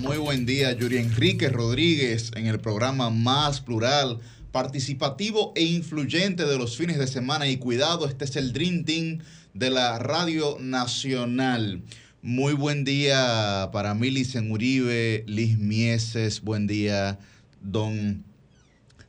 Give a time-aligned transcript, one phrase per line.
[0.00, 4.18] Muy buen día, Yuri Enrique Rodríguez, en el programa más plural,
[4.50, 7.46] participativo e influyente de los fines de semana.
[7.46, 9.20] Y cuidado, este es el Dream Team
[9.54, 11.80] de la Radio Nacional.
[12.22, 17.20] Muy buen día para Milicen Uribe, Liz Mieses, buen día,
[17.60, 18.24] don,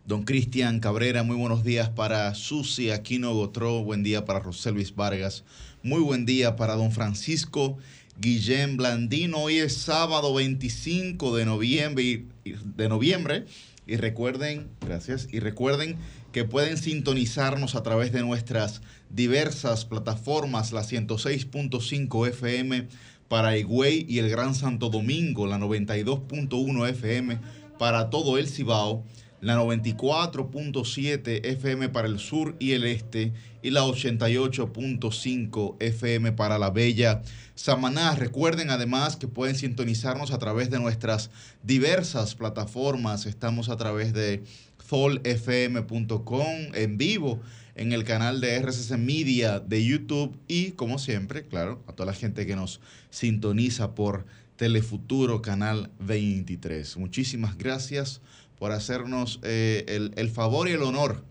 [0.06, 4.94] don Cristian Cabrera, muy buenos días para Susi Aquino Gotró, buen día para José Luis
[4.94, 5.44] Vargas,
[5.82, 7.80] muy buen día para don Francisco
[8.19, 9.39] Guillén Blandino.
[9.39, 13.45] Hoy es sábado 25 de noviembre, de noviembre
[13.86, 15.97] y recuerden, gracias, y recuerden
[16.31, 22.88] que pueden sintonizarnos a través de nuestras diversas plataformas, la 106.5 FM
[23.28, 27.39] para Higüey y el Gran Santo Domingo, la 92.1 FM
[27.77, 29.03] para todo el Cibao,
[29.44, 36.69] la 94.7 FM para el sur y el este y la 88.5 FM para la
[36.69, 37.22] bella
[37.53, 38.16] Samaná.
[38.16, 41.30] Recuerden además que pueden sintonizarnos a través de nuestras
[41.61, 43.25] diversas plataformas.
[43.25, 44.44] Estamos a través de
[44.81, 47.41] zolfm.com en vivo
[47.75, 52.17] en el canal de RCC Media de YouTube y como siempre, claro, a toda la
[52.17, 56.95] gente que nos sintoniza por Telefuturo Canal 23.
[56.97, 58.21] Muchísimas gracias
[58.64, 61.25] por hacernos eh, el, el favor y el honor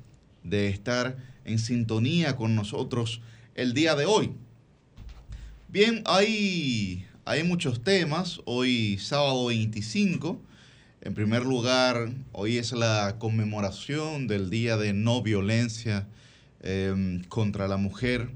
[0.44, 1.16] de estar
[1.46, 3.22] en sintonía con nosotros
[3.54, 4.32] el día de hoy.
[5.68, 8.42] Bien, hay, hay muchos temas.
[8.44, 10.42] Hoy, sábado 25.
[11.00, 16.06] En primer lugar, hoy es la conmemoración del Día de No Violencia
[16.60, 18.28] em, contra la Mujer.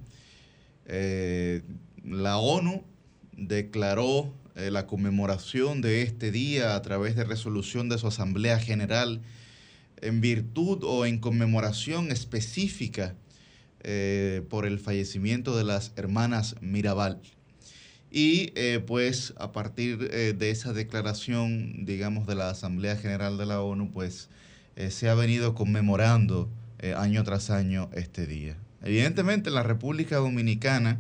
[0.87, 1.61] Eh,
[2.03, 2.83] la ONU
[3.33, 9.21] declaró eh, la conmemoración de este día a través de resolución de su Asamblea General
[10.01, 13.15] en virtud o en conmemoración específica
[13.83, 17.21] eh, por el fallecimiento de las hermanas Mirabal.
[18.11, 23.61] Y eh, pues a partir de esa declaración, digamos, de la Asamblea General de la
[23.61, 24.31] ONU, pues
[24.89, 26.49] se ha venido conmemorando
[26.97, 28.57] año tras año este día.
[28.83, 30.99] Evidentemente en la República Dominicana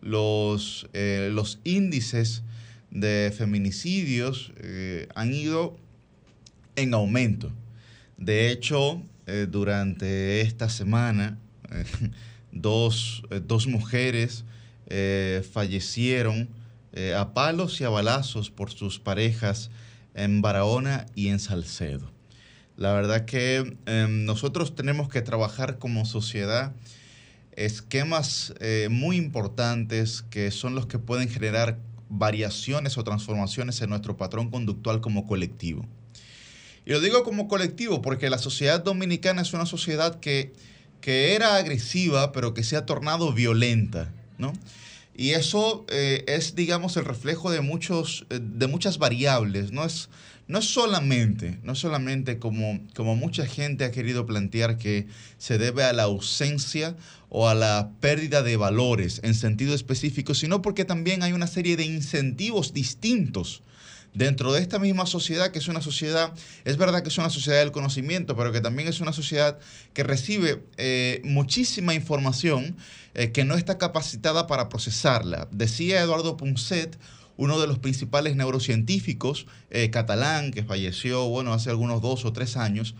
[0.00, 2.42] los, los índices
[2.90, 5.76] de feminicidios eh, han ido
[6.76, 7.52] en aumento.
[8.16, 11.38] De hecho, eh, durante esta semana,
[11.70, 11.84] eh,
[12.52, 13.22] dos,
[13.66, 14.44] mujeres
[15.52, 16.48] fallecieron
[17.16, 19.70] a palos y a balazos por sus parejas
[20.14, 22.10] en Barahona y en Salcedo.
[22.76, 26.72] La verdad que em, nosotros tenemos que trabajar como sociedad
[27.52, 28.52] esquemas
[28.90, 31.78] muy importantes que son los que pueden generar
[32.10, 35.86] variaciones o transformaciones en nuestro patrón conductual como colectivo.
[36.84, 40.52] Y lo digo como colectivo porque la sociedad dominicana es una sociedad que,
[41.00, 44.52] que era agresiva, pero que se ha tornado violenta, ¿no?
[45.14, 49.70] Y eso eh, es, digamos, el reflejo de, muchos, eh, de muchas variables.
[49.70, 50.08] No es,
[50.50, 55.06] no solamente, no solamente como, como mucha gente ha querido plantear que
[55.38, 56.96] se debe a la ausencia
[57.28, 61.76] o a la pérdida de valores en sentido específico, sino porque también hay una serie
[61.76, 63.62] de incentivos distintos
[64.12, 66.32] dentro de esta misma sociedad, que es una sociedad,
[66.64, 69.56] es verdad que es una sociedad del conocimiento, pero que también es una sociedad
[69.94, 72.76] que recibe eh, muchísima información
[73.14, 75.46] eh, que no está capacitada para procesarla.
[75.52, 76.98] Decía Eduardo Punset,
[77.40, 82.58] uno de los principales neurocientíficos eh, catalán que falleció, bueno, hace algunos dos o tres
[82.58, 82.94] años,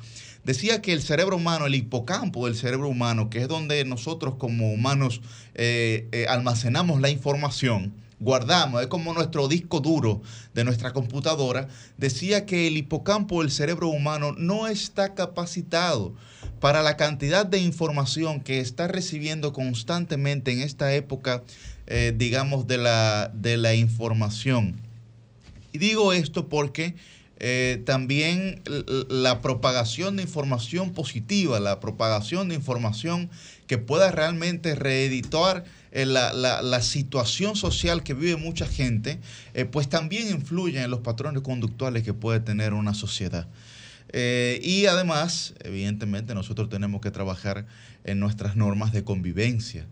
[0.45, 4.73] decía que el cerebro humano, el hipocampo del cerebro humano, que es donde nosotros como
[4.73, 5.20] humanos
[5.55, 10.23] eh, eh, almacenamos la información, guardamos, es como nuestro disco duro
[10.55, 11.69] de nuestra computadora,
[11.99, 16.14] decía que el hipocampo del cerebro humano no está capacitado
[16.61, 21.43] para la cantidad de información que está recibiendo constantemente en esta época
[21.92, 24.76] eh, digamos, de la, de la información.
[25.72, 26.94] Y digo esto porque
[27.40, 28.62] eh, también
[29.08, 33.28] la propagación de información positiva, la propagación de información
[33.66, 39.19] que pueda realmente reeditar eh, la, situación social que vive mucha gente,
[39.72, 43.48] pues también influye en los patrones conductuales que puede tener una sociedad.
[44.14, 47.66] y además, evidentemente, nosotros tenemos que trabajar
[48.04, 49.88] en nuestras normas de convivencia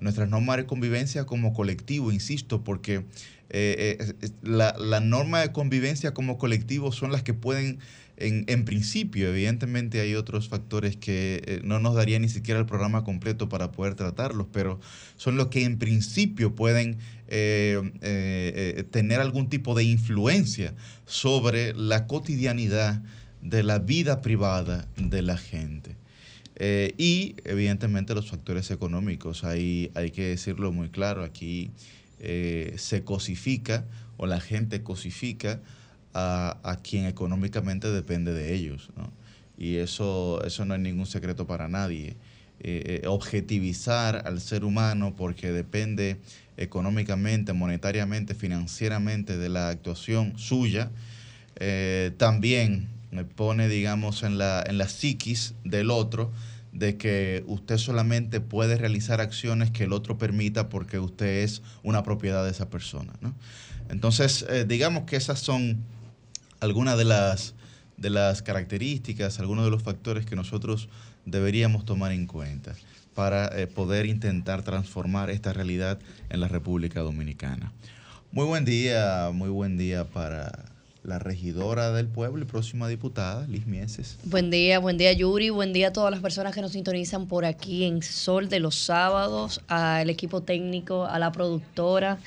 [0.00, 3.04] nuestras normas de convivencia como colectivo, insisto, porque
[3.54, 7.80] eh, eh, la, la, norma de convivencia como colectivo son las que pueden,
[8.16, 13.04] en, principio, evidentemente hay otros factores que eh, no nos daría ni siquiera el programa
[13.04, 14.80] completo para poder tratarlos, pero
[15.16, 16.98] son los que en principio pueden
[17.28, 20.74] tener algún tipo de influencia
[21.06, 23.02] sobre la cotidianidad
[23.40, 25.96] de la vida privada de la gente.
[26.56, 31.70] Eh, y evidentemente los factores económicos, hay, hay que decirlo muy claro, aquí
[32.24, 33.84] eh, se cosifica
[34.16, 35.58] o la gente cosifica
[36.14, 38.90] a, quien económicamente depende de ellos.
[39.58, 42.14] Y eso, eso no es ningún secreto para nadie.
[42.60, 46.18] Eh, eh, objetivizar al ser humano porque depende
[46.56, 50.90] económicamente, monetariamente, financieramente de la actuación suya,
[52.18, 52.88] también
[53.36, 56.32] pone, digamos, en la, en la psiquis del otro
[56.72, 62.02] de que usted solamente puede realizar acciones que el otro permita porque usted es una
[62.02, 63.12] propiedad de esa persona.
[63.90, 65.84] Entonces, eh, digamos que esas son
[66.60, 67.54] algunas de las,
[67.98, 70.88] de las características, algunos de los factores que nosotros
[71.26, 72.74] deberíamos tomar en cuenta
[73.14, 75.98] para eh, poder intentar transformar esta realidad
[76.30, 77.72] en la República Dominicana.
[78.32, 80.71] Muy buen día, muy buen día para
[81.04, 84.18] la regidora del pueblo y próxima diputada, Liz Mieses.
[84.24, 87.44] Buen día, buen día Yuri, buen día a todas las personas que nos sintonizan por
[87.44, 92.18] aquí en Sol de los sábados, al equipo técnico, a la productora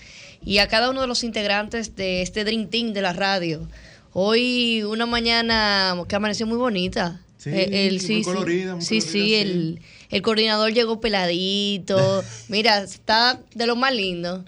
[0.44, 3.66] y a cada uno de los integrantes de este Dream Team de la radio.
[4.12, 7.22] Hoy una mañana que amaneció muy bonita.
[7.38, 9.80] Sí, eh, el, sí, colorida, sí, sí, el,
[10.10, 12.24] el coordinador llegó peladito.
[12.50, 14.44] Mira, está de lo más lindo.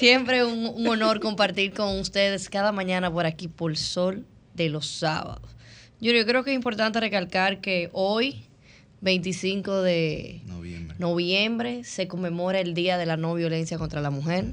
[0.00, 4.24] Siempre un, honor compartir con ustedes cada mañana por aquí por Sol
[4.54, 5.42] de los sábados.
[6.00, 8.46] Yo, creo que es importante recalcar que hoy,
[9.02, 10.40] 25 de
[10.98, 14.46] noviembre, se conmemora el Día de la No Violencia contra la Mujer.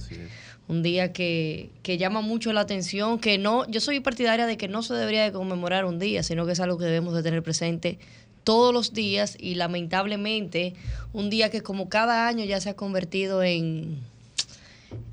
[0.68, 4.68] Un día que, que, llama mucho la atención, que no, yo soy partidaria de que
[4.68, 7.42] no se debería de conmemorar un día, sino que es algo que debemos de tener
[7.42, 8.00] presente
[8.44, 10.74] todos los días y lamentablemente
[11.14, 14.02] un día que como cada año ya se ha convertido en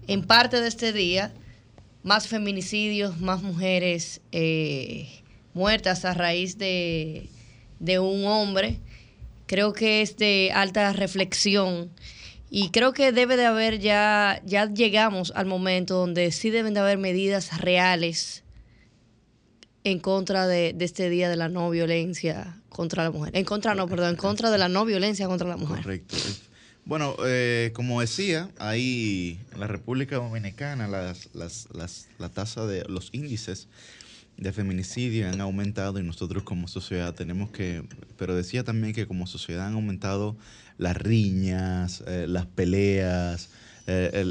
[0.06, 1.32] en parte de este día,
[2.02, 5.08] más feminicidios, más mujeres eh,
[5.54, 7.28] muertas a raíz de,
[7.98, 8.80] un hombre.
[9.46, 11.90] Creo que es de alta reflexión
[12.50, 16.80] y creo que debe de haber ya, ya llegamos al momento donde sí deben de
[16.80, 18.44] haber medidas reales
[19.82, 23.36] en contra de, este día de la no violencia contra la mujer.
[23.36, 25.82] En contra, no, perdón, en contra de la no violencia contra la mujer.
[25.82, 26.16] Correcto.
[26.86, 32.84] Bueno, eh, como decía, ahí en la República Dominicana las, las, las, la tasa de
[32.88, 33.68] los índices
[34.36, 37.82] de feminicidio han aumentado y nosotros como sociedad tenemos que,
[38.18, 40.36] pero decía también que como sociedad han aumentado
[40.76, 43.48] las riñas, eh, las peleas,
[43.86, 44.24] eh,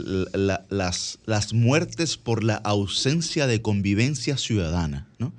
[0.70, 5.34] las, las muertes por la ausencia de convivencia ciudadana, ¿no?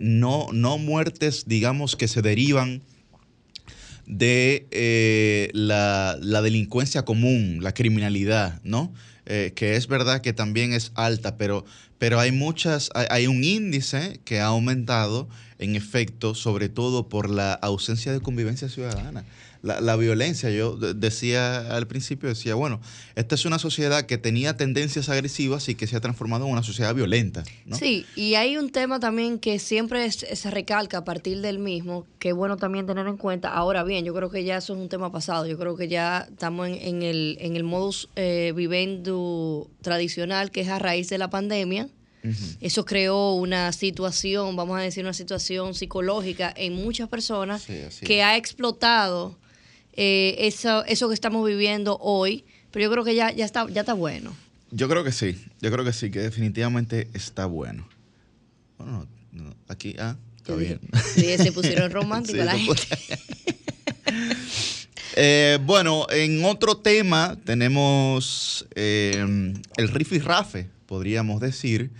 [0.00, 2.82] no, no muertes, digamos, que se derivan
[4.06, 8.92] de eh, la, delincuencia común, la criminalidad, ¿no?
[9.26, 11.64] Eh, que es verdad que también es alta, pero,
[11.98, 15.28] pero hay muchas, hay, un índice que ha aumentado
[15.58, 19.24] en efecto, sobre todo por la ausencia de convivencia ciudadana
[19.62, 20.50] la, violencia.
[20.50, 22.80] Yo decía al principio, decía, bueno,
[23.14, 26.62] esta es una sociedad que tenía tendencias agresivas y que se ha transformado en una
[26.62, 27.44] sociedad violenta.
[27.72, 32.30] Sí, y hay un tema también que siempre se recalca a partir del mismo, que
[32.30, 33.52] es bueno también tener en cuenta.
[33.52, 35.46] Ahora bien, yo creo que ya eso es un tema pasado.
[35.46, 38.52] Yo creo que ya estamos en, el, en el modus eh,
[39.80, 41.88] tradicional, que es a raíz de la pandemia.
[42.60, 47.66] Eso creó una situación, vamos a decir, una situación psicológica en muchas personas
[48.04, 49.36] que ha explotado
[49.94, 53.80] eh, eso, eso que estamos viviendo hoy, pero yo creo que ya, ya, está, ya
[53.80, 54.34] está bueno.
[54.70, 57.86] Yo creo que sí, yo creo que sí, que definitivamente está bueno.
[58.78, 59.06] Bueno,
[59.68, 60.80] aquí, ah, está bien.
[61.14, 62.82] Sí, se pusieron románticos la gente.
[65.14, 71.90] Eh, bueno, en otro tema tenemos eh, el riff y rafe, podríamos decir,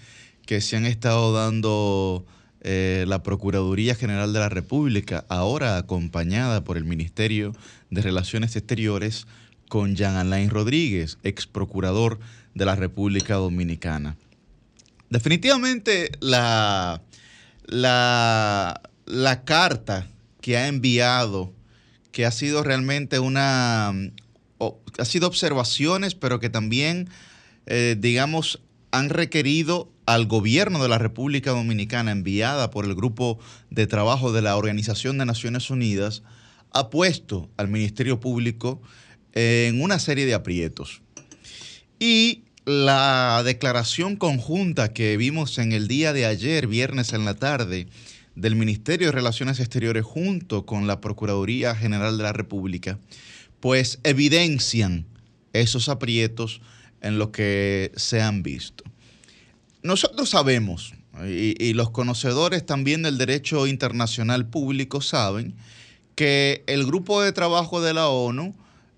[0.47, 2.25] que se han estado dando
[2.63, 7.55] eh, la Procuraduría General de la República, ahora acompañada por el Ministerio
[7.93, 9.27] de Relaciones Exteriores,
[9.69, 12.19] con Jean Alain Rodríguez, ex procurador
[12.55, 14.17] de la República Dominicana.
[15.09, 17.03] Definitivamente la,
[17.67, 20.09] la, la carta
[20.41, 21.53] que ha enviado,
[22.13, 27.11] que ha sido realmente una, ha sido observaciones, pero que también,
[27.67, 33.39] eh, digamos, han requerido al gobierno de la República Dominicana enviada por el grupo
[33.71, 36.23] de trabajo de la Organización de Naciones Unidas
[36.73, 38.81] ha puesto al Ministerio Público
[39.33, 41.02] en una serie de aprietos.
[41.99, 47.88] Y la declaración conjunta que vimos en el día de ayer, viernes en la tarde,
[48.35, 52.99] del Ministerio de Relaciones Exteriores junto con la Procuraduría General de la República,
[53.61, 55.07] pues evidencian
[55.52, 56.61] esos aprietos
[57.00, 58.85] en lo que se han visto.
[59.83, 60.95] Nosotros sabemos,
[61.26, 65.55] y, los conocedores también del derecho internacional público saben,
[66.14, 68.54] que el grupo de trabajo de la ONU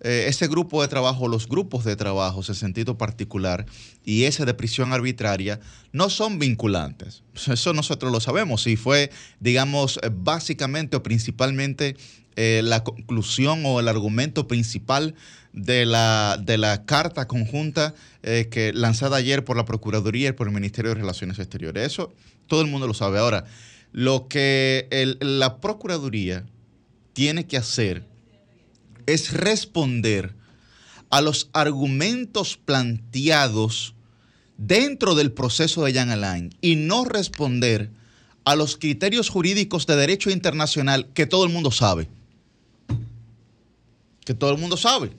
[0.07, 3.65] eh, ese grupo de trabajo, los grupos de trabajo en sentido particular
[4.05, 5.61] y ese de prisión arbitraria
[5.93, 7.23] no son vinculantes.
[7.51, 11.97] Eso nosotros lo sabemos y fue, digamos, eh, básicamente o principalmente
[12.37, 15.15] eh, la conclusión o el argumento principal
[15.55, 20.55] de la, de la carta conjunta que lanzada ayer por la Procuraduría y por el
[20.55, 21.87] Ministerio de Relaciones Exteriores.
[21.87, 22.13] Eso
[22.47, 23.19] todo el mundo lo sabe.
[23.19, 23.45] Ahora,
[23.93, 24.89] lo que
[25.21, 26.45] la Procuraduría
[27.15, 28.05] tiene que hacer
[29.07, 30.35] es responder
[31.11, 33.95] a los argumentos planteados
[34.59, 37.91] dentro del proceso de Jan Alain y no responder
[38.45, 42.09] a los criterios jurídicos de derecho internacional que todo el mundo sabe.
[44.25, 45.13] Que todo el mundo sabe.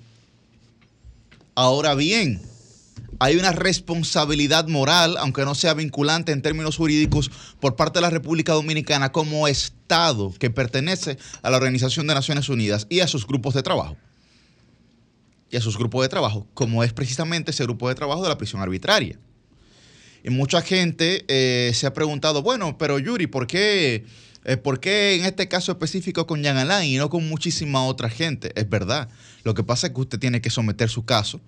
[1.55, 2.41] Ahora bien,
[3.19, 8.09] hay una responsabilidad moral, aunque no sea vinculante en términos jurídicos, por parte de la
[8.09, 13.25] República Dominicana como Estado que pertenece a la Organización de Naciones Unidas y a sus
[13.25, 13.97] grupos de trabajo.
[15.49, 18.37] Y a sus grupos de trabajo, como es precisamente ese grupo de trabajo de la
[18.37, 19.17] prisión arbitraria.
[20.23, 24.05] Y mucha gente eh, se ha preguntado, bueno, pero Yuri, ¿por qué,
[24.43, 28.09] eh, ¿por qué en este caso específico con Jan Alain y no con muchísima otra
[28.09, 28.51] gente?
[28.59, 29.07] Es verdad.
[29.43, 31.39] Lo que pasa es que usted tiene que someter su caso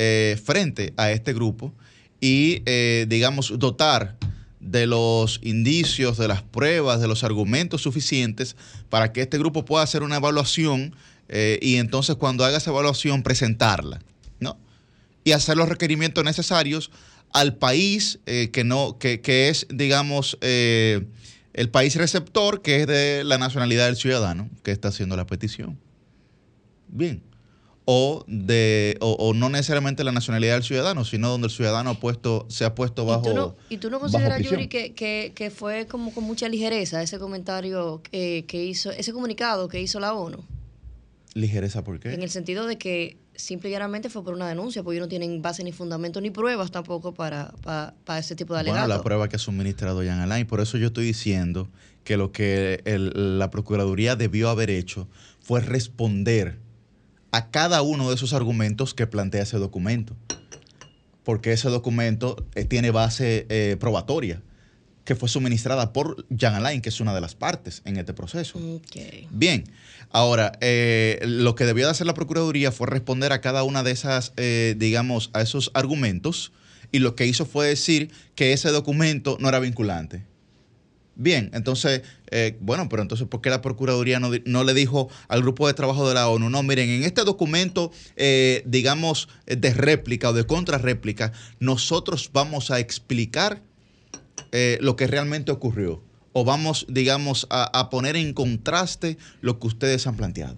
[0.00, 1.74] eh, frente a este grupo
[2.20, 4.16] y, eh, digamos, dotar
[4.60, 8.54] de los indicios, de las pruebas, de los argumentos suficientes
[8.90, 10.94] para que este grupo pueda hacer una evaluación
[11.28, 14.00] eh, y entonces cuando haga esa evaluación presentarla,
[14.38, 14.56] ¿no?
[15.24, 16.92] Y hacer los requerimientos necesarios
[17.32, 23.36] al país que, no, que, que es, digamos, el país receptor, que es de la
[23.36, 25.76] nacionalidad del ciudadano que está haciendo la petición.
[26.86, 27.27] Bien
[27.90, 32.44] o, de, o, no necesariamente la nacionalidad del ciudadano, sino donde el ciudadano ha puesto,
[32.50, 33.56] se ha puesto bajo.
[33.70, 38.44] ¿Y tú no, consideras, Yuri, que, que, fue como con mucha ligereza ese comentario que,
[38.50, 40.36] hizo, ese comunicado que hizo la ONU?
[41.32, 42.12] ¿Ligereza por qué?
[42.12, 45.08] En el sentido de que simple y llanamente fue por una denuncia, porque ellos no
[45.08, 48.86] tienen base ni fundamento ni pruebas tampoco para, para, ese tipo de alegatos.
[48.86, 51.70] Bueno, la prueba que ha suministrado Jan Alain, por eso yo estoy diciendo
[52.04, 55.08] que lo que la Procuraduría debió haber hecho
[55.40, 56.67] fue responder
[57.30, 60.16] a cada uno de esos argumentos que plantea ese documento.
[61.24, 64.42] Porque ese documento eh, tiene base eh, probatoria
[65.04, 68.58] que fue suministrada por Jan Alain, que es una de las partes en este proceso.
[69.30, 69.64] Bien,
[70.10, 73.90] ahora, eh, lo que debió de hacer la Procuraduría fue responder a cada una de
[73.90, 76.52] esas, digamos, a esos argumentos,
[76.92, 80.26] y lo que hizo fue decir que ese documento no era vinculante.
[81.20, 85.66] Bien, entonces, eh, bueno, pero entonces, ¿por qué la Procuraduría no, le dijo al grupo
[85.66, 86.48] de trabajo de la ONU?
[86.48, 92.78] No, miren, en este documento, eh, digamos, de réplica o de contrarréplica, nosotros vamos a
[92.78, 93.60] explicar
[94.52, 96.04] eh, lo que realmente ocurrió.
[96.32, 100.56] O vamos, digamos, a, poner en contraste lo que ustedes han planteado.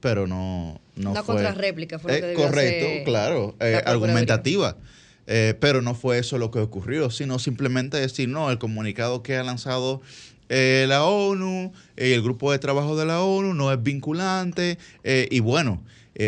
[0.00, 4.78] Pero no, no Una contrarréplica fue lo que Correcto, claro, argumentativa.
[5.26, 9.36] Eh, pero no fue eso lo que ocurrió, sino simplemente decir, no, el comunicado que
[9.36, 10.02] ha lanzado
[10.48, 14.78] eh, la ONU, y eh, el grupo de trabajo de la ONU no es vinculante.
[15.04, 15.82] y bueno,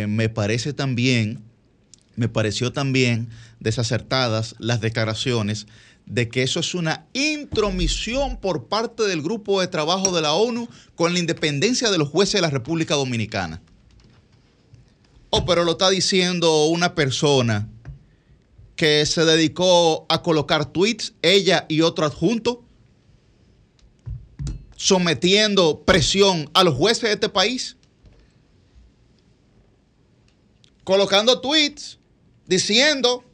[0.08, 1.42] me parece también,
[2.16, 3.28] me pareció también
[3.60, 5.66] desacertadas las declaraciones
[6.06, 10.68] de que eso es una intromisión por parte del grupo de trabajo de la ONU
[10.94, 13.62] con la independencia de los jueces de la República Dominicana.
[15.30, 17.68] Oh, pero lo está diciendo una persona
[18.76, 22.64] que se dedicó a colocar tweets, ella y otro adjunto,
[24.76, 27.76] sometiendo presión a los jueces de este país,
[30.82, 31.98] colocando tweets
[32.46, 33.24] diciendo,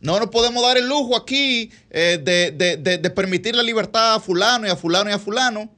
[0.00, 4.70] no nos podemos dar el lujo aquí eh, de, permitir la libertad a fulano y
[4.70, 5.70] a fulano y a fulano.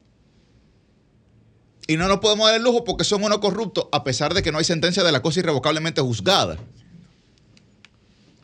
[1.86, 4.50] Y no nos podemos dar el lujo porque son unos corruptos, a pesar de que
[4.50, 6.56] no hay sentencia de la cosa irrevocablemente juzgada.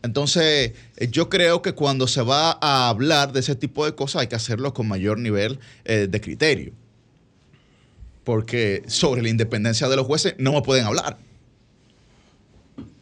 [0.02, 4.22] Entonces, eh, yo creo que cuando se va a hablar de ese tipo de cosas
[4.22, 6.72] hay que hacerlo con mayor nivel eh, de criterio.
[8.24, 11.18] Porque sobre la independencia de los jueces no me pueden hablar.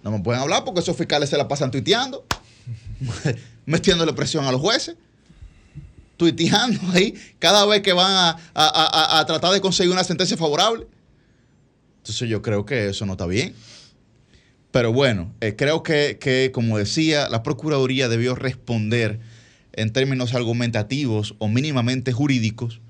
[0.03, 2.25] No me pueden hablar porque esos fiscales se la pasan tuiteando,
[3.67, 4.97] metiéndole presión a los jueces,
[6.17, 10.87] tuiteando ahí cada vez que van a tratar de conseguir una sentencia favorable.
[11.99, 13.55] Entonces yo creo que eso no está bien.
[14.71, 19.19] Pero bueno, eh, creo que, como decía, la Procuraduría debió responder
[19.73, 22.81] en términos argumentativos o mínimamente jurídicos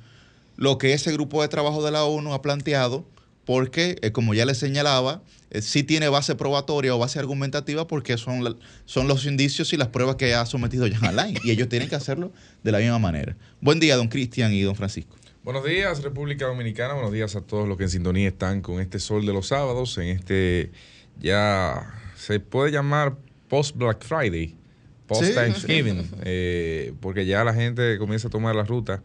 [0.57, 3.07] lo que ese grupo de trabajo de la ONU ha planteado,
[3.45, 8.19] porque, eh, como ya les señalaba, eh, sí tiene base probatoria o base argumentativa porque
[8.19, 11.89] son, son los indicios y las pruebas que ha sometido Jan Alain y ellos tienen
[11.89, 12.33] que hacerlo
[12.65, 13.37] de la misma manera.
[13.61, 15.17] Buen día, don Cristian y don Francisco.
[15.45, 16.95] Buenos días, República Dominicana.
[16.95, 19.97] Buenos días a todos los que en sintonía están con este sol de los sábados
[19.97, 20.73] en este
[21.21, 23.17] ya se puede llamar
[23.49, 24.57] post Black Friday,
[25.07, 29.03] post Thanksgiving, eh, porque ya la gente comienza a tomar la ruta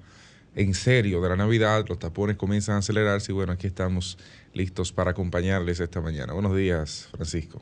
[0.56, 4.18] en serio de la Navidad, los tapones comienzan a acelerarse y bueno, aquí estamos
[4.54, 6.34] listos para acompañarles esta mañana.
[6.34, 7.62] Buenos días, Francisco.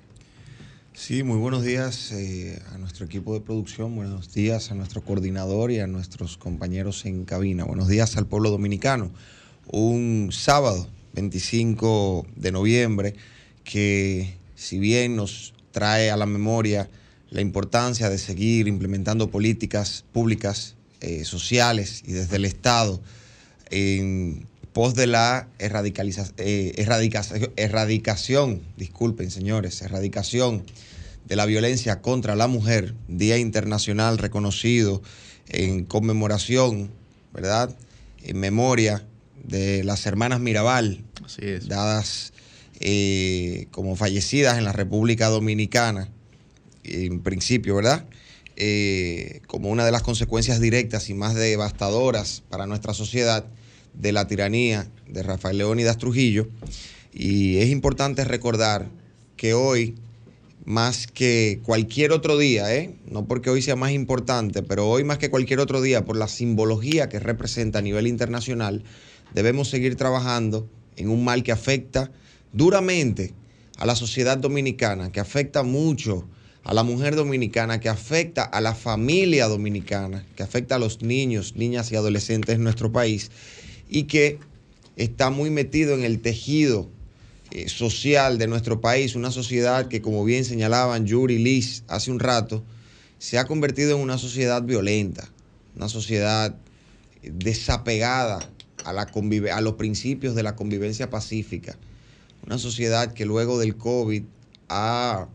[0.94, 5.72] Sí, muy buenos días eh, a nuestro equipo de producción, buenos días a nuestro coordinador
[5.72, 9.10] y a nuestros compañeros en cabina, buenos días al pueblo dominicano.
[9.68, 13.16] Un sábado 25 de noviembre
[13.64, 16.88] que si bien nos trae a la memoria
[17.32, 23.02] la importancia de seguir implementando políticas públicas, eh, sociales y desde el Estado
[23.72, 26.74] en pos de la eh,
[27.56, 30.64] erradicación, disculpen señores, erradicación
[31.26, 35.02] de la violencia contra la mujer, Día Internacional reconocido
[35.48, 36.92] en conmemoración,
[37.34, 37.76] ¿verdad?
[38.22, 39.04] En memoria
[39.44, 41.04] de las hermanas Mirabal,
[41.66, 42.32] dadas
[42.84, 46.10] eh, como fallecidas en la República Dominicana,
[46.84, 48.08] en principio, ¿verdad?
[48.56, 53.46] Eh, como una de las consecuencias directas y más devastadoras para nuestra sociedad
[53.94, 56.48] de la tiranía de Rafael Leónidas Trujillo.
[57.14, 58.90] Y es importante recordar
[59.38, 59.94] que hoy,
[60.66, 62.96] más que cualquier otro día, ¿eh?
[63.06, 66.28] no porque hoy sea más importante, pero hoy más que cualquier otro día, por la
[66.28, 68.84] simbología que representa a nivel internacional,
[69.36, 72.12] debemos seguir trabajando en un mal que afecta
[72.54, 73.34] duramente
[73.78, 76.28] a la sociedad dominicana, que afecta mucho
[76.64, 81.56] a la mujer dominicana, que afecta a la familia dominicana, que afecta a los niños,
[81.56, 83.32] niñas y adolescentes en nuestro país
[83.90, 84.40] y que
[84.96, 86.90] está muy metido en el tejido
[87.52, 92.12] eh, social de nuestro país, una sociedad que como bien señalaban Yuri y Liz hace
[92.12, 92.64] un rato,
[93.18, 95.28] se ha convertido en una sociedad violenta,
[95.76, 96.56] una sociedad
[97.24, 98.40] desapegada
[98.84, 99.12] a, la
[99.54, 101.78] a los principios de la convivencia pacífica,
[102.46, 104.24] una sociedad que luego del COVID
[104.70, 105.28] ha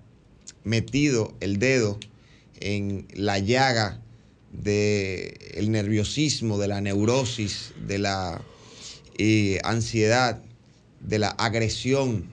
[0.64, 1.99] metido el dedo
[2.61, 4.01] en la llaga
[4.53, 8.40] del nerviosismo, de la neurosis, de la
[9.19, 10.42] eh, ansiedad,
[11.01, 12.27] de la agresión.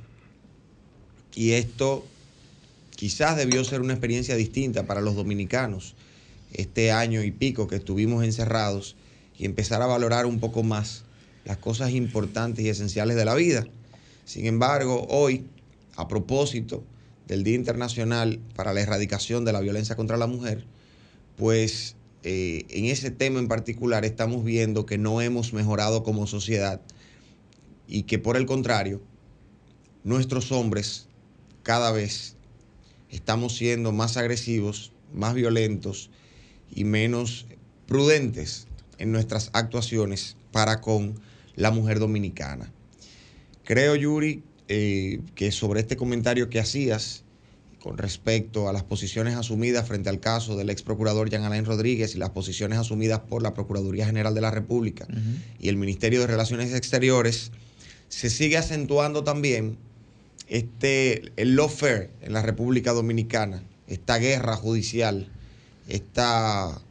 [1.36, 2.05] Y esto
[2.95, 5.95] quizás debió ser una experiencia distinta para los dominicanos
[6.53, 8.95] este año y pico que estuvimos encerrados
[9.38, 11.03] y empezar a valorar un poco más
[11.45, 13.67] las cosas importantes y esenciales de la vida.
[14.25, 15.45] Sin embargo, hoy,
[15.95, 16.83] a propósito
[17.27, 20.65] del Día Internacional para la Erradicación de la Violencia contra la Mujer,
[21.36, 26.79] pues eh, en ese tema en particular estamos viendo que no hemos mejorado como sociedad
[27.88, 29.01] y que por el contrario,
[30.03, 31.07] nuestros hombres
[31.63, 32.36] cada vez
[33.09, 36.09] estamos siendo más agresivos, más violentos
[36.73, 37.45] y menos
[37.88, 41.19] prudentes en nuestras actuaciones para con
[41.55, 42.71] la mujer dominicana.
[43.63, 47.23] Creo, Yuri, eh, que sobre este comentario que hacías
[47.84, 52.15] con respecto a las posiciones asumidas frente al caso del ex procurador Jean Alain Rodríguez
[52.15, 55.06] y las posiciones asumidas por la Procuraduría General de la República
[55.60, 57.52] y el Ministerio de Relaciones Exteriores,
[58.08, 59.78] se sigue acentuando también
[60.47, 65.28] este, el lawfare en la República Dominicana, esta guerra judicial,
[65.89, 66.82] esta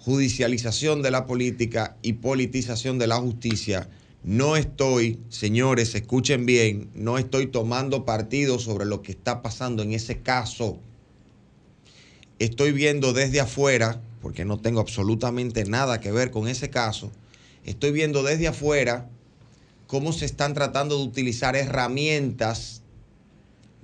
[0.00, 3.88] judicialización de la política y politización de la justicia
[4.28, 9.94] no estoy, señores, escuchen bien, no estoy tomando partido sobre lo que está pasando en
[9.94, 10.78] ese caso.
[12.38, 17.10] Estoy viendo desde afuera, porque no tengo absolutamente nada que ver con ese caso,
[17.64, 19.08] estoy viendo desde afuera
[19.86, 22.82] cómo se están tratando de utilizar herramientas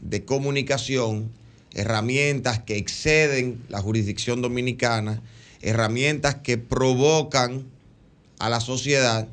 [0.03, 1.31] de comunicación,
[1.73, 5.23] herramientas que exceden la jurisdicción dominicana,
[5.63, 7.65] herramientas que provocan
[8.39, 9.27] a la sociedad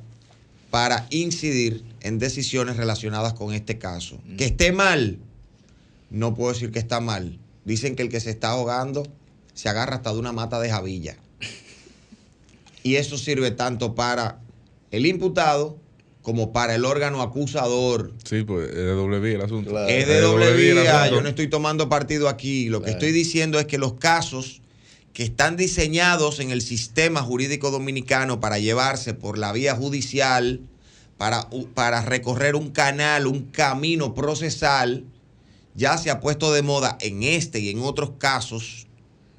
[0.71, 4.19] para incidir en decisiones relacionadas con este caso.
[4.25, 4.37] Mm.
[4.37, 5.19] Que esté mal,
[6.09, 7.37] no puedo decir que está mal.
[7.65, 9.03] Dicen que el que se está ahogando
[9.53, 11.17] se agarra hasta de una mata de javilla.
[12.83, 14.39] Y eso sirve tanto para
[14.89, 15.77] el imputado
[16.23, 18.13] como para el órgano acusador.
[18.23, 19.87] Sí, pues es de doble vía el asunto.
[19.87, 22.69] Es de doble vía, yo no estoy tomando partido aquí.
[22.69, 24.61] Lo que estoy diciendo es que los casos
[25.13, 30.61] que están diseñados en el sistema jurídico dominicano para llevarse por la vía judicial,
[31.17, 35.05] para, para recorrer un canal, un camino procesal,
[35.75, 38.87] ya se ha puesto de moda en este y en otros casos,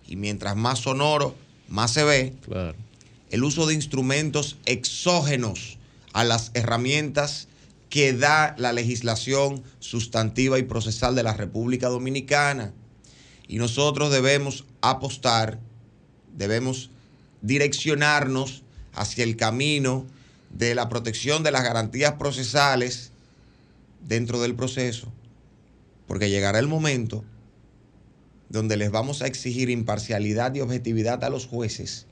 [0.07, 1.35] y mientras más sonoro,
[1.69, 2.35] más se ve,
[3.31, 5.79] el uso de instrumentos exógenos
[6.13, 7.49] a las herramientas
[7.89, 12.73] que da la legislación sustantiva y procesal de la República Dominicana.
[13.49, 15.59] Y nosotros debemos apostar,
[16.37, 16.91] debemos
[17.41, 18.63] direccionarnos
[18.95, 20.07] hacia el camino
[20.51, 23.11] de la protección de las garantías procesales
[24.07, 25.09] dentro del proceso,
[26.07, 27.25] Porque llegará el momento
[28.49, 32.07] donde les vamos a exigir imparcialidad y objetividad a los jueces,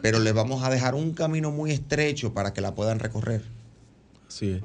[0.00, 3.42] pero les vamos a dejar un camino muy estrecho para que la puedan recorrer.
[4.26, 4.62] Así es.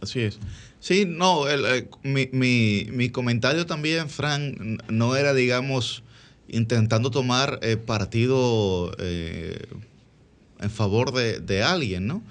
[0.00, 0.38] Así es.
[0.78, 6.04] Sí, no, eh, mi, mi, comentario también, Fran, no era, digamos,
[6.48, 9.58] intentando tomar eh, partido eh,
[10.60, 12.22] en favor de, alguien, ¿no?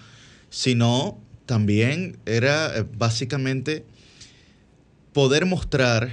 [0.49, 3.86] Sino también era básicamente
[5.13, 6.12] poder mostrar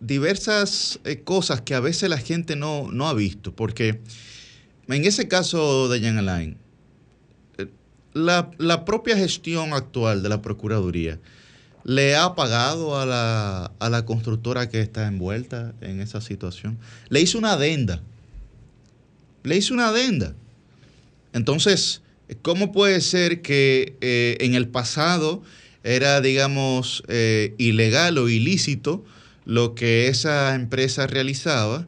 [0.00, 4.00] diversas cosas que a veces la gente no, no ha visto, porque
[4.88, 6.56] en ese caso de Jan Alain,
[8.12, 11.20] la, la, propia gestión actual de la Procuraduría
[11.84, 16.78] le ha pagado a la, a la constructora que está envuelta en esa situación.
[17.08, 18.00] Le hizo una adenda.
[19.42, 20.34] Le hizo una adenda.
[21.32, 22.02] Entonces,
[22.42, 25.42] ¿cómo puede ser que eh, en el pasado
[25.82, 29.04] era, digamos, eh, ilegal o ilícito
[29.44, 31.86] lo que esa empresa realizaba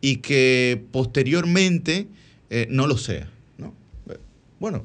[0.00, 2.06] y que posteriormente
[2.50, 3.28] eh, no lo sea?
[3.58, 3.74] ¿no?
[4.60, 4.84] Bueno,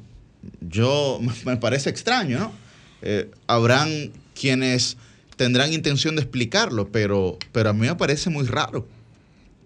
[0.60, 2.52] yo me parece extraño, ¿no?
[3.46, 4.96] Habrán quienes
[5.36, 8.86] tendrán intención de explicarlo, pero, pero a mí me parece muy raro,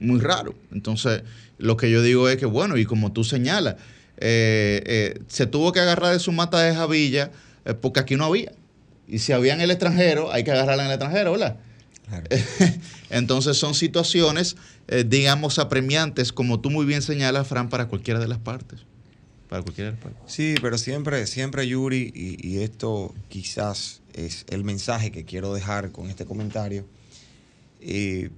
[0.01, 0.55] muy raro.
[0.73, 1.23] Entonces,
[1.59, 3.77] lo que yo digo es que, bueno, y como tú señalas,
[4.19, 7.31] eh, eh, se tuvo que agarrar de su mata de Javilla
[7.81, 8.53] porque aquí no había.
[9.07, 11.57] Y si había en el extranjero, hay que agarrarla en el extranjero, ¿verdad?
[13.11, 14.57] Entonces son situaciones,
[15.07, 18.81] digamos, apremiantes, como tú muy bien señalas, Fran, para cualquiera de las partes.
[20.27, 26.09] Sí, pero siempre, siempre Yuri, y, esto quizás es el mensaje que quiero dejar con
[26.09, 26.87] este comentario,
[27.81, 28.31] eh,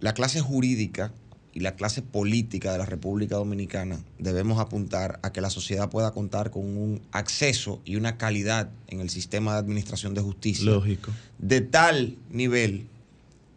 [0.00, 1.12] la clase jurídica
[1.52, 6.12] y la clase política de la República Dominicana debemos apuntar a que la sociedad pueda
[6.12, 10.64] contar con un acceso y una calidad en el sistema de administración de justicia.
[10.64, 11.10] Lógico.
[11.38, 12.86] De tal nivel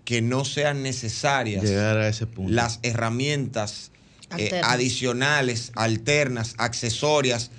[0.06, 2.52] que no sean necesarias Llegar a ese punto.
[2.52, 3.92] las herramientas
[4.38, 7.52] eh, adicionales, alternas, accesorias,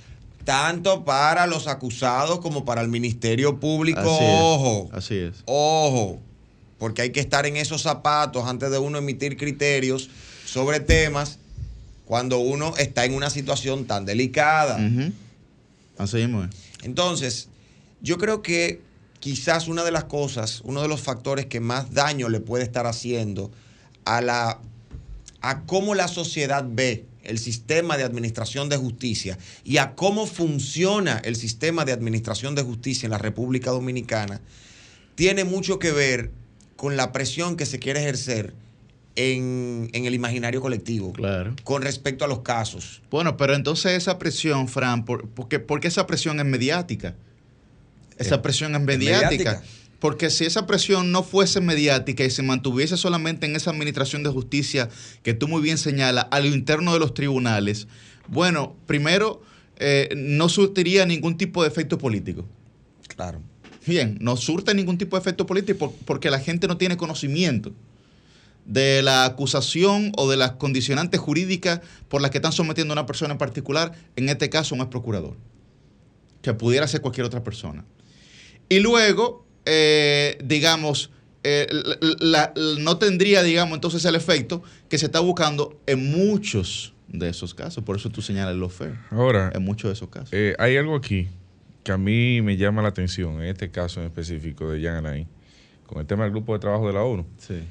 [0.45, 4.01] tanto para los acusados como para el Ministerio Público.
[4.05, 4.91] ojo.
[4.93, 5.43] así es.
[5.47, 6.21] Ojo.
[6.79, 10.11] Porque hay que estar en esos zapatos antes de uno emitir criterios
[10.45, 11.39] sobre temas
[12.05, 14.79] cuando uno está en una situación tan delicada.
[15.97, 16.47] Así mismo
[16.83, 17.49] Entonces,
[18.03, 18.83] yo creo que
[19.21, 22.87] quizás una de las cosas, uno de los factores que más daño le puede estar
[22.87, 23.51] haciendo
[24.05, 24.59] a la
[25.41, 31.21] a cómo la sociedad ve el sistema de administración de justicia y a cómo funciona
[31.25, 34.41] el sistema de administración de justicia en la República Dominicana,
[35.15, 36.31] tiene mucho que ver
[36.77, 38.55] con la presión que se quiere ejercer
[39.17, 41.55] en, el imaginario colectivo claro.
[41.63, 43.03] con respecto a los casos.
[43.11, 47.15] Bueno, pero entonces esa presión, Fran, por, porque, esa presión es mediática.
[48.19, 49.63] Esa eh, presión es mediática.
[50.05, 54.29] Porque si esa presión no fuese mediática y se mantuviese solamente en esa administración de
[54.29, 54.91] justicia
[55.23, 57.89] que tú muy bien señalas, a lo interno de los tribunales,
[58.29, 59.41] bueno, primero,
[59.79, 62.45] eh, no surtiría ningún tipo de efecto político.
[63.17, 63.41] Claro.
[63.87, 67.73] Bien, no surte ningún tipo de efecto político porque la gente no tiene conocimiento
[68.67, 73.07] de la acusación o de las condicionantes jurídicas por las que están sometiendo a una
[73.07, 75.39] persona en particular, en este caso un ex procurador,
[76.43, 77.87] que pudiera ser cualquier otra persona.
[78.69, 81.11] Y luego, eh, digamos,
[81.43, 81.67] eh,
[82.81, 87.85] no tendría, digamos, entonces el efecto que se está buscando en muchos de esos casos.
[87.85, 88.97] Por eso tú señalas lo feo.
[89.11, 90.31] Ahora, en muchos de esos casos.
[90.33, 91.29] Eh, hay algo aquí
[91.83, 95.29] que a mí me llama la atención, en este caso en específico de Jan Alain,
[95.87, 97.27] con el tema del grupo de trabajo de la ONU.
[97.39, 97.63] Sí.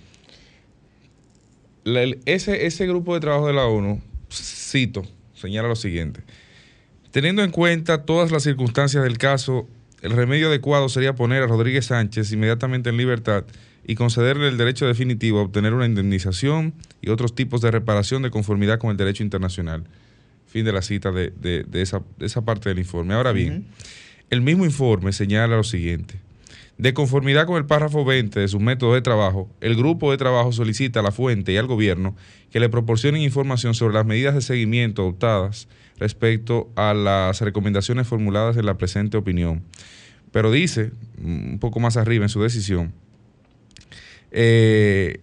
[2.25, 4.01] ese, ese grupo de trabajo de la ONU,
[4.31, 5.03] cito,
[5.33, 6.21] señala lo siguiente.
[7.09, 9.67] Teniendo en cuenta todas las circunstancias del caso
[10.03, 13.45] el remedio adecuado sería poner a Rodríguez Sánchez inmediatamente en libertad
[13.87, 18.29] y concederle el derecho definitivo a obtener una indemnización y otros tipos de reparación de
[18.29, 19.85] conformidad con el derecho internacional.
[20.45, 23.13] Fin de la cita de, esa, parte del informe.
[23.13, 23.65] Ahora bien,
[24.29, 26.19] el mismo informe señala lo siguiente.
[26.77, 30.51] De conformidad con el párrafo 20 de su método de trabajo, el grupo de trabajo
[30.51, 32.13] solicita a la fuente y al gobierno
[32.51, 38.57] que le proporcionen información sobre las medidas de seguimiento adoptadas respecto a las recomendaciones formuladas
[38.57, 39.63] en la presente opinión.
[40.31, 40.91] Pero dice,
[41.23, 42.93] un poco más arriba en su decisión,
[44.31, 45.19] eh,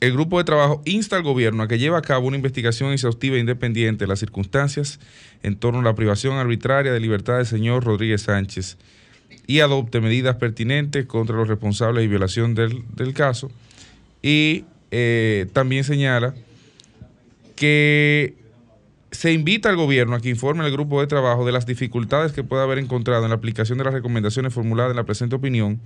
[0.00, 3.36] el grupo de trabajo insta al gobierno a que lleve a cabo una investigación exhaustiva
[3.36, 5.00] e independiente de las circunstancias
[5.42, 8.76] en torno a la privación arbitraria de libertad del señor Rodríguez Sánchez
[9.46, 13.50] y adopte medidas pertinentes contra los responsables de violación del, caso.
[14.22, 16.34] Y eh, también señala
[17.54, 18.34] que
[19.16, 22.44] se invita al gobierno a que informe al grupo de trabajo de las dificultades que
[22.44, 25.80] pueda haber encontrado en la aplicación de las recomendaciones formuladas en la presente opinión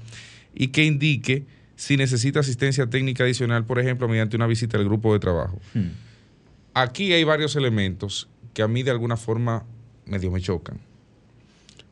[0.52, 5.12] y que indique si necesita asistencia técnica adicional, por ejemplo, mediante una visita al grupo
[5.12, 5.60] de trabajo.
[5.74, 5.90] Hmm.
[6.74, 9.64] Aquí hay varios elementos que a mí de alguna forma
[10.06, 10.80] medio me chocan.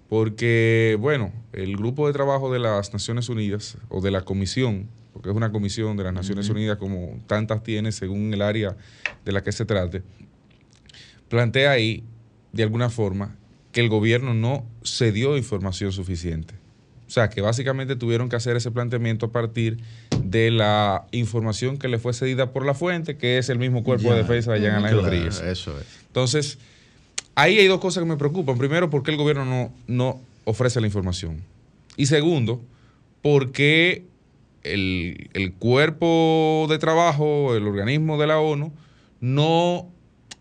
[0.08, 5.30] Porque, bueno, el grupo de trabajo de las Naciones Unidas o de la comisión, porque
[5.30, 8.76] es una comisión de las Naciones Unidas como tantas tiene según el área
[9.24, 10.02] de la que se trate,
[11.28, 12.02] plantea ahí,
[12.52, 13.36] de alguna forma,
[13.72, 16.54] que el gobierno no se dio información suficiente.
[17.06, 19.78] O sea, que básicamente tuvieron que hacer ese planteamiento a partir
[20.22, 24.08] de la información que le fue cedida por la fuente, que es el mismo cuerpo
[24.08, 24.14] Ya.
[24.14, 25.40] de defensa de Jean Alain Claro, Rodríguez.
[25.40, 25.86] Eso es.
[26.06, 26.58] Entonces,
[27.34, 28.58] ahí hay dos cosas que me preocupan.
[28.58, 31.42] Primero, ¿por qué el gobierno no, no ofrece la información?
[31.96, 32.60] Y segundo,
[33.22, 34.04] ¿por qué
[34.64, 38.70] el, el cuerpo de trabajo, el organismo de la ONU,
[39.20, 39.88] no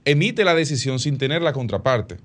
[0.07, 2.15] emite la decisión sin tener la contraparte?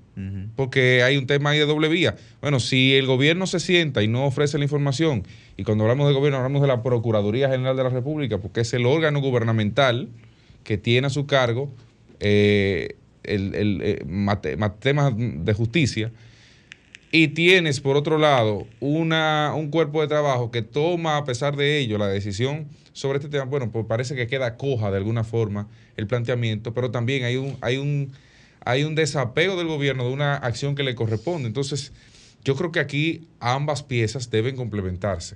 [0.55, 2.15] Porque hay un tema ahí de doble vía.
[2.41, 5.23] Bueno, si el gobierno se sienta y no ofrece la información,
[5.57, 8.73] y cuando hablamos de gobierno hablamos de la Procuraduría General de la República, porque es
[8.73, 10.07] el órgano gubernamental
[10.63, 11.71] que tiene a su cargo
[12.19, 16.11] eh, el, el, eh, mate- temas de justicia,
[17.11, 21.79] y tienes por otro lado una, un cuerpo de trabajo que toma a pesar de
[21.79, 25.67] ello la decisión sobre este tema, bueno, pues parece que queda coja de alguna forma
[25.97, 28.11] el planteamiento, pero también hay un, hay un,
[28.63, 31.47] hay un desapego del gobierno de una acción que le corresponde.
[31.47, 31.91] Entonces,
[32.43, 35.35] yo creo que aquí ambas piezas deben complementarse.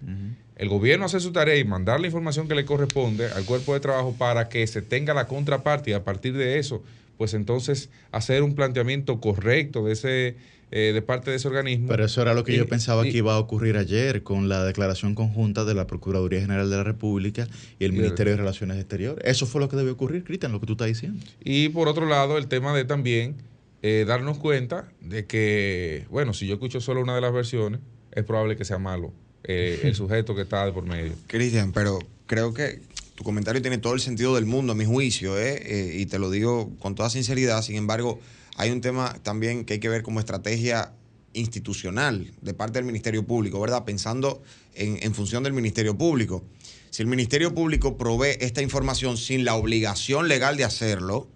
[0.56, 3.80] El gobierno hace su tarea y mandar la información que le corresponde al cuerpo de
[3.80, 6.84] trabajo para que se tenga la contraparte y a partir de eso,
[7.18, 10.36] pues entonces hacer un planteamiento correcto de ese
[10.72, 11.88] eh, de parte de ese organismo.
[11.88, 14.50] Pero eso era lo que Y- yo pensaba y- que iba a ocurrir ayer con
[14.50, 17.48] la declaración conjunta de la Procuraduría General de la República
[17.80, 19.24] y el Y el- Ministerio de Relaciones Exteriores.
[19.26, 21.26] Eso fue lo que debió ocurrir, Cristian, lo que tú estás diciendo.
[21.44, 23.36] Y por otro lado, el tema de también
[23.84, 27.80] eh, darnos cuenta de que, bueno, si yo escucho solo una de las versiones,
[28.12, 31.14] es probable que sea malo eh, el sujeto que está de por medio.
[31.28, 32.82] Cristian, pero creo que
[33.16, 35.62] tu comentario tiene todo el sentido del mundo, a mi juicio, ¿eh?
[35.64, 37.62] Eh, y te lo digo con toda sinceridad.
[37.62, 38.20] Sin embargo,
[38.58, 40.94] hay un tema también que hay que ver como estrategia
[41.34, 43.86] institucional de parte del Ministerio Público, ¿verdad?
[43.86, 44.42] Pensando
[44.74, 46.44] en, función del Ministerio Público.
[46.90, 51.28] Si el Ministerio Público provee esta información sin la obligación legal de hacerlo,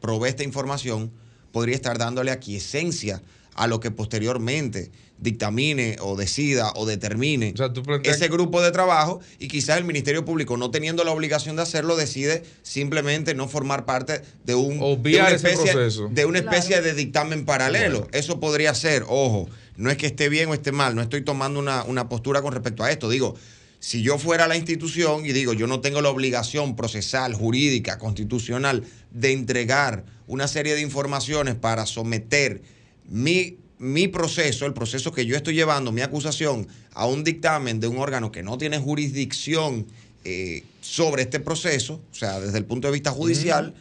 [0.00, 1.10] provee esta información,
[1.50, 3.22] podría estar dándole aquiescencia
[3.54, 8.60] a lo que posteriormente dictamine o decida o determine O sea, tú planteas ese grupo
[8.62, 13.34] de trabajo y quizás el Ministerio Público, no teniendo la obligación de hacerlo, decide simplemente
[13.34, 16.08] no formar parte de, un, de Obviar una ese especie, proceso.
[16.10, 16.56] de, una Claro.
[16.56, 18.08] especie de dictamen paralelo.
[18.12, 21.58] Eso podría ser, ojo, no es que esté bien o esté mal, no estoy tomando
[21.60, 23.08] una, una postura con respecto a esto.
[23.08, 23.34] Digo,
[23.78, 28.84] si yo fuera la institución y digo, yo no tengo la obligación procesal, jurídica, constitucional
[29.10, 32.62] de entregar una serie de informaciones para someter
[33.08, 37.86] mi, mi proceso, el proceso que yo estoy llevando, mi acusación, a un dictamen de
[37.88, 39.86] un órgano que no tiene jurisdicción
[40.24, 43.74] eh, sobre este proceso, o sea, desde el punto de vista judicial,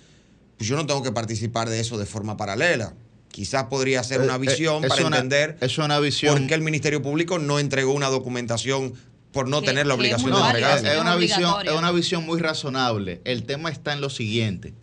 [0.57, 2.93] pues yo no tengo que participar de eso de forma paralela.
[3.31, 6.37] Quizás podría ser una Eh, eh, visión es para una- entender Es una visión.
[6.37, 8.93] por qué el Ministerio Público no entregó una documentación
[9.31, 10.93] por no Que- tener la obligación de es, entregarla.
[10.93, 13.21] es una visión, es una visión muy razonable.
[13.25, 14.73] El tema está en lo siguiente.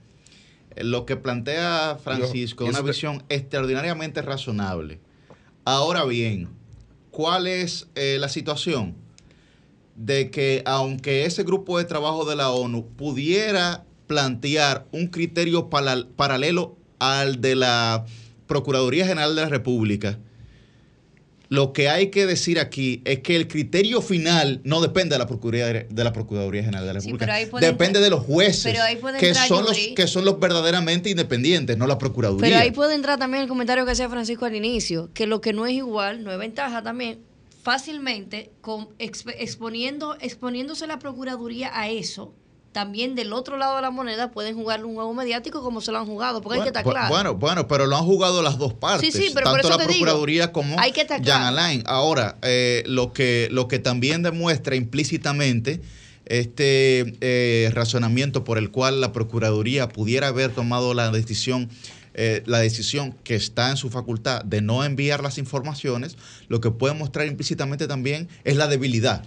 [0.76, 5.00] Lo que plantea Francisco es una visión extraordinariamente razonable.
[5.64, 6.48] Ahora bien,
[7.11, 8.94] ¿cuál es eh, la situación?
[9.96, 16.76] De que aunque ese grupo de trabajo de la ONU pudiera plantear un criterio paralelo
[16.98, 18.04] al de la
[18.46, 20.18] Procuraduría General de la República,
[21.53, 25.27] lo que hay que decir aquí es que el criterio final no depende de la
[25.27, 27.27] Procuraduría, de la Procuraduría General de la Sí, República.
[27.27, 28.79] pero ahí puede depende entrar- de los jueces,
[29.47, 32.41] son los, que son los verdaderamente independientes, no la Procuraduría.
[32.49, 35.53] Pero ahí puede entrar también el comentario que hacía Francisco al inicio, que lo que
[35.53, 37.19] no es igual, no es ventaja también,
[37.62, 42.35] fácilmente con, exp- exponiendo, exponiéndose la Procuraduría a eso,
[42.72, 45.98] también del otro lado de la moneda pueden jugar un juego mediático como se lo
[45.98, 47.08] han jugado, porque hay que estar claro.
[47.08, 49.12] Bueno, bueno, pero lo han jugado las dos partes.
[49.12, 51.46] Sí, sí, pero por tanto eso la digo, Procuraduría como hay que claro.
[51.46, 51.82] Alain.
[51.87, 55.82] Ahora, eh, lo, que, lo que también demuestra implícitamente
[56.24, 61.68] este eh, razonamiento por el cual la Procuraduría pudiera haber tomado la decisión
[62.14, 66.70] eh, la decisión que está en su facultad de no enviar las informaciones, lo que
[66.70, 69.24] puede mostrar implícitamente también es la debilidad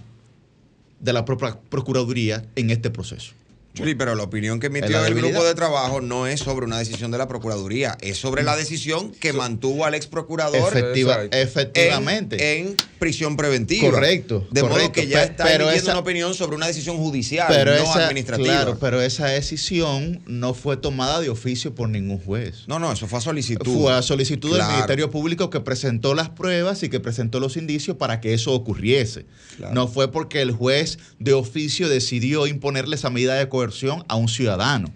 [1.00, 3.32] de la propia Procuraduría en este proceso.
[3.76, 7.10] Chuli, pero la opinión que emitió el grupo de trabajo no es sobre una decisión
[7.10, 11.36] de la Procuraduría, es sobre la decisión que mantuvo al ex procurador Efectiva- Exacto.
[11.36, 12.58] efectivamente.
[12.60, 13.90] en, en prisión preventiva.
[13.90, 14.48] Correcto.
[14.50, 17.82] De modo que ya está pero esa- una opinión sobre una decisión judicial, pero no
[17.82, 18.48] esa, administrativa.
[18.54, 22.64] Claro, pero esa decisión no fue tomada de oficio por ningún juez.
[22.68, 23.78] No, no, eso fue a solicitud.
[23.78, 24.64] Fue a solicitud Claro.
[24.64, 28.52] del Ministerio Público que presentó las pruebas y que presentó los indicios para que eso
[28.54, 29.26] ocurriese.
[29.58, 29.74] Claro.
[29.74, 33.65] No fue porque el juez de oficio decidió imponerle esa medida de coerción
[34.08, 34.92] a un ciudadano.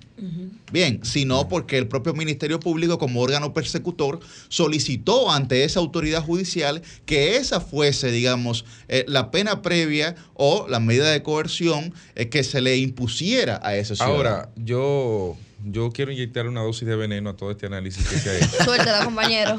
[0.70, 6.82] Bien, sino porque el propio Ministerio Público como órgano persecutor solicitó ante esa autoridad judicial
[7.06, 12.44] que esa fuese, digamos, eh, la pena previa o la medida de coerción eh, que
[12.44, 14.16] se le impusiera a ese ciudadano.
[14.18, 18.30] Ahora, yo, yo quiero inyectar una dosis de veneno a todo este análisis que se
[18.30, 18.56] ha hecho.
[18.64, 19.58] Suéltela, compañero.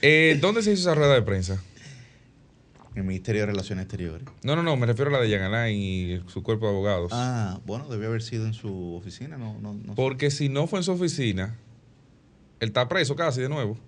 [0.00, 1.62] Eh, ¿Dónde se hizo esa rueda de prensa?
[2.94, 4.26] El Ministerio de Relaciones Exteriores.
[4.42, 7.10] No, no, no, me refiero a la de Jan Alain y su cuerpo de abogados.
[7.14, 9.92] Ah, bueno, debió haber sido en su oficina, no, no, no sé.
[9.94, 11.56] Porque si no fue en su oficina,
[12.60, 13.78] él está preso casi de nuevo.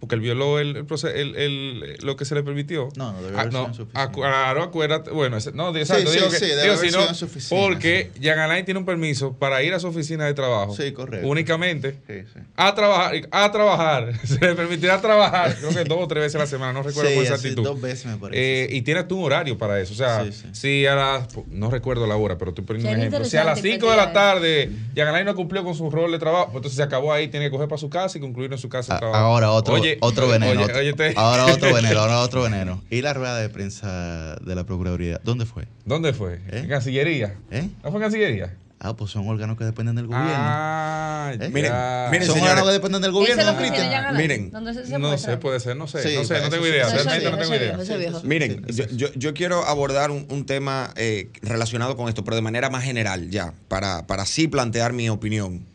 [0.00, 2.88] Porque él violó el, el el- el- lo que se le permitió.
[2.96, 5.10] No, no, debe Ah, haber sido no, Claro, acuérdate.
[5.10, 6.10] Bueno, ese- no, exacto.
[6.10, 8.38] sí, digo que, sí, debe digo, haber si sido no, en su oficina, porque Jan
[8.38, 10.74] Alain tiene un permiso para ir a su oficina de trabajo.
[10.74, 11.28] Sí, correcto.
[11.28, 12.40] Únicamente Sí, sí.
[12.56, 13.12] a trabajar.
[13.30, 14.12] A trabajar.
[14.26, 17.10] Se le permitirá trabajar, creo que dos o tres veces a la semana, no recuerdo
[17.10, 17.62] Sí, con exactitud.
[17.62, 18.64] dos veces me parece.
[18.64, 19.92] Eh, y tienes tú un horario para eso.
[19.92, 20.48] O sea, Sí, sí.
[20.52, 21.28] si a las.
[21.48, 23.24] No recuerdo la hora, pero estoy poniendo un ejemplo.
[23.26, 26.18] Si a las 5 de la tarde Jan Alain no cumplió con su rol de
[26.18, 28.58] trabajo, pues entonces se acabó ahí, tiene que coger para su casa y concluir en
[28.58, 29.20] su casa el trabajo.
[29.22, 30.62] Ahora otro, Oye, otro veneno.
[30.62, 32.82] oye, ahora otro veneno, ahora otro veneno.
[32.90, 35.20] ¿Y la rueda de prensa de la Procuraduría?
[35.24, 35.66] ¿Dónde fue?
[35.84, 36.34] ¿Dónde fue?
[36.48, 36.60] ¿Eh?
[36.60, 37.34] En Cancillería.
[37.50, 37.68] ¿Eh?
[37.82, 38.54] ¿No fue en Cancillería?
[38.82, 40.30] Ah, pues son órganos que dependen del gobierno.
[40.34, 41.50] Ah, ¿Eh?
[41.52, 42.08] Miren, ya.
[42.10, 44.16] miren, son órganos que dependen del gobierno, Cristian.
[44.16, 46.02] Miren, se- se No sé, puede ser, no sé.
[46.02, 46.88] Sí, no sé, no tengo idea.
[46.88, 48.20] Realmente no tengo.
[48.24, 52.42] Miren, yo, yo- yo quiero abordar un, un tema eh, relacionado con esto, pero de
[52.42, 55.66] manera más general ya, para, para así plantear mi opinión.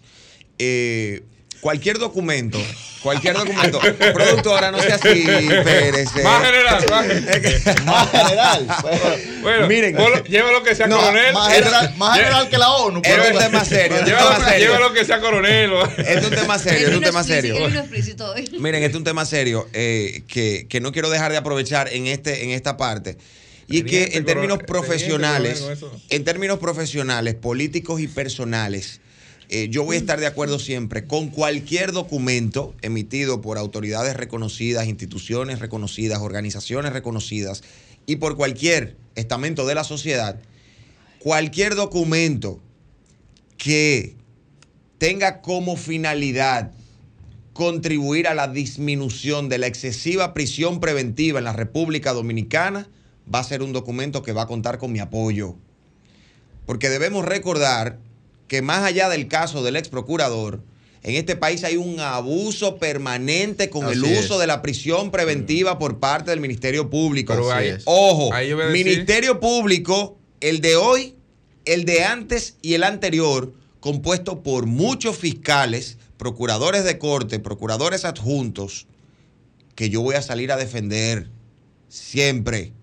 [0.57, 1.23] Eh,
[1.61, 2.59] cualquier documento,
[3.01, 3.79] cualquier documento,
[4.13, 5.23] productora, no sea así,
[5.63, 6.09] Pérez.
[6.15, 6.23] eh.
[6.23, 7.85] Más general, más general.
[7.85, 8.67] Más general.
[9.41, 9.95] Bueno, Miren.
[9.95, 11.33] ponlo- llévalo que sea No, coronel.
[11.33, 13.01] más general, más general que la ONU.
[13.01, 14.57] Pero- un tema serio, serio.
[14.57, 15.73] llévalo que sea coronel.
[15.73, 17.55] o- Es un tema serio, es un tema serio.
[18.59, 22.07] Miren, este es un tema serio eh, que, que no quiero dejar de aprovechar en,
[22.07, 23.17] este, en esta parte.
[23.67, 29.01] Y es que Teniente en términos profesionales, teniente en términos profesionales, políticos y personales,
[29.49, 34.87] eh, yo voy a estar de acuerdo siempre con cualquier documento emitido por autoridades reconocidas,
[34.87, 37.63] instituciones reconocidas, organizaciones reconocidas
[38.07, 40.39] y por cualquier estamento de la sociedad,
[41.19, 42.59] cualquier documento
[43.57, 44.15] que
[44.97, 46.71] tenga como finalidad
[47.53, 52.89] contribuir a la disminución de la excesiva prisión preventiva en la República Dominicana,
[53.33, 55.55] va a ser un documento que va a contar con mi apoyo.
[56.65, 57.99] Porque debemos recordar
[58.47, 60.61] que más allá del caso del ex procurador,
[61.05, 64.39] en este país hay un abuso permanente con el uso es.
[64.39, 67.33] de la prisión preventiva por parte del Ministerio Público.
[67.33, 67.77] Pero ahí-.
[67.85, 71.15] Ojo, ahí Ministerio Público, el de hoy,
[71.65, 78.87] el de antes y el anterior, compuesto por muchos fiscales, procuradores de corte, procuradores adjuntos,
[79.75, 81.29] que yo voy a salir a defender
[81.87, 82.73] siempre.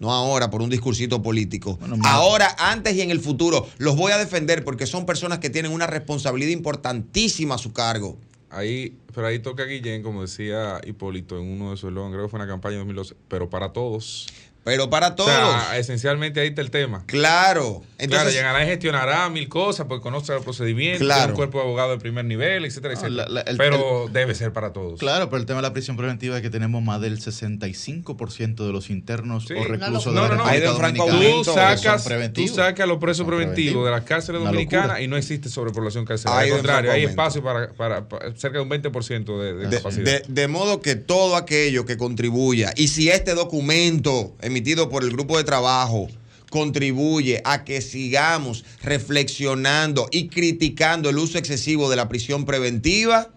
[0.00, 1.76] No ahora por un discursito político.
[1.78, 2.10] Bueno, mira.
[2.10, 5.72] ahora, antes y en el futuro, los voy a defender porque son personas que tienen
[5.72, 8.16] una responsabilidad importantísima a su cargo.
[8.48, 12.30] Ahí, pero ahí toca Guillén, como decía Hipólito en uno de sus eslogans, creo que
[12.30, 14.26] fue en la campaña de 2012, pero para todos.
[14.70, 15.28] Pero para O todos.
[15.30, 17.04] sea, esencialmente ahí está el tema.
[17.06, 17.30] claro.
[17.40, 21.30] claro, Entonces, llegará y gestionará mil cosas, porque conoce el procedimiento, Claro.
[21.30, 23.28] un cuerpo de abogado de primer nivel, etcétera, No, etcétera.
[23.28, 24.98] la- la- el- pero debe ser para todos.
[25.00, 28.72] Claro, pero el tema de la prisión preventiva es que tenemos más del 65% de
[28.72, 29.54] los internos Sí.
[29.54, 32.48] o reclusos No, de no, la no, de República un franco Dominicana Tú sacas, tú
[32.48, 33.84] sacas los presos Son preventivos preventivos.
[33.86, 36.40] de las cárceles dominicanas y no existe sobrepoblación carcelaria.
[36.42, 39.76] Hay Al contrario, hay espacio para, para- para cerca de un 20% de, de De,
[39.76, 40.04] capacidad.
[40.04, 45.10] de- de modo que todo aquello que contribuya, y si este documento emitido por el
[45.10, 46.08] grupo de trabajo
[46.50, 53.30] contribuye a que sigamos reflexionando y criticando el uso excesivo de la prisión preventiva,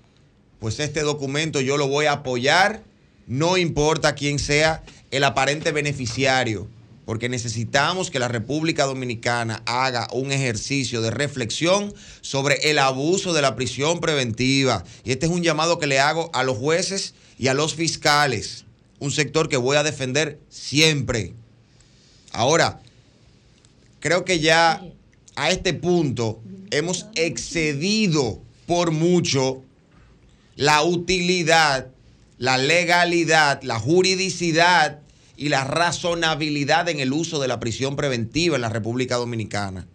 [0.59, 2.83] pues este documento yo lo voy a apoyar,
[3.27, 6.67] no importa quién sea el aparente beneficiario,
[7.05, 13.41] porque necesitamos que la República Dominicana haga un ejercicio de reflexión sobre el abuso de
[13.41, 14.83] la prisión preventiva.
[15.03, 18.65] Y este es un llamado que le hago a los jueces y a los fiscales,
[19.03, 21.33] un sector que voy a defender siempre.
[22.31, 22.81] Ahora,
[23.99, 24.81] creo que ya
[25.35, 26.39] a este punto
[26.71, 29.61] hemos excedido por mucho
[30.55, 31.87] la utilidad,
[32.37, 35.01] la legalidad, la juridicidad
[35.35, 39.85] y la razonabilidad en el uso de la prisión preventiva en la República Dominicana.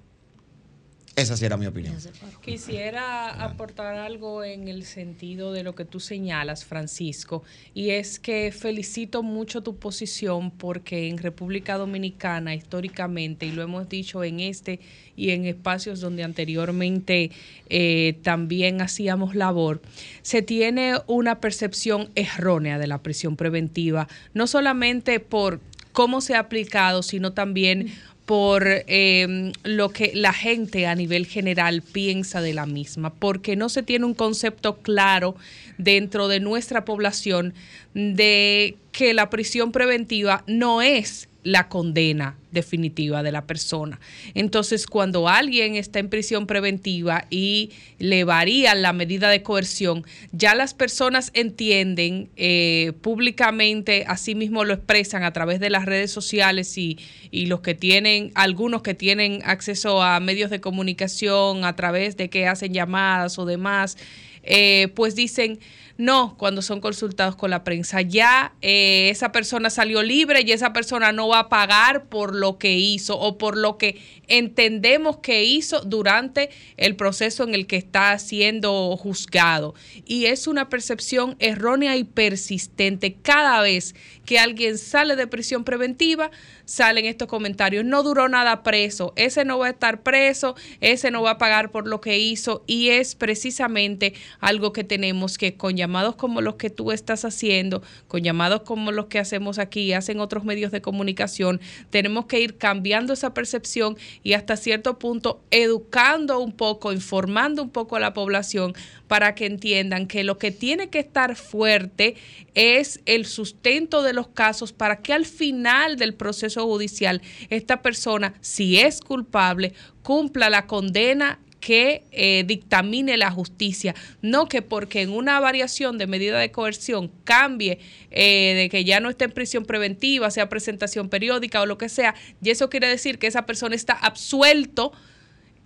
[1.19, 1.97] Esa sí era mi opinión.
[2.43, 7.43] Quisiera aportar algo en el sentido de lo que tú señalas, Francisco,
[7.75, 13.89] y es que felicito mucho tu posición porque en República Dominicana históricamente, y lo hemos
[13.89, 14.79] dicho en este
[15.17, 17.33] y en espacios donde anteriormente
[17.69, 19.83] eh, también hacíamos labor,
[20.23, 25.59] se tiene una percepción errónea de la prisión preventiva, no solamente por
[25.99, 27.93] cómo se ha aplicado, sino también
[28.29, 33.71] por em, lo que la gente a nivel general piensa de la misma, porque no
[33.71, 35.35] se tiene un concepto claro
[35.79, 37.55] dentro de nuestra población
[37.95, 43.99] de que la prisión preventiva no es la condena definitiva de la persona.
[44.35, 50.55] Entonces, cuando alguien está en prisión preventiva y le varía la medida de coerción, ya
[50.55, 56.77] las personas entienden eh, públicamente, así mismo lo expresan a través de las redes sociales
[56.77, 56.99] y,
[57.31, 62.29] y los que tienen, algunos que tienen acceso a medios de comunicación a través de
[62.29, 63.97] que hacen llamadas o demás,
[64.43, 65.61] eh, pues dicen,
[65.99, 70.73] no, cuando son consultados con la prensa, ya eh, esa persona salió libre y esa
[70.73, 75.43] persona no va a pagar por lo que hizo o por lo que entendemos que
[75.43, 79.75] hizo durante el proceso en el que está siendo juzgado.
[80.07, 83.17] Y es una percepción errónea y persistente.
[83.21, 86.31] Cada vez que alguien sale de prisión preventiva,
[86.69, 87.85] salen estos comentarios.
[87.87, 91.71] No duró nada preso, ese no va a estar preso, ese no va a pagar
[91.71, 92.63] por lo que hizo.
[92.67, 97.83] Y es precisamente algo que tenemos que con llamados como los que tú estás haciendo,
[98.07, 101.59] con llamados como los que hacemos aquí, hacen otros medios de comunicación,
[101.89, 107.71] tenemos que ir cambiando esa percepción y hasta cierto punto educando un poco, informando un
[107.71, 108.75] poco a la población
[109.07, 112.17] para que entiendan que lo que tiene que estar fuerte
[112.55, 118.35] es el sustento de los casos para que al final del proceso judicial esta persona,
[118.41, 125.11] si es culpable, cumpla la condena que eh, dictamine la justicia, no que porque en
[125.11, 127.81] una variación de medida de coerción cambie
[128.11, 131.89] eh, de que ya no esté en prisión preventiva, sea presentación periódica o lo que
[131.89, 134.93] sea, y eso quiere decir que esa persona está absuelto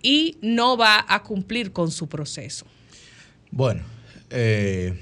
[0.01, 2.65] y no va a cumplir con su proceso.
[3.51, 3.83] Bueno,
[4.31, 4.99] eh,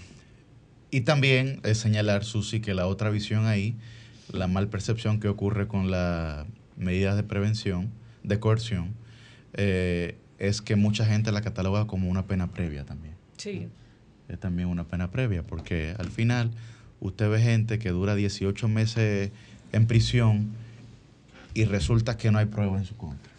[0.92, 3.76] y también señalar, Susi, que la otra visión ahí,
[4.34, 6.46] la mal percepción que ocurre con las
[6.78, 7.92] medidas de prevención,
[8.24, 8.94] de coerción,
[9.54, 13.16] eh, es que mucha gente la cataloga como una pena previa también.
[13.38, 13.68] Sí.
[14.28, 16.52] Es también una pena previa, porque al final
[17.00, 19.32] usted ve gente que dura 18 meses
[19.72, 20.52] en prisión
[21.54, 23.32] y resulta que no hay prueba en su contra.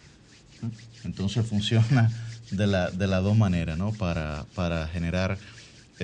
[1.03, 2.09] Entonces funciona
[2.51, 3.91] de, la, de las dos maneras, ¿no?
[3.91, 5.37] Para, para generar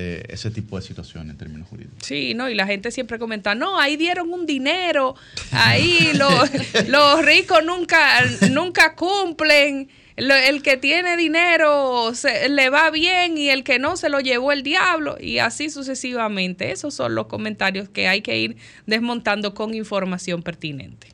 [0.01, 1.99] eh, ese tipo de situaciones en términos jurídicos.
[2.01, 5.15] Sí, no, y la gente siempre comenta, no, ahí dieron un dinero,
[5.51, 6.49] ahí los,
[6.87, 13.63] los ricos nunca, nunca cumplen el que tiene dinero se, le va bien y el
[13.63, 16.71] que no se lo llevó el diablo y así sucesivamente.
[16.71, 21.13] Esos son los comentarios que hay que ir desmontando con información pertinente.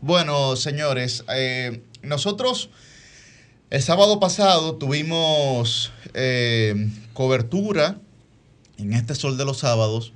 [0.00, 2.70] Bueno, señores, eh, nosotros
[3.70, 7.98] el sábado pasado tuvimos eh, cobertura
[8.78, 10.12] en este sol de los sábados,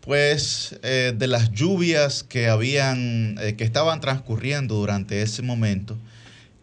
[0.00, 5.96] pues eh, de las lluvias que habían, que estaban transcurriendo durante ese momento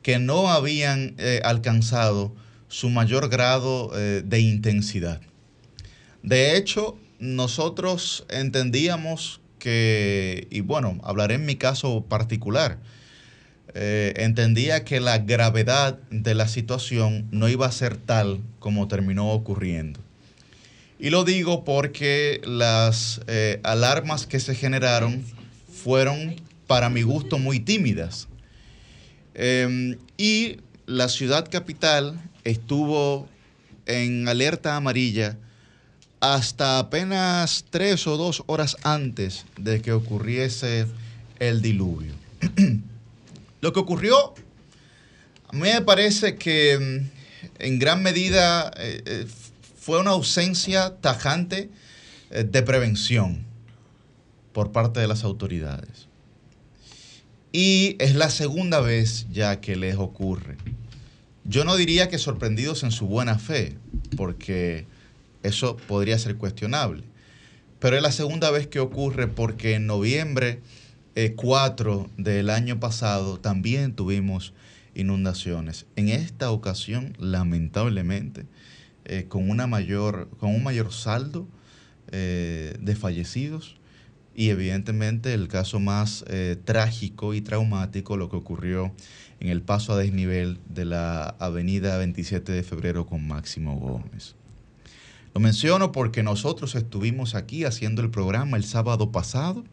[0.02, 2.34] que no habían eh, alcanzado
[2.68, 5.22] su mayor grado eh, de intensidad.
[6.24, 12.80] De hecho, nosotros entendíamos que, y bueno, hablaré en mi caso particular,
[13.74, 19.32] eh, entendía que la gravedad de la situación no iba a ser tal como terminó
[19.32, 20.00] ocurriendo.
[21.00, 23.22] Y lo digo porque las
[23.64, 25.24] alarmas que se generaron
[25.72, 26.36] fueron,
[26.68, 28.28] para mi gusto, muy tímidas.
[29.34, 33.30] Em, y la ciudad capital estuvo
[33.86, 35.38] en alerta amarilla
[36.20, 40.88] hasta apenas tres o dos horas antes de que ocurriese
[41.40, 42.14] el diluvio.
[43.62, 44.34] Lo que ocurrió,
[45.48, 47.10] a mí me parece que em,
[47.60, 49.28] en gran medida eh, eh,
[49.80, 51.70] fue una ausencia tajante
[52.32, 53.46] eh, de prevención
[54.52, 56.08] por parte de las autoridades.
[57.52, 60.58] Y es la segunda vez ya que les ocurre.
[61.46, 63.78] Yo no diría que sorprendidos en su buena fe,
[64.16, 64.86] porque
[65.42, 67.04] eso podría ser cuestionable.
[67.80, 70.60] Pero es la segunda vez que ocurre porque en noviembre
[71.36, 74.54] 4 eh, del año pasado también tuvimos
[74.94, 75.86] inundaciones.
[75.96, 78.46] En esta ocasión, lamentablemente,
[79.12, 81.48] eh, con, una mayor, con un mayor saldo
[82.12, 83.76] eh, de fallecidos.
[84.36, 88.94] Y evidentemente el caso más eh, trágico y traumático, lo que ocurrió
[89.40, 94.36] en el paso a desnivel de la avenida 27 de febrero con Máximo Gómez.
[95.34, 99.64] Lo menciono porque nosotros estuvimos aquí haciendo el programa el sábado pasado,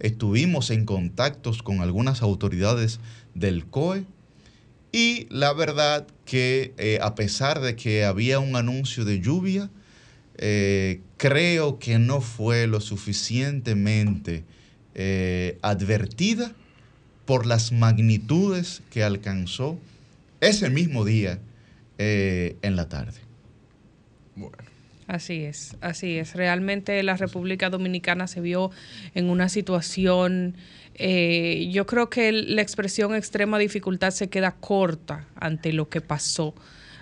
[0.00, 3.00] estuvimos en contactos con algunas autoridades
[3.34, 4.04] del COE
[4.92, 9.68] y la verdad que eh, a pesar de que había un anuncio de lluvia,
[10.38, 14.44] eh, creo que no fue lo suficientemente
[14.94, 16.52] eh, advertida
[17.26, 19.76] por las magnitudes que alcanzó
[20.40, 21.40] ese mismo día
[21.98, 23.18] eh, en la tarde.
[24.36, 24.56] Bueno.
[25.08, 26.36] Así es, así es.
[26.36, 28.70] Realmente la República Dominicana se vio
[29.16, 30.54] en una situación,
[30.98, 36.54] yo creo que la expresión extrema dificultad se queda corta ante lo que pasó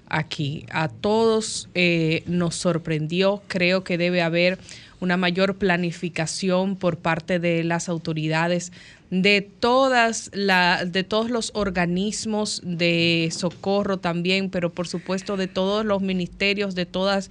[0.08, 0.64] aquí.
[0.70, 4.58] A todos eh, nos sorprendió, creo que debe haber
[5.00, 8.72] una mayor planificación por parte de las autoridades
[9.10, 15.84] de todas la, de todos los organismos de socorro también, pero por supuesto de todos
[15.84, 17.30] los ministerios, de todas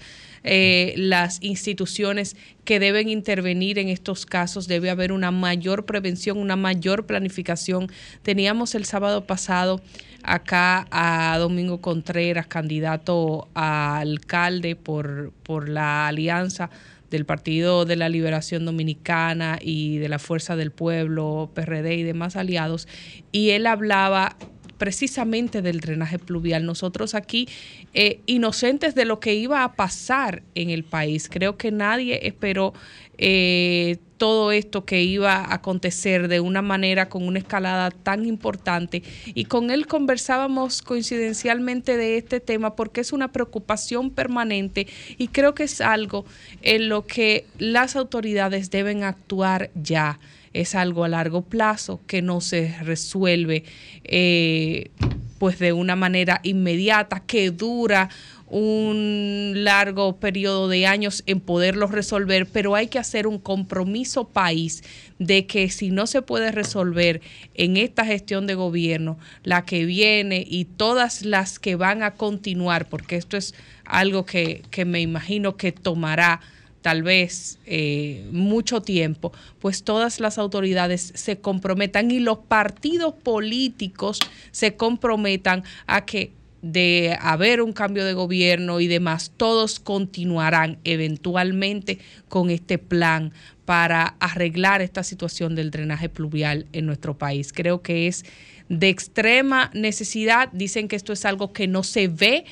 [0.49, 4.67] eh, las instituciones que deben intervenir en estos casos.
[4.69, 7.91] Debe haber una mayor prevención, una mayor planificación.
[8.21, 9.81] Teníamos el sábado pasado
[10.23, 16.69] acá a Domingo Contreras, candidato a alcalde por, por la alianza
[17.09, 22.37] del Partido de la Liberación Dominicana y de la Fuerza del Pueblo, PRD y demás
[22.37, 22.87] aliados,
[23.31, 24.37] y él hablaba
[24.77, 26.65] precisamente del drenaje pluvial.
[26.65, 27.47] Nosotros aquí,
[27.93, 32.73] eh, inocentes de lo que iba a pasar en el país, creo que nadie esperó
[33.17, 39.03] eh, todo esto que iba a acontecer de una manera con una escalada tan importante.
[39.25, 45.53] Y con él conversábamos coincidencialmente de este tema porque es una preocupación permanente y creo
[45.53, 46.25] que es algo
[46.61, 50.19] en lo que las autoridades deben actuar ya.
[50.59, 53.63] Es algo a largo plazo que no se resuelve
[54.03, 54.91] eh,
[55.39, 58.09] pues de una manera inmediata, que dura
[58.49, 64.83] un largo periodo de años en poderlo resolver, pero hay que hacer un compromiso país
[65.19, 67.21] de que si no se puede resolver
[67.55, 72.87] en esta gestión de gobierno, la que viene y todas las que van a continuar,
[72.87, 73.53] porque esto es
[73.85, 76.39] algo que, que me imagino que tomará
[76.87, 84.19] tal vez eh, mucho tiempo, pues todas las autoridades se comprometan y los partidos políticos
[84.51, 86.31] se comprometan a que
[86.61, 93.33] de haber un cambio de gobierno y demás, todos continuarán eventualmente con este plan
[93.65, 97.51] para arreglar esta situación del drenaje pluvial en nuestro país.
[97.51, 98.23] Creo que es
[98.69, 100.47] de extrema necesidad.
[100.53, 102.45] Dicen que esto es algo que no se ve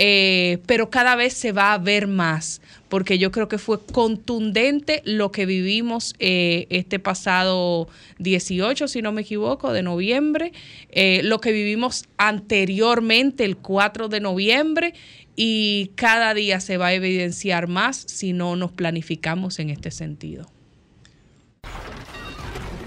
[0.00, 5.02] eh, pero cada vez se va a ver más, porque yo creo que fue contundente
[5.04, 10.52] lo que vivimos eh, este pasado 18, si no me equivoco, de noviembre,
[10.90, 14.94] eh, lo que vivimos anteriormente, el 4 de noviembre,
[15.36, 20.50] y cada día se va a evidenciar más si no nos planificamos en este sentido.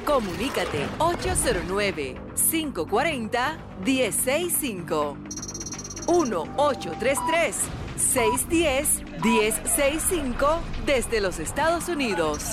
[0.06, 2.16] Comunícate 809
[2.52, 3.58] 540
[8.12, 12.44] 165 1-833-610-1065 desde los Estados Unidos.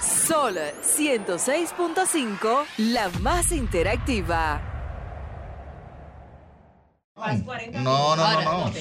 [0.00, 4.60] Sol 106.5, la más interactiva.
[7.72, 8.72] No, no, no, no.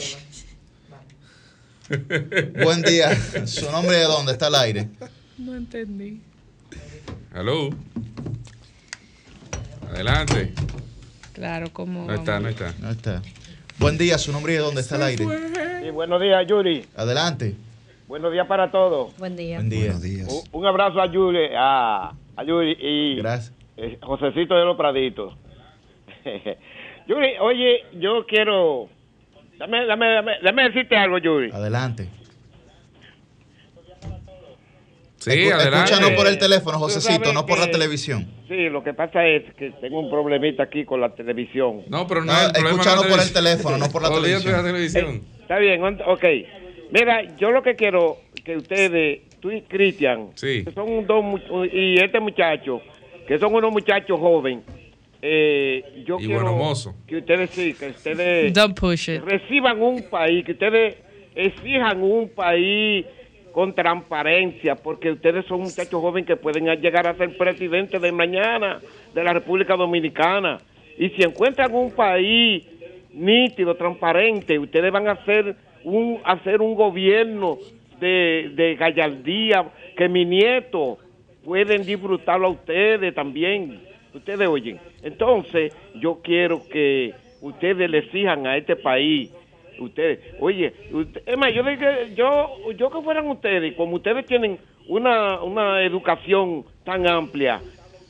[2.63, 3.15] Buen día.
[3.47, 4.89] ¿Su nombre de dónde está el aire?
[5.37, 6.21] No entendí.
[7.33, 7.69] Hello.
[9.89, 10.53] Adelante.
[11.33, 12.05] Claro, como.
[12.05, 12.73] No está, no está.
[12.79, 13.21] No está.
[13.79, 15.25] Buen día, su nombre y de dónde está el aire.
[15.83, 16.85] Sí, buenos días, Yuri.
[16.95, 17.55] Adelante.
[18.07, 19.15] Buenos días para todos.
[19.17, 19.57] Buen día.
[19.57, 19.79] Buen día.
[19.85, 20.27] Buenos días.
[20.51, 23.53] Un, un abrazo a Yuri, a, a Yuri y Gracias.
[23.77, 25.35] eh, Josecito de los Praditos.
[27.07, 28.89] Yuri, oye, yo quiero...
[29.59, 31.51] Dame, dame, dame, dame decirte algo, Yuri.
[31.51, 32.09] Adelante.
[35.17, 35.91] Sí, Escu- adelante.
[35.93, 38.27] Escúchanos por el teléfono, Tú Josecito, no por la que- televisión.
[38.47, 41.81] Sí, lo que pasa es que tengo un problemita aquí con la televisión.
[41.89, 43.43] No, pero no, No, es el problema escúchanos la por el televisión.
[43.43, 44.63] teléfono, no por la de la televisión.
[44.65, 45.05] televisión.
[45.15, 46.25] Eh, está bien, ok.
[46.91, 50.63] Mira, yo lo que quiero que ustedes, tú y Cristian, Sí.
[50.63, 51.23] que son dos
[51.73, 52.81] y este muchacho,
[53.27, 54.63] que son unos muchachos jóvenes,
[55.21, 56.95] eh, yo Y quiero bueno, mozo.
[57.07, 59.21] que ustedes sí, que ustedes Don't push it.
[59.23, 60.95] reciban un país, que ustedes
[61.35, 63.05] exijan un país
[63.57, 68.79] con transparencia, porque ustedes son muchachos jóvenes que pueden llegar a ser presidentes de mañana
[69.15, 70.59] de la República Dominicana.
[70.95, 72.63] Y si encuentran un país
[73.11, 77.57] nítido, transparente, ustedes van a hacer un, hacer un gobierno
[77.99, 79.65] de, de gallardía,
[79.97, 80.99] que mi nieto
[81.43, 83.81] pueden disfrutarlo a ustedes también.
[84.13, 84.79] Ustedes oyen.
[85.01, 89.31] Entonces, yo quiero que ustedes le exijan a este país.
[89.79, 94.57] Ustedes, oye, usted- es yo, dije- yo, yo que fueran ustedes, como ustedes tienen
[94.87, 97.61] una, una educación tan amplia,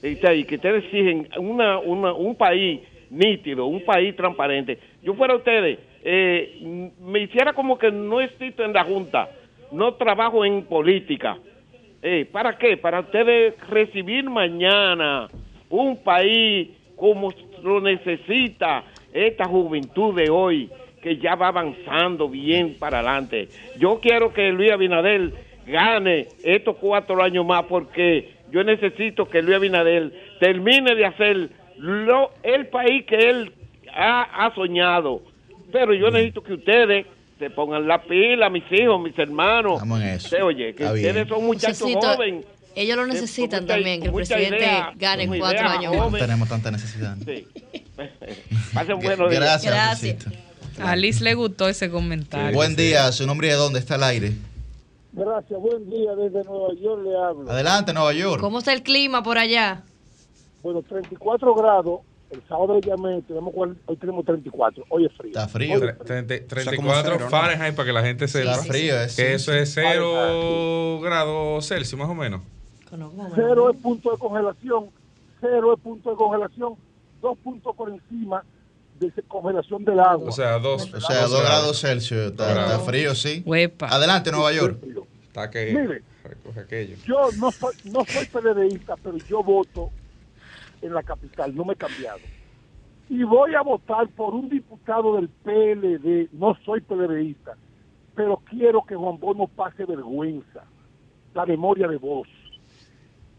[0.04, 4.78] y que ustedes exigen una, una, un país nítido, un país transparente.
[5.02, 9.30] Yo fuera ustedes, eh, me hiciera como que no existo en la Junta,
[9.72, 11.38] no trabajo en política.
[12.02, 12.78] Eh, ¿Para qué?
[12.78, 15.28] Para ustedes recibir mañana
[15.70, 20.70] un país como lo necesita esta juventud de hoy,
[21.08, 23.48] que ya va avanzando bien para adelante.
[23.80, 25.32] Yo quiero que Luis Abinader
[25.66, 32.32] gane estos cuatro años más porque yo necesito que Luis Abinader termine de hacer lo,
[32.44, 33.54] el país que él
[33.94, 35.22] ha, ha soñado.
[35.72, 37.06] Pero yo necesito que ustedes
[37.40, 39.74] se pongan la pila, mis hijos, mis hermanos.
[39.76, 40.26] Estamos en eso.
[40.28, 42.46] Usted, oye, que ustedes son muchachos Necesito- jóvenes.
[42.76, 46.18] Ellos lo Eh, necesitan mucha- también, que el presidente idea, gane cuatro idea años No
[46.18, 47.16] tenemos tanta necesidad.
[47.26, 47.48] Sí.
[48.74, 49.42] Pasen buenos días.
[49.64, 49.74] Gracias.
[49.74, 50.47] Gracias.
[50.82, 52.56] A Liz le gustó ese comentario.
[52.56, 54.34] Buen día, su nombre y de dónde está el aire.
[55.14, 57.50] Gracias, buen día desde Nueva York le hablo.
[57.52, 58.40] Adelante, Nueva York.
[58.40, 59.82] ¿Cómo está el clima por allá?
[60.62, 65.32] Bueno, 34 grados, el sábado le llamé, tenemos, hoy tenemos 34, hoy es frío.
[65.32, 65.80] Está frío.
[65.80, 66.36] Tre- treinta-
[66.76, 67.30] como 34 cero, ¿no?
[67.30, 68.52] Fahrenheit para que la gente sepa.
[68.52, 69.34] Está frío, es, Que sí.
[69.34, 72.42] eso es 0 grados Celsius más o menos.
[73.36, 74.86] Cero es punto de congelación,
[75.42, 76.74] cero es punto de congelación,
[77.22, 78.44] dos puntos por encima
[79.00, 80.30] de esa congelación del agua.
[80.30, 80.94] O sea, dos.
[80.94, 82.32] O sea, 2 grados Celsius.
[82.32, 83.44] Está, Dos frío, sí.
[83.80, 84.80] Adelante, Nueva York.
[85.28, 86.02] Está que Mire.
[86.24, 86.96] recoge aquello.
[87.06, 89.92] Yo no soy, no soy PLDista, pero yo voto
[90.82, 92.20] en la capital, no me he cambiado.
[93.10, 97.56] Y voy a votar por un diputado del PLD, no soy PLDista,
[98.16, 100.64] pero quiero que Juan Bono pase vergüenza,
[101.34, 102.28] la memoria de voz.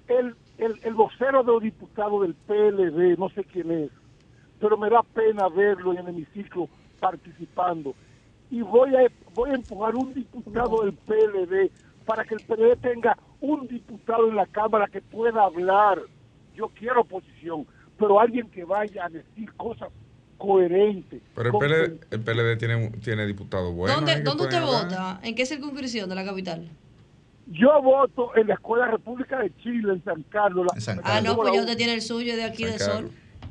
[0.07, 3.91] El, el, el vocero de los diputados del PLD, no sé quién es,
[4.61, 6.69] pero me da pena verlo en el hemiciclo
[7.01, 7.95] participando.
[8.51, 11.71] Y voy a, voy a empujar un diputado del PLD
[12.05, 16.01] para que el PLD tenga un diputado en la Cámara que pueda hablar.
[16.55, 17.67] Yo quiero oposición,
[17.99, 19.91] pero alguien que vaya a decir cosas
[20.39, 21.21] coherentes.
[21.35, 23.97] Pero el PLD, el PLD tiene, tiene diputados buenos.
[23.97, 24.21] ¿Dónde, ¿eh?
[24.23, 24.85] ¿dónde usted hablar.
[24.85, 25.21] vota?
[25.23, 26.69] ¿En qué circunscripción de la capital?
[27.51, 30.67] Yo voto en la Escuela República de Chile, en San Carlos.
[30.67, 32.79] la- En San Ah, no, pues ya usted tiene el suyo de aquí San de
[32.79, 33.11] Carlos.
[33.11, 33.11] Sol.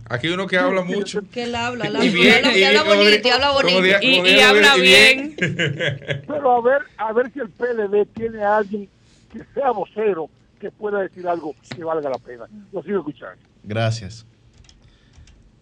[0.09, 1.21] Aquí uno que habla mucho.
[1.31, 3.81] Que él habla, él habla, Y bien, él y habla bonito, y habla bonito.
[3.81, 5.35] di- Y, y habla y bien.
[5.37, 8.87] Pero a ver, a ver si el PLD tiene a alguien
[9.33, 10.29] que sea vocero
[10.61, 12.45] que pueda decir algo que valga la pena.
[12.71, 13.37] Lo sigo escuchando.
[13.63, 14.25] Gracias.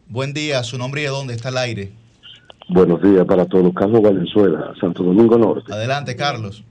[0.08, 1.92] Buen día, su nombre y de dónde está el aire.
[2.70, 3.74] Buenos días para todos.
[3.74, 5.74] Carlos Valenzuela, Santo Domingo Norte.
[5.74, 6.64] Adelante, Carlos.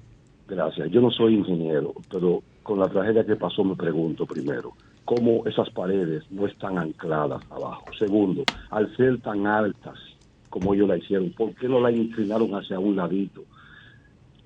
[0.48, 0.88] Gracias.
[0.90, 4.72] Yo no soy ingeniero, pero con la tragedia que pasó me pregunto primero,
[5.04, 7.86] ¿cómo esas paredes no están ancladas abajo?
[7.98, 9.98] Segundo, al ser tan altas
[10.48, 13.44] como ellos la hicieron, ¿por qué no la inclinaron hacia un ladito?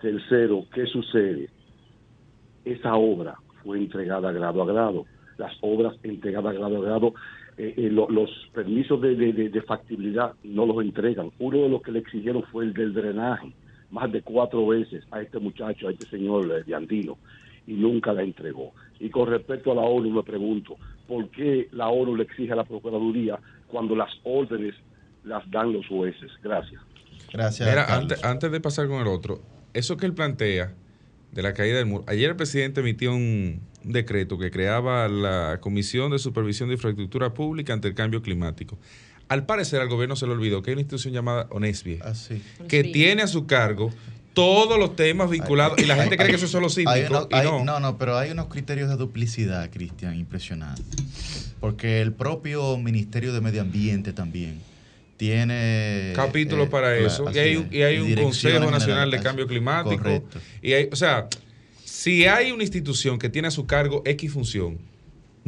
[0.01, 1.51] Tercero, ¿qué sucede?
[2.65, 5.07] Esa obra fue entregada grado a grado.
[5.37, 7.15] Las obras entregadas grado a grado,
[7.57, 11.31] eh, eh, lo- los permisos de, de- de- de factibilidad no los entregan.
[11.39, 13.55] Uno de los que le exigieron fue el del drenaje,
[13.91, 17.19] más de cuatro veces a este muchacho, a este señor eh, de Andino,
[17.67, 18.73] y nunca la entregó.
[19.01, 20.77] Y con respecto a la ONU, me pregunto,
[21.07, 23.39] ¿por qué la ONU le exige a la Procuraduría
[23.69, 24.75] cuando las órdenes
[25.25, 26.31] las dan los jueces?
[26.43, 26.81] Gracias.
[27.33, 27.69] Gracias.
[27.69, 29.41] Mira, antes, antes de pasar con el otro,
[29.75, 30.75] eso que él plantea
[31.33, 32.05] de la caída del muro.
[32.09, 37.73] Ayer el presidente emitió un decreto que creaba la Comisión de Supervisión de Infraestructura Pública
[37.75, 38.79] ante el Cambio Climático.
[39.29, 42.43] Al parecer al gobierno se le olvidó que hay una institución llamada ONESBIE, Ah, sí.
[42.67, 43.91] que tiene a su cargo
[44.35, 47.65] todos los temas vinculados, y la gente cree que eso es solo y no.
[47.65, 51.55] no, no, pero hay unos criterios de duplicidad, Cristian, impresionantes.
[51.61, 54.61] Porque el propio Ministerio de Medio Ambiente también
[55.17, 56.13] tiene...
[56.15, 57.31] capítulos eh, para eso.
[57.35, 59.97] Y hay, y hay un Consejo Nacional de Cambio Climático.
[59.97, 60.39] Correcto.
[60.63, 61.29] Y hay, o sea,
[61.85, 64.79] si hay una institución que tiene a su cargo X función,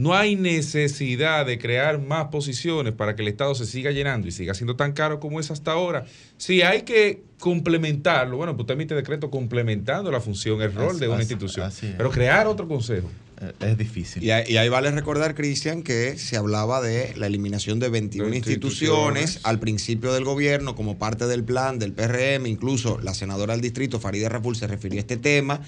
[0.01, 4.33] no hay necesidad de crear más posiciones para que el Estado se siga llenando y
[4.33, 6.07] siga siendo tan caro como es hasta ahora.
[6.39, 11.01] Si hay que complementarlo, bueno, pues usted emite decreto complementando la función, el rol Así-
[11.01, 11.67] de una así- institución.
[11.67, 11.95] así.
[11.97, 13.11] Pero crear otro consejo.
[13.43, 14.23] Eh, Es difícil.
[14.23, 18.31] Y ahí, y ahí vale recordar, Cristian, que se hablaba de la eliminación de 21
[18.31, 19.41] De instituciones instituciones.
[19.47, 22.47] al principio del gobierno como parte del plan del PRM.
[22.47, 25.61] Incluso la senadora del distrito, Farida Raful, se refirió a este tema.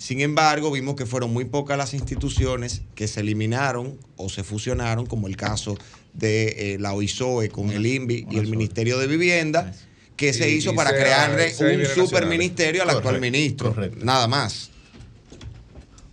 [0.00, 5.04] Sin embargo, vimos que fueron muy pocas las instituciones que se eliminaron o se fusionaron,
[5.04, 5.76] como el caso
[6.14, 9.74] de eh, la OISOE con el INVI y el Ministerio de Vivienda,
[10.16, 11.52] que se hizo para sea- crearle
[11.98, 13.74] un superministerio al actual ministro.
[13.74, 13.98] correcto.
[14.02, 14.70] Nada más.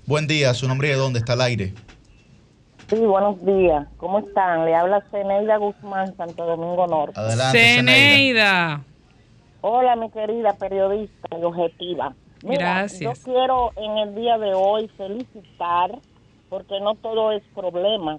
[0.06, 1.74] Buen día, su nombre y de dónde está el aire.
[2.90, 3.88] Sí, buenos días.
[3.96, 4.66] ¿Cómo están?
[4.66, 7.18] Le habla Ceneida Guzmán, Santo Domingo Norte.
[7.18, 8.84] Adelante, Ceneida.
[9.62, 12.14] Hola, mi querida periodista y objetiva.
[12.44, 13.02] Mira, Gracias.
[13.02, 15.98] Yo quiero en el día de hoy felicitar,
[16.50, 18.18] porque no todo es problema.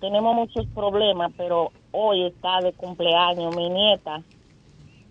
[0.00, 4.18] Tenemos muchos problemas, pero hoy está de cumpleaños mi nieta.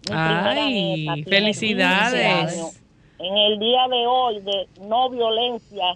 [0.10, 2.12] Mi Ay, nieta felicidades.
[2.12, 2.82] 15 años.
[3.20, 5.96] En el día de hoy de no violencia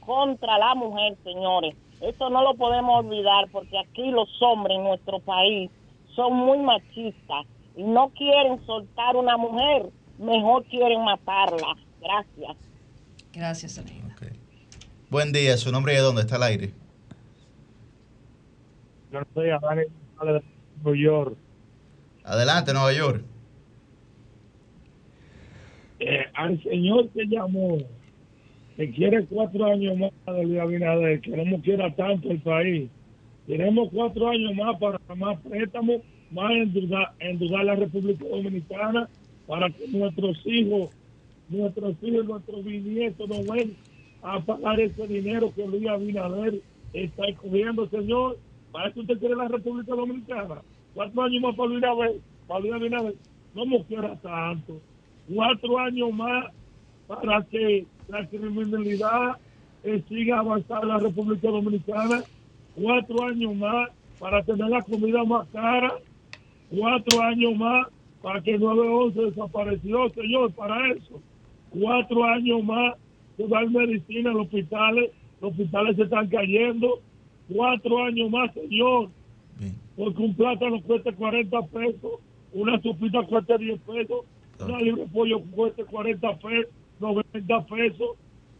[0.00, 1.74] contra la mujer, señores.
[2.00, 5.70] Esto no lo podemos olvidar porque aquí los hombres en nuestro país
[6.14, 9.86] son muy machistas y no quieren soltar una mujer,
[10.18, 11.76] mejor quieren matarla.
[12.00, 12.56] Gracias.
[13.32, 13.84] Gracias.
[15.10, 16.70] Buen día, su nombre y de dónde está el aire.
[19.10, 20.42] Yo soy Adán de
[20.84, 21.36] New York.
[22.24, 23.24] Adelante, Nueva York.
[26.00, 27.78] Eh, al señor que llamó,
[28.76, 32.90] que quiere cuatro años más de Luis Abinader, que no nos quiera tanto el país.
[33.46, 39.08] Queremos cuatro años más para más préstamos, más endeudar, endeudar la República Dominicana
[39.48, 40.90] para que nuestros hijos,
[41.48, 43.74] nuestros hijos, nuestros bisnietos no ven
[44.22, 46.60] a pagar ese dinero que Luis Abinader
[46.92, 48.38] está escogiendo, señor.
[48.70, 50.60] Para eso usted quiere la República Dominicana.
[50.94, 53.14] Cuatro años más para Luis Abinader, para Luis Abinader.
[53.54, 54.80] No nos quiera tanto.
[55.34, 56.52] Cuatro años más
[57.06, 59.38] para que la criminalidad
[59.82, 62.22] eh, siga avanzando en la República Dominicana.
[62.74, 63.88] Cuatro años más
[64.18, 65.94] para tener la comida más cara.
[66.70, 67.86] Cuatro años más
[68.28, 71.18] para que el 911 desapareció, señor, para eso.
[71.70, 72.94] Cuatro años más
[73.38, 75.12] de dar medicina en los hospitales.
[75.40, 77.00] Los hospitales se están cayendo.
[77.50, 79.08] Cuatro años más, señor.
[79.96, 82.20] Porque un plátano cuesta 40 pesos,
[82.52, 84.26] una sopita cuesta 10 pesos,
[84.60, 88.10] una libre de pollo cuesta 40 pesos, 90 pesos.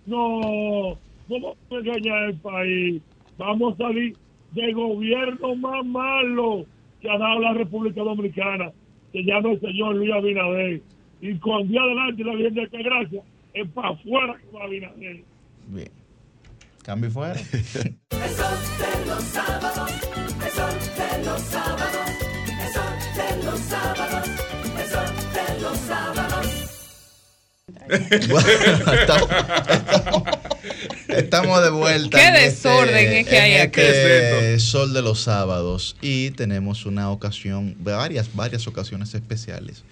[0.07, 0.97] No,
[1.29, 3.03] no vamos a engañar el país.
[3.37, 4.17] Vamos a salir
[4.53, 6.65] del gobierno más malo
[7.03, 8.73] que ha dado la República Dominicana,
[9.13, 10.83] que ya no es el señor Luis Abinader.
[11.21, 13.23] Y con día adelante la Virgen de que gracia
[13.55, 15.23] es para afuera que va Abinader.
[15.69, 15.91] Bien.
[16.85, 17.35] Cambio fuera.
[18.11, 19.91] El sol de los sábados,
[20.45, 22.11] el sol de los sábados,
[22.49, 24.29] el sol de los sábados,
[24.79, 26.47] el sol de los sábados.
[29.01, 29.29] estamos,
[29.71, 30.38] estamos-
[31.09, 32.19] estamos de vuelta.
[32.19, 33.81] Qué en desorden este- es que hay aquí.
[33.81, 35.97] este Sol de los sábados.
[36.01, 39.85] Y tenemos una ocasión, varias, varias ocasiones especiales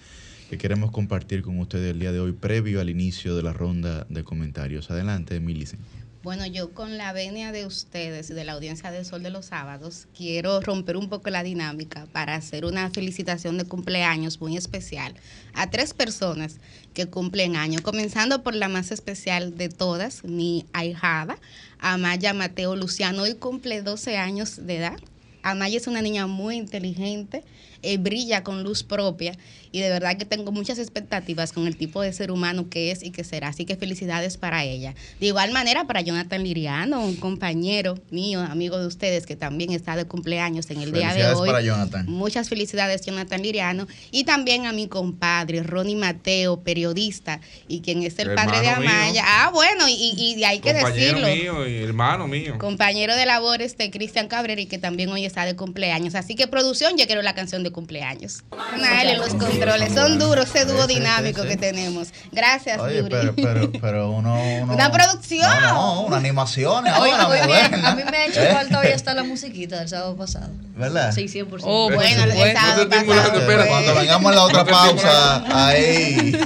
[0.49, 4.05] que queremos compartir con ustedes el día de hoy, previo al inicio de la ronda
[4.09, 4.89] de comentarios.
[4.89, 5.79] Adelante, Milicen.
[6.23, 9.45] Bueno, yo con la venia de ustedes y de la audiencia de Sol de los
[9.45, 15.13] Sábados, quiero romper un poco la dinámica para hacer una felicitación de cumpleaños muy especial
[15.53, 16.57] a tres personas
[16.95, 21.37] que cumplen años, comenzando por la más especial de todas, mi ahijada,
[21.77, 24.99] Amaya Mateo Luciano, hoy cumple 12 años de edad.
[25.43, 27.43] Amaya es una niña muy inteligente,
[27.83, 29.37] eh, brilla con luz propia
[29.71, 33.03] y de verdad que tengo muchas expectativas con el tipo de ser humano que es
[33.03, 33.49] y que será.
[33.49, 34.93] Así que felicidades para ella.
[35.19, 39.95] De igual manera para Jonathan Liriano, un compañero mío, amigo de ustedes que también está
[39.95, 41.47] de cumpleaños en el día de Felicidades hoy.
[41.49, 42.05] para Jonathan.
[42.09, 43.87] Muchas felicidades, Jonathan Liriano.
[44.11, 48.89] Y también a mi compadre, Ronnie Mateo, periodista, y quien es el padre de mío.
[48.89, 49.23] Amaya.
[49.25, 52.57] Ah, bueno, y, y- y hay que Compañero decirlo mío y hermano mío.
[52.59, 56.15] compañero de labores de Cristian Cabrera y que también hoy está de cumpleaños.
[56.15, 58.43] Así que producción, yo quiero la canción de cumpleaños.
[58.79, 61.53] Nael los controles, son duros ese dúo dinámico sí, sí.
[61.55, 62.07] que tenemos.
[62.31, 63.09] Gracias, Oye, Yuri.
[63.09, 65.49] pero, pero, pero uno, uno- Una producción.
[65.61, 67.89] No, no, una animación Oye, oye, moderna.
[67.89, 68.49] a mí me ha hecho ¿Eh?
[68.53, 70.49] falta hoy hasta la musiquita del sábado pasado.
[70.75, 71.11] ¿Verdad?
[71.11, 71.61] Sí, 100%.
[71.63, 76.37] Oh, bueno, el Bueno, sábado pasado espera, Cuando vengamos a la otra pausa, ahí.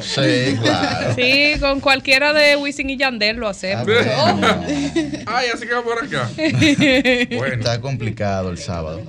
[0.00, 1.14] Sí, claro.
[1.14, 3.86] Sí, con cualquiera de Wisin y Yandel lo hacemos.
[3.88, 4.60] Ah,
[5.26, 6.28] Ay, así que va por acá.
[6.36, 7.54] Bueno.
[7.54, 9.00] Está complicado el sábado.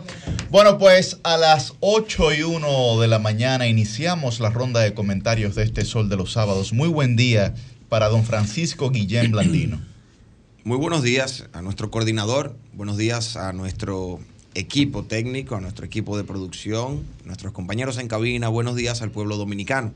[0.52, 5.56] Bueno, pues a las 8 y 1 de la mañana iniciamos la ronda de comentarios
[5.56, 6.72] de este Sol de los Sábados.
[6.72, 7.56] Muy buen día
[7.90, 9.82] para don Francisco Guillén Blandino.
[10.64, 14.20] Muy buenos días a nuestro coordinador, buenos días a nuestro
[14.54, 19.38] equipo técnico, a nuestro equipo de producción, nuestros compañeros en cabina, buenos días al pueblo
[19.38, 19.94] dominicano.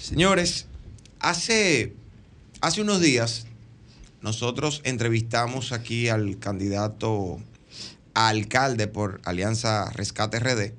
[0.00, 0.66] Señores,
[1.20, 1.94] hace,
[2.60, 3.46] hace unos días
[4.22, 7.38] nosotros entrevistamos aquí al candidato
[8.16, 10.72] alcalde por Alianza Rescate RD,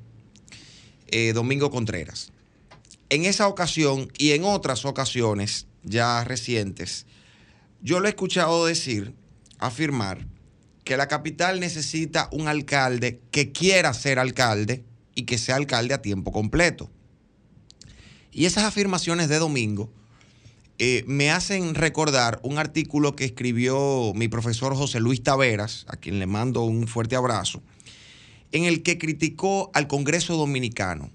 [1.10, 2.32] eh, Domingo Contreras.
[3.10, 7.06] En esa ocasión y en otras ocasiones ya recientes,
[7.82, 9.14] yo lo he escuchado decir,
[9.60, 10.26] afirmar,
[10.84, 14.84] que la capital necesita un alcalde que quiera ser alcalde
[15.14, 16.90] y que sea alcalde a tiempo completo.
[18.32, 19.92] Y esas afirmaciones de Domingo
[20.80, 26.20] eh, me hacen recordar un artículo que escribió mi profesor José Luis Taveras, a quien
[26.20, 27.64] le mando un fuerte abrazo,
[28.52, 31.10] en el que criticó al Congreso Dominicano.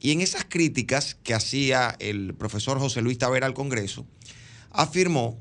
[0.00, 4.06] Y en esas críticas que hacía el profesor José Luis Taveras al Congreso,
[4.70, 5.38] afirmó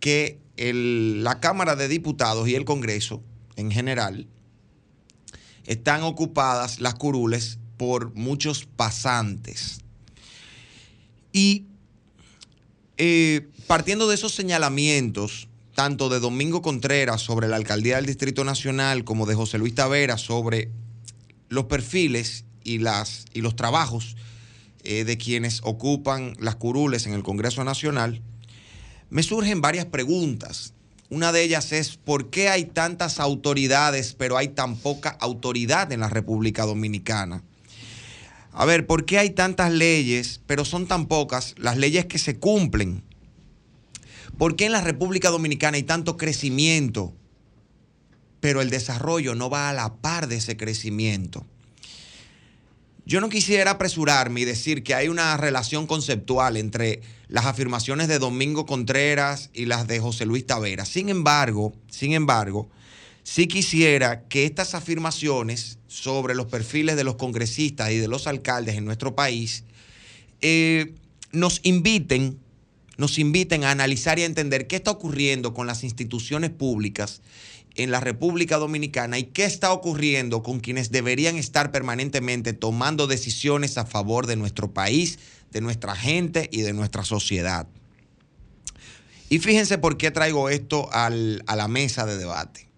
[0.00, 3.22] que la Cámara de Diputados y el Congreso
[3.56, 4.28] en general
[5.66, 9.80] están ocupadas las curules por muchos pasantes.
[11.32, 11.66] Y
[12.96, 19.04] eh, partiendo de esos señalamientos, tanto de Domingo Contreras sobre la alcaldía del Distrito Nacional
[19.04, 20.70] como de José Luis Tavera sobre
[21.48, 24.16] los perfiles y, las, y los trabajos
[24.84, 28.22] eh, de quienes ocupan las curules en el Congreso Nacional,
[29.10, 30.74] me surgen varias preguntas.
[31.10, 36.00] Una de ellas es, ¿por qué hay tantas autoridades pero hay tan poca autoridad en
[36.00, 37.42] la República Dominicana?
[38.56, 42.38] A ver, ¿por qué hay tantas leyes pero son tan pocas las leyes que se
[42.38, 43.02] cumplen?
[44.38, 47.12] ¿Por qué en la República Dominicana hay tanto crecimiento
[48.38, 51.44] pero el desarrollo no va a la par de ese crecimiento?
[53.06, 58.18] Yo no quisiera apresurarme y decir que hay una relación conceptual entre las afirmaciones de
[58.18, 60.84] Domingo Contreras y las de José Luis Tavera.
[60.84, 62.70] Sin embargo, sin embargo,
[63.24, 68.76] sí quisiera que estas afirmaciones sobre los perfiles de los congresistas y de los alcaldes
[68.76, 69.64] en nuestro país
[70.40, 70.94] eh,
[71.32, 72.38] nos inviten,
[72.98, 77.22] nos inviten a analizar y a entender qué está ocurriendo con las instituciones públicas
[77.76, 83.78] en la República Dominicana y qué está ocurriendo con quienes deberían estar permanentemente tomando decisiones
[83.78, 85.18] a favor de nuestro país,
[85.50, 87.66] de nuestra gente y de nuestra sociedad.
[89.28, 92.68] Y fíjense por qué traigo esto al- a la mesa de debate.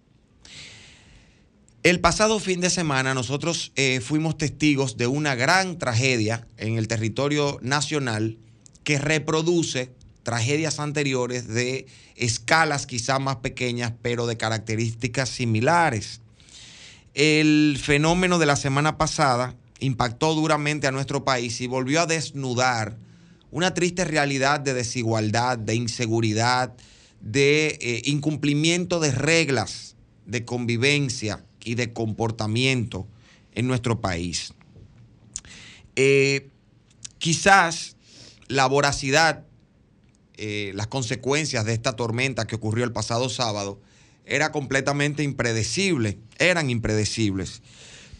[1.86, 6.88] El pasado fin de semana nosotros eh, fuimos testigos de una gran tragedia en el
[6.88, 8.38] territorio nacional
[8.82, 9.92] que reproduce
[10.24, 16.22] tragedias anteriores de escalas quizá más pequeñas, pero de características similares.
[17.14, 22.96] El fenómeno de la semana pasada impactó duramente a nuestro país y volvió a desnudar
[23.52, 26.74] una triste realidad de desigualdad, de inseguridad,
[27.20, 33.06] de eh, incumplimiento de reglas de convivencia y de comportamiento
[33.52, 34.54] en nuestro país.
[35.96, 36.48] Eh,
[37.18, 37.96] quizás
[38.46, 39.44] la voracidad,
[40.36, 43.80] eh, las consecuencias de esta tormenta que ocurrió el pasado sábado
[44.24, 47.62] era completamente impredecible, eran impredecibles.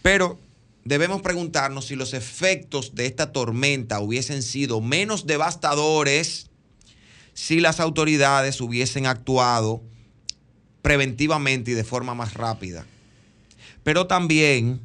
[0.02, 0.40] Pero
[0.84, 6.50] debemos preguntarnos si los efectos de esta tormenta hubiesen sido menos devastadores
[7.32, 9.82] si las autoridades hubiesen actuado
[10.82, 12.86] preventivamente y de forma más rápida.
[13.86, 14.80] Pero también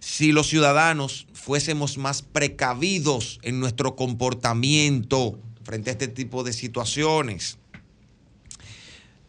[0.00, 7.58] si los ciudadanos fuésemos más precavidos en nuestro comportamiento frente a este tipo de situaciones.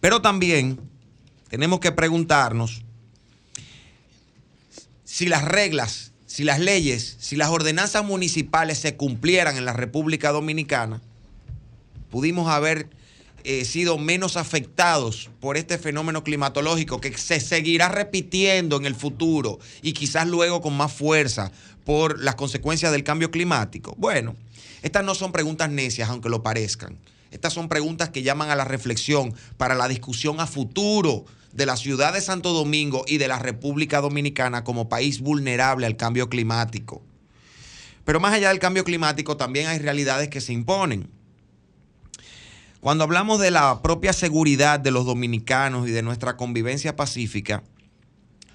[0.02, 0.80] Pero también
[1.50, 2.82] tenemos que preguntarnos
[5.04, 10.32] si las reglas, si las leyes, si las ordenanzas municipales se cumplieran en la República
[10.32, 11.00] Dominicana,
[12.10, 12.90] pudimos haber
[13.44, 19.60] eh, sido menos afectados por este fenómeno climatológico que se seguirá repitiendo en el futuro
[19.82, 21.52] y quizás luego con más fuerza
[21.84, 23.96] por las consecuencias del cambio climático.
[23.98, 24.36] Bueno,
[24.82, 26.98] estas no son preguntas necias, aunque lo parezcan.
[27.32, 31.78] Estas son preguntas que llaman a la reflexión para la discusión a futuro de la
[31.78, 37.02] ciudad de Santo Domingo y de la República Dominicana como país vulnerable al cambio climático.
[38.06, 41.10] Pero más allá del cambio climático también hay realidades que se imponen.
[42.84, 47.64] Cuando hablamos de la propia seguridad de los dominicanos y de nuestra convivencia pacífica,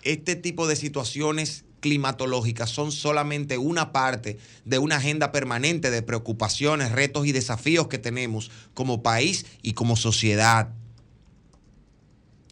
[0.03, 6.93] este tipo de situaciones climatológicas son solamente una parte de una agenda permanente de preocupaciones,
[6.93, 10.75] retos y desafíos que tenemos como país y como sociedad.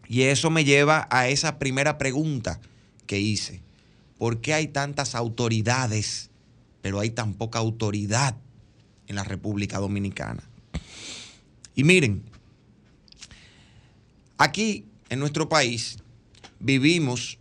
[0.09, 2.59] Y eso me lleva a esa primera pregunta
[3.07, 3.61] que hice.
[4.17, 6.31] ¿Por qué hay tantas autoridades,
[6.81, 8.35] pero hay tan poca autoridad
[9.09, 10.43] en la República Dominicana?
[11.77, 12.25] Y miren,
[14.39, 15.99] aquí en nuestro país
[16.59, 17.39] vivimos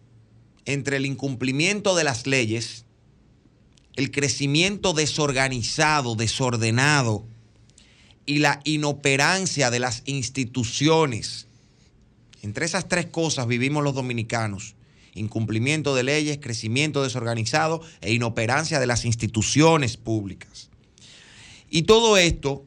[0.66, 2.84] entre el incumplimiento de las leyes,
[3.96, 7.26] el crecimiento desorganizado, desordenado
[8.26, 11.48] y la inoperancia de las instituciones.
[12.42, 14.76] Entre esas tres cosas vivimos los dominicanos.
[15.14, 20.70] Incumplimiento de leyes, crecimiento desorganizado e inoperancia de las instituciones públicas.
[21.70, 22.66] Y todo esto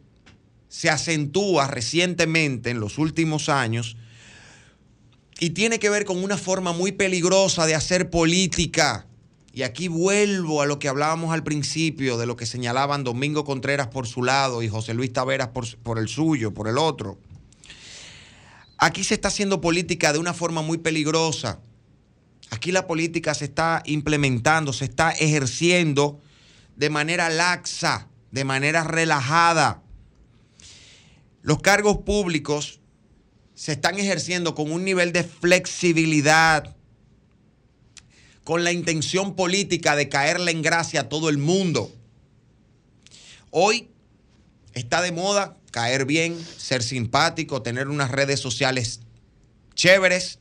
[0.69, 3.97] se acentúa recientemente en los últimos años
[5.41, 9.07] y tiene que ver con una forma muy peligrosa de hacer política.
[9.53, 13.89] Y aquí vuelvo a lo que hablábamos al principio, de lo que señalaban Domingo Contreras
[13.89, 17.19] por su lado y José Luis Taveras por, por el suyo, por el otro.
[18.79, 21.61] Aquí se está haciendo política de una forma muy peligrosa.
[22.51, 26.21] Aquí la política se está implementando, se está ejerciendo
[26.77, 29.83] de manera laxa, de manera relajada.
[31.49, 32.79] Los cargos públicos
[33.55, 36.77] se están ejerciendo con un nivel de flexibilidad,
[38.45, 41.91] con la intención política de caerle en gracia a todo el mundo.
[43.51, 43.89] Hoy
[44.75, 49.01] está de moda caer bien, ser simpático, tener unas redes sociales
[49.75, 50.41] chéveres,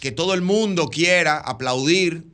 [0.00, 2.24] que todo el mundo quiera aplaudir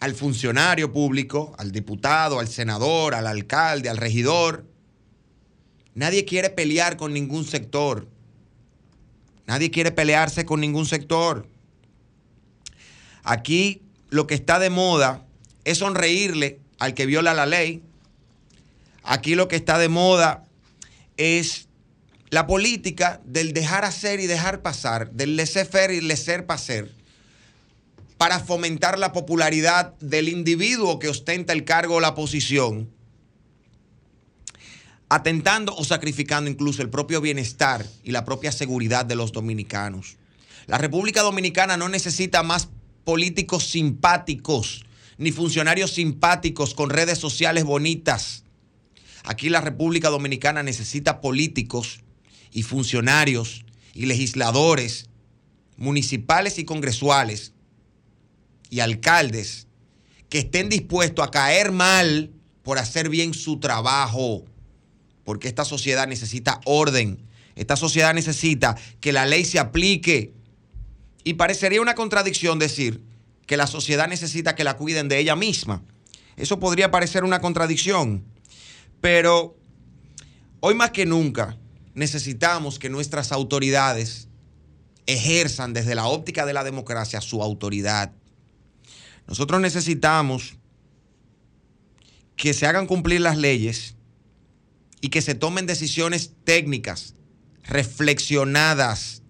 [0.00, 4.69] al funcionario público, al diputado, al senador, al alcalde, al regidor.
[5.94, 8.08] Nadie quiere pelear con ningún sector.
[9.46, 11.46] Nadie quiere pelearse con ningún sector.
[13.24, 15.26] Aquí lo que está de moda
[15.64, 17.82] es sonreírle al que viola la ley.
[19.02, 20.46] Aquí lo que está de moda
[21.16, 21.68] es
[22.30, 26.90] la política del dejar hacer y dejar pasar, del laissez-faire y laissez-passer,
[28.16, 32.88] para fomentar la popularidad del individuo que ostenta el cargo o la posición,
[35.10, 40.16] atentando o sacrificando incluso el propio bienestar y la propia seguridad de los dominicanos.
[40.66, 42.68] La República Dominicana no necesita más
[43.04, 44.86] políticos simpáticos
[45.18, 48.44] ni funcionarios simpáticos con redes sociales bonitas.
[49.24, 52.00] Aquí la República Dominicana necesita políticos
[52.52, 55.10] y funcionarios y legisladores
[55.76, 57.52] municipales y congresuales
[58.70, 59.66] y alcaldes
[60.30, 62.30] que estén dispuestos a caer mal
[62.62, 64.44] por hacer bien su trabajo.
[65.30, 67.20] Porque esta sociedad necesita orden.
[67.54, 70.34] Esta sociedad necesita que la ley se aplique.
[71.22, 73.00] Y parecería una contradicción decir
[73.46, 75.84] que la sociedad necesita que la cuiden de ella misma.
[76.36, 78.24] Eso podría parecer una contradicción.
[79.00, 79.56] Pero
[80.58, 81.56] hoy más que nunca
[81.94, 84.26] necesitamos que nuestras autoridades
[85.06, 88.10] ejerzan desde la óptica de la democracia su autoridad.
[89.28, 90.54] Nosotros necesitamos
[92.34, 93.94] que se hagan cumplir las leyes
[95.00, 97.14] y que se tomen decisiones técnicas,
[97.64, 99.22] reflexionadas,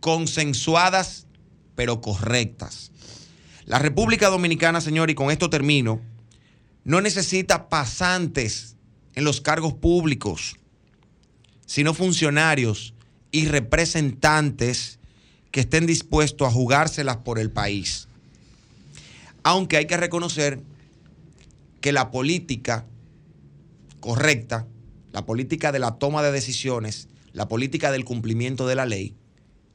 [0.00, 1.26] consensuadas,
[1.74, 2.92] pero correctas.
[3.64, 6.00] La República Dominicana, señor, y con esto termino,
[6.84, 8.76] no necesita pasantes
[9.14, 10.56] en los cargos públicos,
[11.66, 12.94] sino funcionarios
[13.32, 15.00] y representantes
[15.50, 18.08] que estén dispuestos a jugárselas por el país.
[19.42, 20.60] Aunque hay que reconocer
[21.80, 22.86] que la política
[24.00, 24.66] correcta,
[25.16, 29.16] la política de la toma de decisiones, la política del cumplimiento de la ley,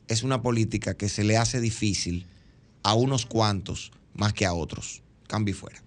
[0.08, 2.28] es una política que se le hace difícil
[2.84, 5.02] a unos cuantos más que a otros.
[5.26, 5.82] Cambio y fuera.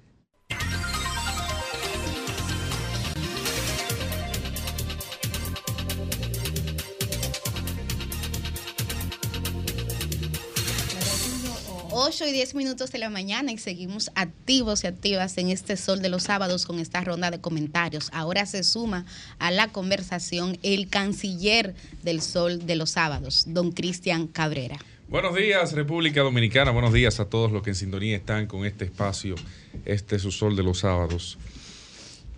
[11.96, 16.02] Ocho y 10 minutos de la mañana y seguimos activos y activas en este sol
[16.02, 18.10] de los sábados con esta ronda de comentarios.
[18.12, 19.06] Ahora se suma
[19.38, 24.76] a la conversación el canciller del sol de los sábados, don Cristian Cabrera.
[25.08, 26.72] Buenos días, República Dominicana.
[26.72, 29.36] Buenos días a todos los que en sintonía están con este espacio,
[29.84, 31.38] este es su sol de los sábados.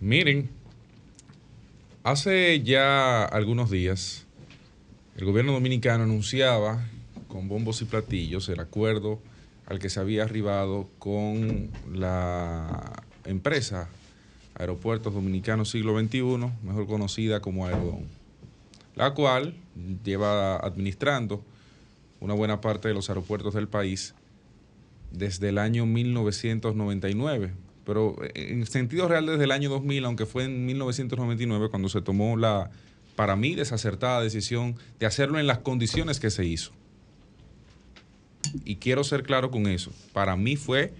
[0.02, 0.50] Miren,
[2.02, 4.26] hace ya algunos días,
[5.16, 6.84] el gobierno dominicano anunciaba
[7.26, 9.18] con bombos y platillos el acuerdo
[9.66, 13.88] al que se había arribado con la empresa
[14.54, 16.22] Aeropuertos Dominicanos Siglo XXI,
[16.62, 18.06] mejor conocida como Aerodón,
[18.94, 19.54] la cual
[20.04, 21.42] lleva administrando
[22.20, 24.14] una buena parte de los aeropuertos del país
[25.12, 27.52] desde el año 1999,
[27.84, 32.36] pero en sentido real desde el año 2000, aunque fue en 1999 cuando se tomó
[32.36, 32.70] la,
[33.14, 36.72] para mí, desacertada decisión de hacerlo en las condiciones que se hizo.
[38.64, 39.92] Y quiero ser claro con eso.
[40.12, 40.92] Para mí fue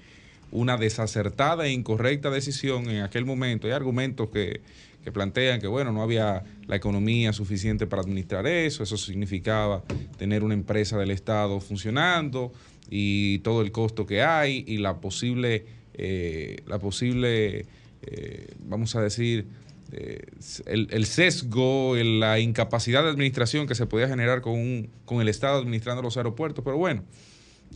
[0.53, 3.67] una desacertada e incorrecta decisión en aquel momento.
[3.67, 4.61] Hay argumentos que,
[5.05, 9.83] que plantean que, bueno, no había la economía suficiente para administrar eso, eso significaba
[10.19, 12.53] tener una empresa del Estado funcionando
[12.91, 17.67] y todo el costo que hay y la posible, eh, la posible
[18.03, 19.47] eh, vamos a decir,
[19.93, 20.21] eh,
[20.67, 25.21] el, el sesgo, el- la incapacidad de administración que se podía generar con, un- con
[25.21, 26.65] el Estado administrando los aeropuertos.
[26.65, 27.03] Pero bueno,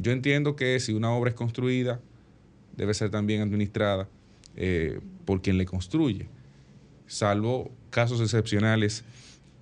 [0.01, 2.01] yo entiendo que si una obra es construida,
[2.77, 4.09] debe ser también administrada
[4.57, 6.29] eh, por quien le construye,
[7.07, 9.05] salvo casos excepcionales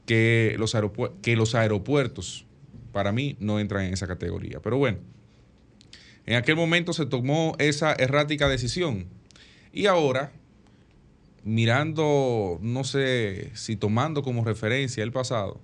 [0.07, 0.76] que los,
[1.22, 2.47] que los aeropuertos,
[2.93, 4.61] para mí, no entran en esa categoría.
[4.61, 4.99] Pero bueno,
[6.24, 9.07] En aquel momento se tomó esa errática decisión.
[9.72, 10.30] Y ahora,
[11.43, 15.59] mirando, no sé si tomando como referencia el pasado,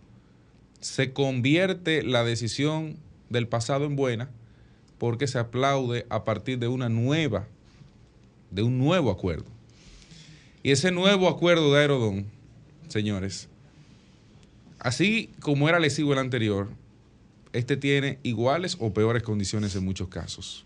[0.80, 2.96] se convierte la decisión
[3.28, 4.30] del pasado en buena
[5.04, 7.46] porque se aplaude a partir de una nueva,
[8.50, 9.44] de un nuevo acuerdo.
[10.62, 12.26] Y ese nuevo acuerdo de Aerodón,
[12.88, 13.50] señores,
[14.78, 16.70] así como era lesivo el anterior,
[17.52, 20.64] este tiene iguales o peores condiciones en muchos casos.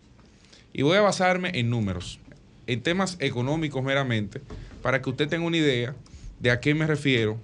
[0.72, 2.20] Y voy a basarme en números,
[2.68, 4.40] en temas económicos meramente,
[4.82, 5.96] para que usted tenga una idea
[6.38, 7.40] de a qué me refiero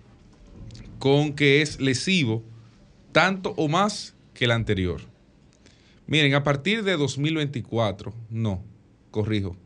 [1.01, 2.45] con que es lesivo
[3.11, 5.13] tanto o más que el anterior.
[6.07, 8.63] Miren, a partir de 2024, no,
[9.11, 9.57] corrijo,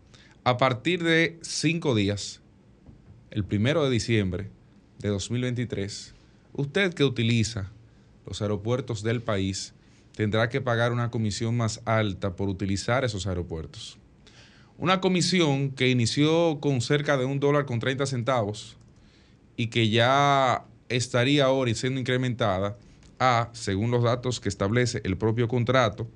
[0.45, 2.41] a partir de cinco días,
[3.33, 4.49] el primero de diciembre
[5.01, 6.15] de 2023,
[6.53, 7.73] usted que utiliza
[8.25, 9.75] los aeropuertos del país
[10.15, 13.99] tendrá que pagar una comisión más alta por utilizar esos aeropuertos.
[14.77, 18.77] Una comisión que inició con cerca de un dólar con 30 centavos
[19.57, 22.79] y que ya estaría ahora siendo incrementada
[23.19, 26.09] a, según los datos que establece el propio contrato,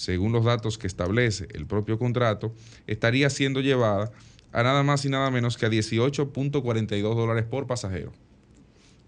[0.00, 2.54] según los datos que establece el propio contrato,
[2.86, 4.10] estaría siendo llevada
[4.50, 8.10] a nada más y nada menos que a 18.42 dólares por pasajero,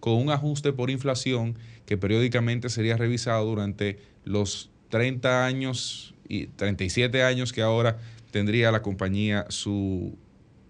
[0.01, 7.23] con un ajuste por inflación que periódicamente sería revisado durante los 30 años y 37
[7.23, 7.99] años que ahora
[8.31, 10.19] tendría la compañía su,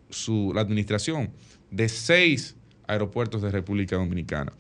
[0.09, 1.33] su la administración
[1.73, 2.55] de seis
[2.87, 4.53] aeropuertos de República Dominicana.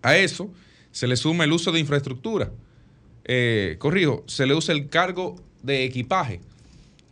[0.00, 0.50] A eso
[0.90, 2.50] se le suma el uso de infraestructura.
[3.24, 6.40] Eh, corrijo, se le usa el cargo de equipaje,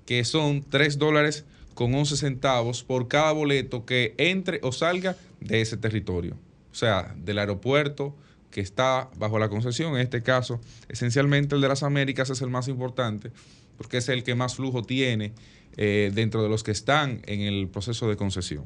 [0.07, 1.45] que son 3 dólares
[1.75, 6.37] con 11 centavos por cada boleto que entre o salga de ese territorio.
[6.71, 8.15] O sea, del aeropuerto
[8.51, 12.51] que está bajo la concesión, en este caso, esencialmente el de las Américas es el
[12.51, 13.31] más importante,
[13.79, 15.33] porque es el que más flujo tiene
[15.79, 18.65] eh, dentro de los que están en el proceso de concesión.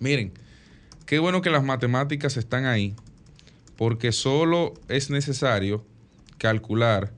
[0.00, 0.32] Miren,
[1.06, 2.94] qué bueno que las matemáticas están ahí,
[3.76, 5.84] porque solo es necesario
[6.40, 7.12] calcular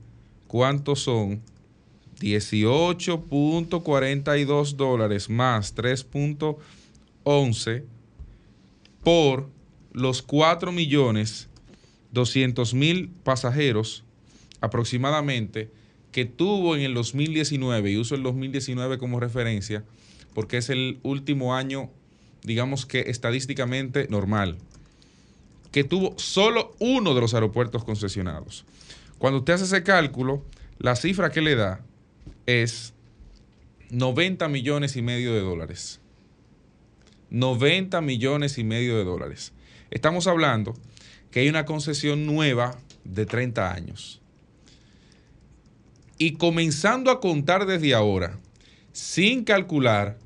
[0.47, 1.41] cuántos son
[2.19, 7.83] 18.42 dólares más 3.11
[9.01, 9.49] por
[9.93, 11.47] los 4 millones
[12.11, 14.03] 200 mil pasajeros
[14.59, 15.71] aproximadamente
[16.11, 19.85] que tuvo en el 2019, y uso el 2019 como referencia,
[20.33, 21.89] porque es el último año,
[22.43, 24.57] digamos que estadísticamente normal,
[25.71, 28.65] que tuvo solo uno de los aeropuertos concesionados.
[29.23, 30.43] Cuando usted hace ese cálculo,
[30.79, 31.79] la cifra que le da
[32.45, 32.93] es
[33.89, 36.01] 90 millones y medio de dólares.
[37.29, 39.53] 90 millones y medio de dólares.
[39.91, 40.73] Estamos hablando
[41.31, 44.19] que hay una concesión nueva de 30 años.
[46.17, 48.37] Y comenzando a contar desde ahora,
[48.91, 50.17] sin calcular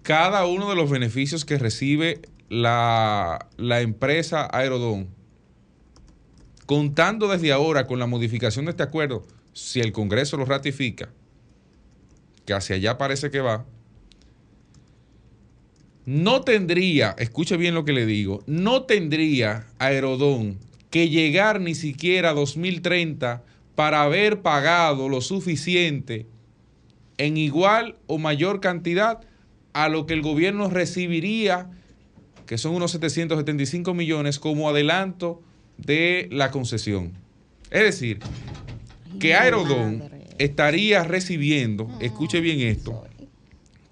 [0.00, 5.14] cada uno de los beneficios que recibe la, la empresa Aerodón,
[6.66, 11.08] contando desde ahora con la modificación de este acuerdo, si el Congreso lo ratifica,
[12.44, 13.64] que hacia allá parece que va,
[16.04, 20.58] no tendría, escuche bien lo que le digo, no tendría Aerodón
[20.90, 23.42] que llegar ni siquiera a 2030
[23.74, 26.26] para haber pagado lo suficiente
[27.18, 29.20] en igual o mayor cantidad
[29.72, 31.70] a lo que el gobierno recibiría,
[32.46, 35.42] que son unos 775 millones, como adelanto
[35.78, 37.12] de la concesión.
[37.70, 38.20] Es decir,
[39.18, 43.04] que Aerodón estaría recibiendo, escuche bien esto,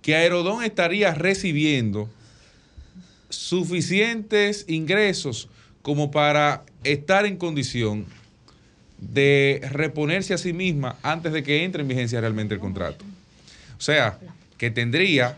[0.02, 2.08] que Aerodón estaría recibiendo
[3.30, 5.48] suficientes ingresos
[5.82, 8.06] como para estar en condición
[8.98, 13.04] de reponerse a sí misma antes de que entre en vigencia realmente el contrato.
[13.76, 14.18] O sea,
[14.56, 15.36] que tendría,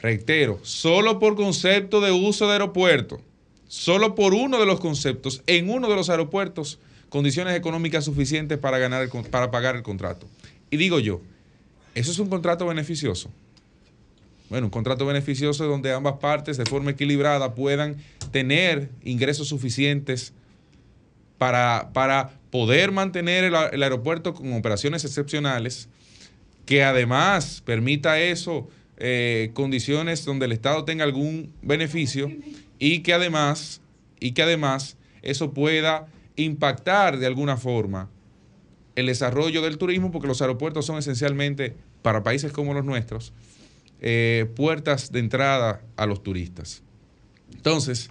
[0.00, 3.20] reitero, solo por concepto de uso de aeropuerto,
[3.68, 6.78] solo por uno de los conceptos, en uno de los aeropuertos,
[7.08, 10.26] condiciones económicas suficientes para, ganar el para pagar el contrato.
[10.70, 11.20] Y digo yo,
[11.94, 13.30] ¿eso es un contrato beneficioso?
[14.50, 17.96] Bueno, un contrato beneficioso donde ambas partes de forma equilibrada puedan
[18.30, 20.32] tener ingresos suficientes
[21.36, 25.88] para, para poder mantener el aeropuerto con operaciones excepcionales,
[26.64, 32.32] que además permita eso, eh, condiciones donde el Estado tenga algún beneficio
[32.78, 33.80] y que además,
[34.20, 36.06] y que además eso pueda
[36.36, 38.08] impactar de alguna forma
[38.96, 43.32] el desarrollo del turismo, porque los aeropuertos son esencialmente, para países como los nuestros,
[44.00, 46.82] eh, puertas de entrada a los turistas.
[47.52, 48.10] Entonces,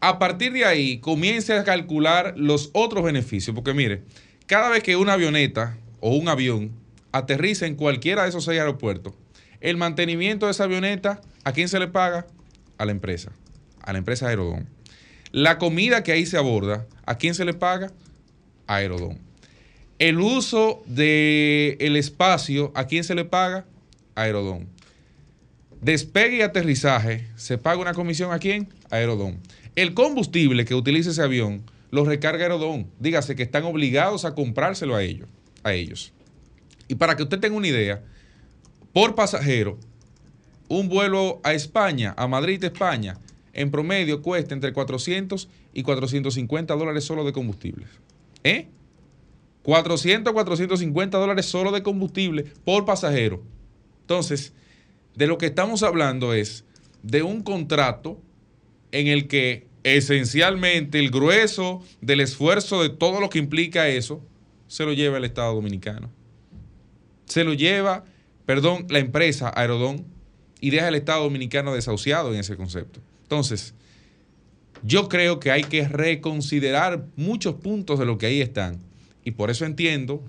[0.00, 4.02] a partir de ahí, comience a calcular los otros beneficios, porque mire,
[4.46, 6.72] cada vez que una avioneta o un avión
[7.12, 9.14] aterriza en cualquiera de esos seis aeropuertos,
[9.60, 12.26] el mantenimiento de esa avioneta, ¿a quién se le paga?
[12.78, 13.32] A la empresa,
[13.82, 14.68] a la empresa Aerodón.
[15.32, 17.92] La comida que ahí se aborda, ¿a quién se le paga?
[18.66, 19.18] A Aerodón.
[19.98, 23.66] El uso del espacio, ¿a quién se le paga?
[24.14, 24.68] A Aerodón.
[25.80, 28.68] Despegue y aterrizaje, ¿se paga una comisión a quién?
[28.90, 29.40] A Aerodón.
[29.76, 32.90] El combustible que utiliza ese avión lo recarga Aerodón.
[32.98, 35.28] Dígase que están obligados a comprárselo a ellos.
[35.62, 36.12] A ellos.
[36.88, 38.02] Y para que usted tenga una idea,
[38.92, 39.78] por pasajero,
[40.68, 43.18] un vuelo a España, a Madrid, España,
[43.52, 47.86] en promedio cuesta entre 400 y 450 dólares solo de combustible.
[48.44, 48.68] ¿Eh?
[49.62, 53.42] 400, 450 dólares solo de combustible por pasajero.
[54.02, 54.54] Entonces,
[55.14, 56.64] de lo que estamos hablando es
[57.02, 58.20] de un contrato
[58.92, 64.22] en el que esencialmente el grueso del esfuerzo de todo lo que implica eso
[64.66, 66.10] se lo lleva el Estado Dominicano.
[67.26, 68.04] Se lo lleva,
[68.46, 70.06] perdón, la empresa Aerodón
[70.60, 73.00] y deja el Estado Dominicano desahuciado en ese concepto.
[73.30, 73.74] Entonces,
[74.82, 78.80] yo creo que hay que reconsiderar muchos puntos de lo que ahí están.
[79.24, 80.20] Y por eso entiendo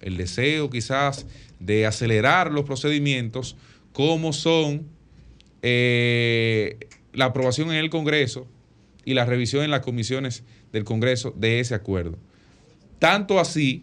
[0.00, 1.26] el deseo quizás
[1.58, 3.56] de acelerar los procedimientos
[3.92, 4.86] como son
[5.62, 6.78] eh,
[7.12, 8.46] la aprobación en el Congreso
[9.04, 12.18] y la revisión en las comisiones del Congreso de ese acuerdo.
[13.00, 13.82] Tanto así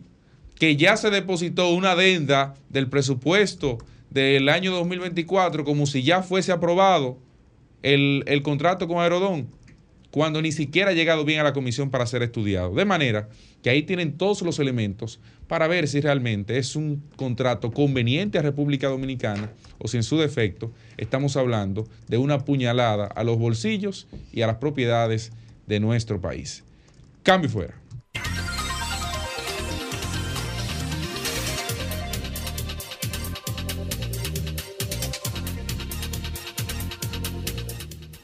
[0.56, 3.80] que ya se depositó una adenda del presupuesto
[4.10, 7.18] del año 2024 como si ya fuese aprobado
[7.84, 9.50] el, el contrato con Aerodón,
[10.12, 12.74] cuando ni siquiera ha llegado bien a la comisión para ser estudiado.
[12.74, 13.30] De manera
[13.64, 18.42] que ahí tienen todos los elementos para ver si realmente es un contrato conveniente a
[18.42, 24.08] República Dominicana o si en su defecto estamos hablando de una puñalada a los bolsillos
[24.32, 25.32] y a las propiedades
[25.68, 26.64] de nuestro país.
[27.24, 27.76] Cambio fuera.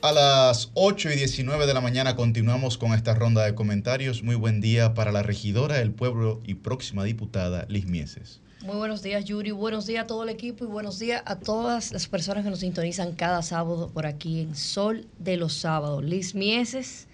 [0.03, 4.22] A las 8 y 19 de la mañana continuamos con esta ronda de comentarios.
[4.22, 8.40] Muy buen día para la regidora del pueblo y próxima diputada Liz Mieses.
[8.64, 9.49] Muy buenos días, Yuri.
[9.49, 12.60] Buenos días a todo el equipo y buenos días a todas las personas que nos
[12.60, 16.03] sintonizan cada sábado por aquí en Sol de los Sábados.
[16.03, 17.07] Liz Mieses,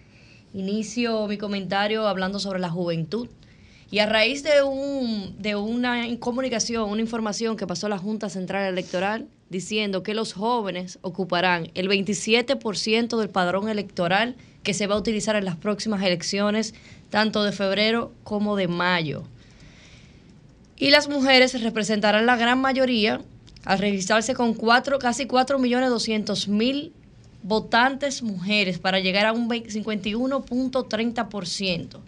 [0.54, 3.30] inicio mi comentario hablando sobre la juventud.
[3.92, 8.66] Y a raíz de, un, de una comunicación, una información que pasó la Junta Central
[8.66, 14.98] Electoral diciendo que los jóvenes ocuparán el 27% del padrón electoral que se va a
[14.98, 16.74] utilizar en las próximas elecciones,
[17.10, 19.24] tanto de febrero como de mayo.
[20.76, 23.22] Y las mujeres representarán la gran mayoría
[23.64, 26.92] al registrarse con cuatro, casi 4.200.000
[27.44, 32.00] votantes mujeres para llegar a un 51.30%.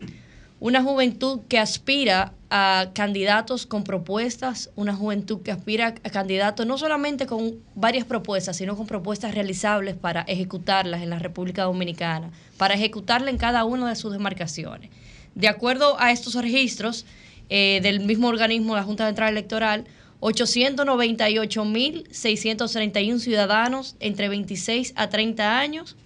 [0.63, 6.77] Una juventud que aspira a candidatos con propuestas, una juventud que aspira a candidatos no
[6.77, 12.75] solamente con varias propuestas, sino con propuestas realizables para ejecutarlas en la República Dominicana, para
[12.75, 14.89] ejecutarlas en cada una de sus demarcaciones.
[15.35, 17.05] De acuerdo a estos registros
[17.49, 19.83] eh, del mismo organismo, la Junta Central Electoral,
[20.21, 25.97] 898.631 ciudadanos entre 26 a 30 años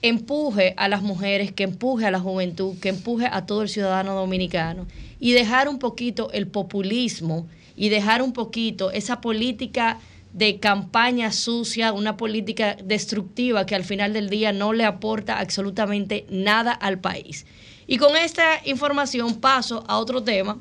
[0.00, 4.14] empuje a las mujeres, que empuje a la juventud, que empuje a todo el ciudadano
[4.14, 4.86] dominicano.
[5.18, 9.98] Y dejar un poquito el populismo y dejar un poquito esa política
[10.38, 16.26] de campaña sucia, una política destructiva que al final del día no le aporta absolutamente
[16.30, 17.44] nada al país.
[17.88, 20.60] Y con esta información paso a otro tema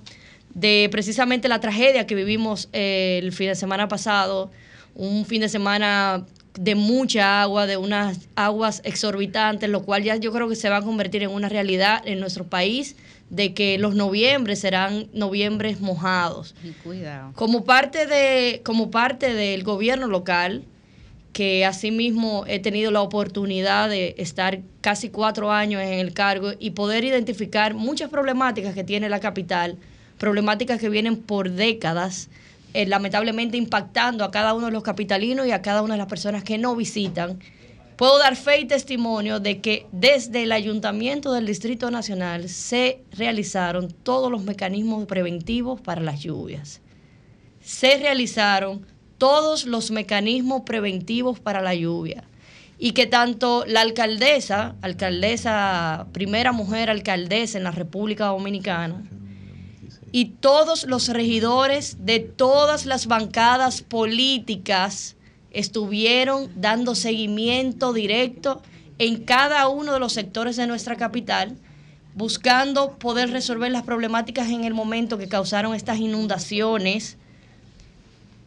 [0.54, 4.49] de precisamente la tragedia que vivimos eh, el fin de semana pasado,
[4.95, 6.26] un fin de semana
[6.60, 10.78] de mucha agua, de unas aguas exorbitantes, lo cual ya yo creo que se va
[10.78, 12.95] a convertir en una realidad en nuestro país,
[13.30, 16.56] de que los noviembres serán noviembres mojados.
[16.64, 17.34] Y cuidado.
[17.36, 20.64] Como parte, de, como parte del gobierno local,
[21.38, 26.72] que asimismo he tenido la oportunidad de estar casi cuatro años en el cargo y
[26.72, 29.78] poder identificar muchas problemáticas que tiene la capital,
[30.18, 32.30] problemáticas que vienen por décadas,
[32.74, 36.08] eh, lamentablemente impactando a cada uno de los capitalinos y a cada una de las
[36.08, 37.38] personas que no visitan.
[37.98, 43.91] Puedo dar fe y testimonio de que desde el Ayuntamiento del Distrito Nacional se realizaron
[43.91, 46.80] todos los mecanismos preventivos para las lluvias.
[47.60, 48.86] Se realizaron
[49.18, 52.24] todos los mecanismos preventivos para la lluvia.
[52.78, 59.03] Y que tanto la alcaldesa, alcaldesa, primera mujer alcaldesa en la República Dominicana,
[60.11, 65.16] y todos los regidores de todas las bancadas políticas
[65.58, 68.62] estuvieron dando seguimiento directo
[69.00, 71.58] en cada uno de los sectores de nuestra capital,
[72.14, 77.18] buscando poder resolver las problemáticas en el momento que causaron estas inundaciones.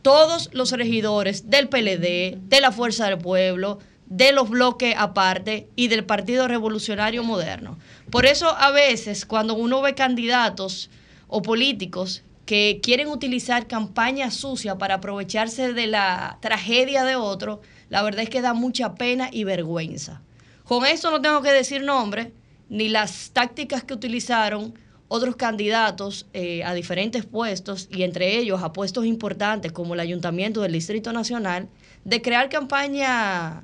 [0.03, 5.89] Todos los regidores del PLD, de la Fuerza del Pueblo, de los bloques aparte y
[5.89, 7.77] del Partido Revolucionario Moderno.
[8.11, 10.91] Por eso a veces cuando uno ve candidatos
[11.27, 17.61] o políticos que quieren utilizar campaña sucia para aprovecharse de la tragedia de otro,
[17.91, 20.21] la verdad es que da mucha pena y vergüenza.
[20.65, 22.33] Con esto no tengo que decir nombre,
[22.69, 24.75] ni las tácticas que utilizaron
[25.07, 30.61] otros candidatos eh, a diferentes puestos, y entre ellos a puestos importantes como el Ayuntamiento
[30.61, 31.69] del Distrito Nacional,
[32.05, 33.63] de crear campaña,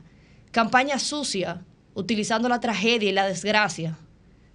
[0.52, 1.64] campaña sucia,
[1.94, 3.98] utilizando la tragedia y la desgracia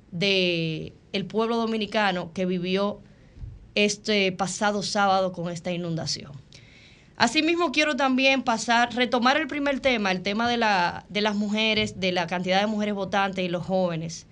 [0.09, 3.01] de el pueblo dominicano que vivió
[3.75, 6.31] este pasado sábado con esta inundación.
[7.17, 11.99] Asimismo, quiero también pasar, retomar el primer tema, el tema de, la, de las mujeres,
[11.99, 14.25] de la cantidad de mujeres votantes y los jóvenes.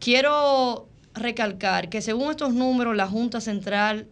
[0.00, 4.08] Quiero recalcar que según estos números, la Junta Central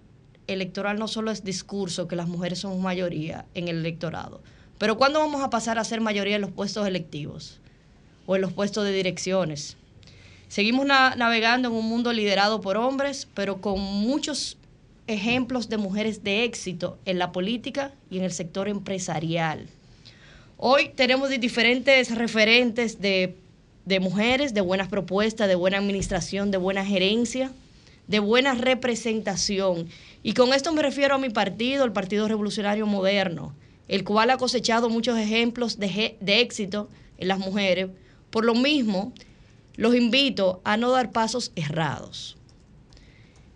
[0.46, 4.42] Electoral no solo es discurso, que las mujeres somos mayoría en el electorado,
[4.78, 7.60] pero ¿cuándo vamos a pasar a ser mayoría en los puestos electivos
[8.26, 9.76] o en los puestos de direcciones?
[10.54, 14.56] Seguimos na- navegando en un mundo liderado por hombres, pero con muchos
[15.08, 19.66] ejemplos de mujeres de éxito en la política y en el sector empresarial.
[20.56, 23.34] Hoy tenemos di- diferentes referentes de,
[23.84, 27.50] de mujeres, de buenas propuestas, de buena administración, de buena gerencia,
[28.06, 29.88] de buena representación.
[30.22, 33.56] Y con esto me refiero a mi partido, el Partido Revolucionario Moderno,
[33.88, 37.88] el cual ha cosechado muchos ejemplos de, de éxito en las mujeres.
[38.30, 39.12] Por lo mismo,
[39.76, 42.36] los invito a no dar pasos errados.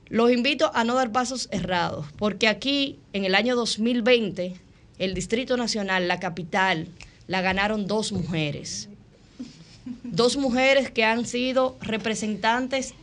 [0.09, 4.55] Los invito a no dar pasos errados, porque aquí, en el año 2020,
[4.99, 6.89] el Distrito Nacional, la capital,
[7.27, 8.89] la ganaron dos mujeres.
[10.03, 12.95] Dos mujeres que han sido representantes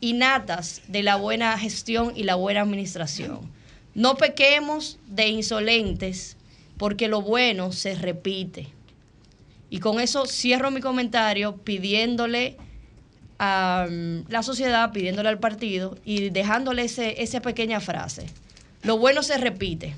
[0.00, 3.40] innatas de la buena gestión y la buena administración.
[3.94, 6.36] No pequemos de insolentes,
[6.76, 8.68] porque lo bueno se repite.
[9.70, 12.56] Y con eso cierro mi comentario pidiéndole
[13.38, 18.26] a mm, la sociedad, pidiéndole al partido y dejándole ese, esa pequeña frase.
[18.82, 19.94] Lo bueno se repite.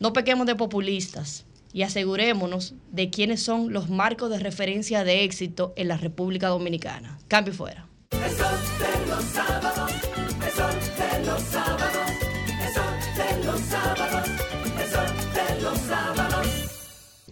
[0.00, 5.72] No pequemos de populistas y asegurémonos de quiénes son los marcos de referencia de éxito
[5.76, 7.18] en la República Dominicana.
[7.28, 7.86] Cambio fuera.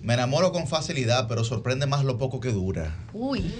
[0.07, 2.95] Me enamoro con facilidad, pero sorprende más lo poco que dura.
[3.12, 3.53] Uy.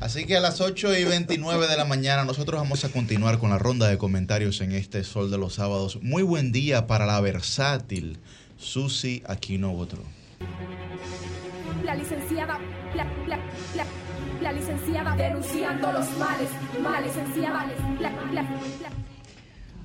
[0.00, 3.50] Así que a las 8 y 29 de la mañana nosotros vamos a continuar con
[3.50, 6.00] la ronda de comentarios en este Sol de los Sábados.
[6.02, 8.18] Muy buen día para la versátil
[8.58, 10.02] Susi Aquino Botro.
[11.84, 12.58] La licenciada,
[12.96, 13.36] la, la,
[13.76, 13.86] la,
[14.42, 16.48] la licenciada denunciando los males,
[16.82, 17.66] males, licenciada,
[18.00, 18.90] la, la, la.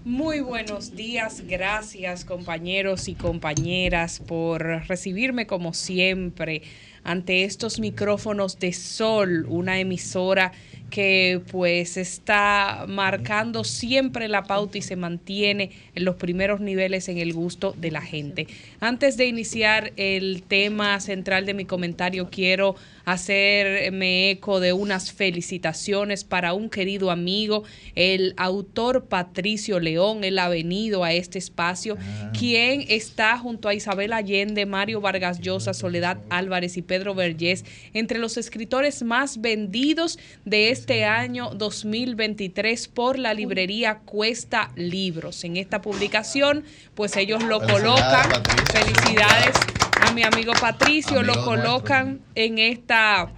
[0.05, 6.61] Muy buenos días, gracias compañeros y compañeras por recibirme como siempre
[7.03, 10.51] ante estos micrófonos de Sol, una emisora
[10.91, 17.17] que pues está marcando siempre la pauta y se mantiene en los primeros niveles en
[17.17, 18.45] el gusto de la gente.
[18.79, 22.75] Antes de iniciar el tema central de mi comentario, quiero
[23.05, 27.63] hacerme eco de unas felicitaciones para un querido amigo,
[27.95, 30.23] el autor Patricio León.
[30.23, 31.97] Él ha venido a este espacio,
[32.37, 37.63] quien está junto a Isabel Allende, Mario Vargas Llosa, Soledad Álvarez y Pedro Vergés
[37.93, 45.43] entre los escritores más vendidos de este año 2023 por la librería Cuesta Libros.
[45.43, 46.63] En esta publicación,
[46.95, 48.29] pues ellos lo colocan.
[48.71, 53.31] Felicidades a mi amigo Patricio, lo colocan en esta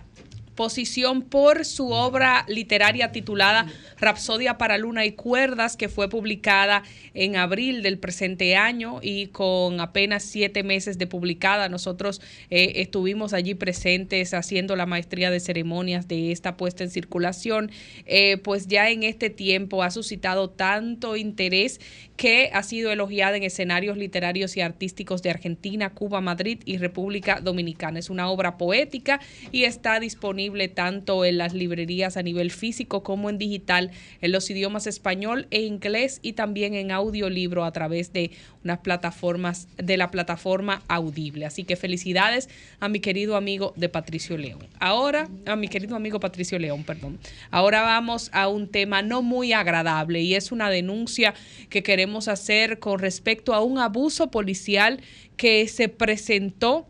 [0.57, 3.67] posición por su obra literaria titulada
[3.99, 9.79] Rapsodia para Luna y Cuerdas, que fue publicada en abril del presente año y con
[9.79, 11.69] apenas siete meses de publicada.
[11.69, 17.71] Nosotros eh, estuvimos allí presentes haciendo la maestría de ceremonias de esta puesta en circulación.
[18.05, 21.79] Eh, pues ya en este tiempo ha suscitado tanto interés
[22.17, 27.41] que ha sido elogiada en escenarios literarios y artísticos de Argentina, Cuba, Madrid y República
[27.41, 27.99] Dominicana.
[27.99, 29.21] Es una obra poética
[29.51, 33.91] y está disponible tanto en las librerías a nivel físico como en digital
[34.22, 38.32] en los idiomas español e inglés y también en audiolibro a través de
[38.64, 41.45] unas plataformas de la plataforma Audible.
[41.45, 42.49] Así que felicidades
[42.80, 44.60] a mi querido amigo de Patricio León.
[44.80, 47.19] Ahora, a mi querido amigo Patricio León, perdón.
[47.52, 51.34] Ahora vamos a un tema no muy agradable y es una denuncia
[51.69, 55.02] que queremos hacer con respecto a un abuso policial
[55.36, 56.88] que se presentó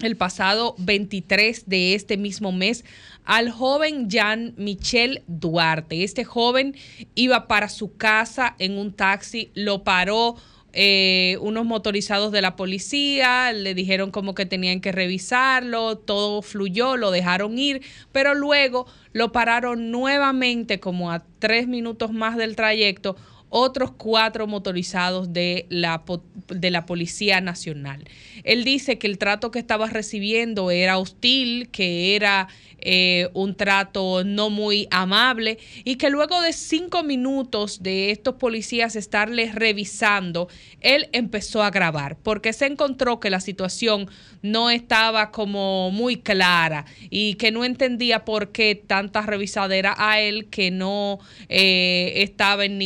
[0.00, 2.84] el pasado 23 de este mismo mes
[3.24, 6.04] al joven Jean Michel Duarte.
[6.04, 6.74] Este joven
[7.14, 10.36] iba para su casa en un taxi, lo paró
[10.76, 16.96] eh, unos motorizados de la policía, le dijeron como que tenían que revisarlo, todo fluyó,
[16.96, 17.80] lo dejaron ir,
[18.10, 23.14] pero luego lo pararon nuevamente como a tres minutos más del trayecto
[23.56, 26.02] otros cuatro motorizados de la,
[26.48, 28.02] de la Policía Nacional.
[28.42, 32.48] Él dice que el trato que estaba recibiendo era hostil, que era
[32.86, 38.94] eh, un trato no muy amable y que luego de cinco minutos de estos policías
[38.94, 40.48] estarles revisando,
[40.80, 44.10] él empezó a grabar porque se encontró que la situación
[44.42, 50.50] no estaba como muy clara y que no entendía por qué tanta revisadera a él
[50.50, 52.76] que no eh, estaba en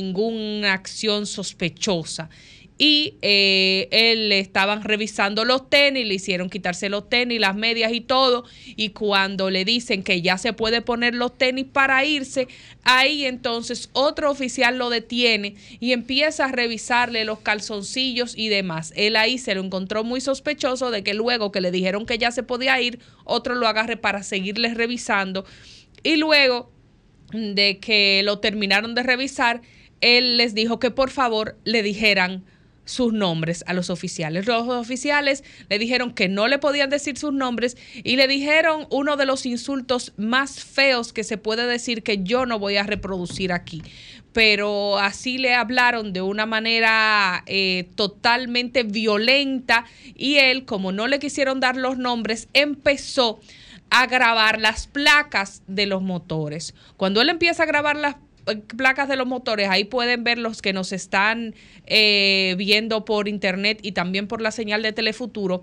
[0.59, 2.29] ninguna acción sospechosa.
[2.81, 7.93] Y eh, él le estaban revisando los tenis, le hicieron quitarse los tenis, las medias
[7.93, 8.45] y todo,
[8.77, 12.47] y cuando le dicen que ya se puede poner los tenis para irse,
[12.85, 18.93] ahí entonces otro oficial lo detiene y empieza a revisarle los calzoncillos y demás.
[18.95, 22.31] Él ahí se lo encontró muy sospechoso de que luego que le dijeron que ya
[22.31, 25.45] se podía ir, otro lo agarre para seguirle revisando.
[26.05, 26.71] Y luego
[27.33, 29.63] de que lo terminaron de revisar,
[30.01, 32.45] él les dijo que por favor le dijeran
[32.89, 34.47] sus nombres a los oficiales.
[34.47, 39.17] Los oficiales le dijeron que no le podían decir sus nombres y le dijeron uno
[39.17, 43.53] de los insultos más feos que se puede decir que yo no voy a reproducir
[43.53, 43.83] aquí.
[44.33, 49.85] Pero así le hablaron de una manera eh, totalmente violenta
[50.15, 53.39] y él, como no le quisieron dar los nombres, empezó
[53.91, 56.75] a grabar las placas de los motores.
[56.97, 58.17] Cuando él empieza a grabar las
[58.77, 61.55] placas de los motores, ahí pueden ver los que nos están
[61.87, 65.63] eh, viendo por internet y también por la señal de Telefuturo,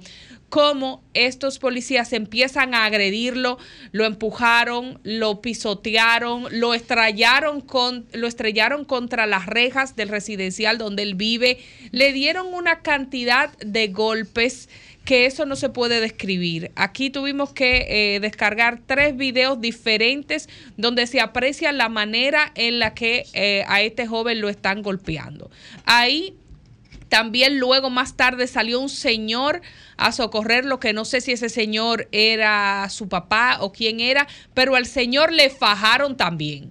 [0.50, 3.58] cómo estos policías empiezan a agredirlo,
[3.92, 11.04] lo empujaron, lo pisotearon, lo estrellaron, con, lo estrellaron contra las rejas del residencial donde
[11.04, 11.60] él vive,
[11.92, 14.70] le dieron una cantidad de golpes
[15.06, 16.72] que eso no se puede describir.
[16.76, 22.94] Aquí tuvimos que eh, descargar tres videos diferentes donde se aprecia la manera en la
[22.96, 25.52] que eh, a este joven lo están golpeando.
[25.86, 26.36] Ahí
[27.08, 29.62] también luego más tarde salió un señor
[29.96, 34.76] a socorrerlo, que no sé si ese señor era su papá o quién era, pero
[34.76, 36.68] al señor le fajaron también.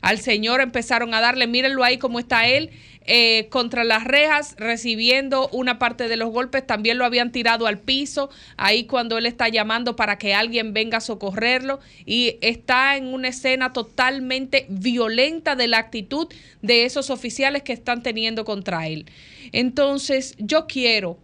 [0.00, 2.70] Al señor empezaron a darle, mírenlo ahí cómo está él,
[3.06, 6.66] eh, contra las rejas, recibiendo una parte de los golpes.
[6.66, 10.98] También lo habían tirado al piso, ahí cuando él está llamando para que alguien venga
[10.98, 11.80] a socorrerlo.
[12.06, 16.28] Y está en una escena totalmente violenta de la actitud
[16.62, 19.06] de esos oficiales que están teniendo contra él.
[19.52, 21.18] Entonces, yo quiero,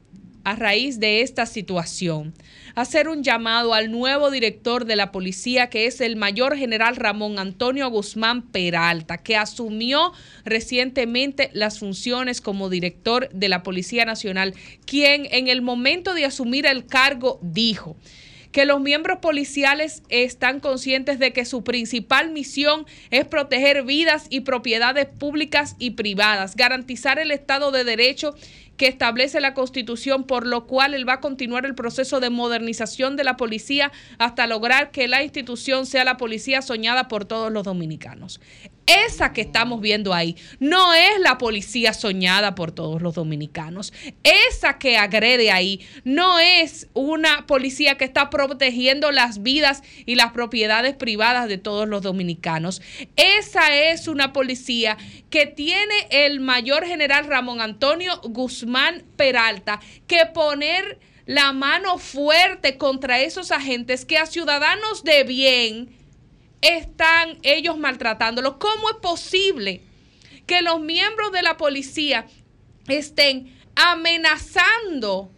[0.48, 2.32] a raíz de esta situación,
[2.74, 7.38] hacer un llamado al nuevo director de la policía, que es el mayor general Ramón
[7.38, 10.12] Antonio Guzmán Peralta, que asumió
[10.46, 14.54] recientemente las funciones como director de la Policía Nacional,
[14.86, 17.96] quien en el momento de asumir el cargo dijo,
[18.52, 24.40] que los miembros policiales están conscientes de que su principal misión es proteger vidas y
[24.40, 28.34] propiedades públicas y privadas, garantizar el Estado de Derecho
[28.78, 33.16] que establece la Constitución, por lo cual él va a continuar el proceso de modernización
[33.16, 37.64] de la policía hasta lograr que la institución sea la policía soñada por todos los
[37.64, 38.40] dominicanos.
[38.88, 43.92] Esa que estamos viendo ahí no es la policía soñada por todos los dominicanos.
[44.22, 50.32] Esa que agrede ahí no es una policía que está protegiendo las vidas y las
[50.32, 52.80] propiedades privadas de todos los dominicanos.
[53.16, 54.96] Esa es una policía
[55.28, 63.20] que tiene el mayor general Ramón Antonio Guzmán Peralta que poner la mano fuerte contra
[63.20, 65.90] esos agentes que a ciudadanos de bien
[66.60, 68.54] están ellos maltratándolos.
[68.58, 69.82] ¿Cómo es posible
[70.46, 72.26] que los miembros de la policía
[72.88, 75.30] estén amenazando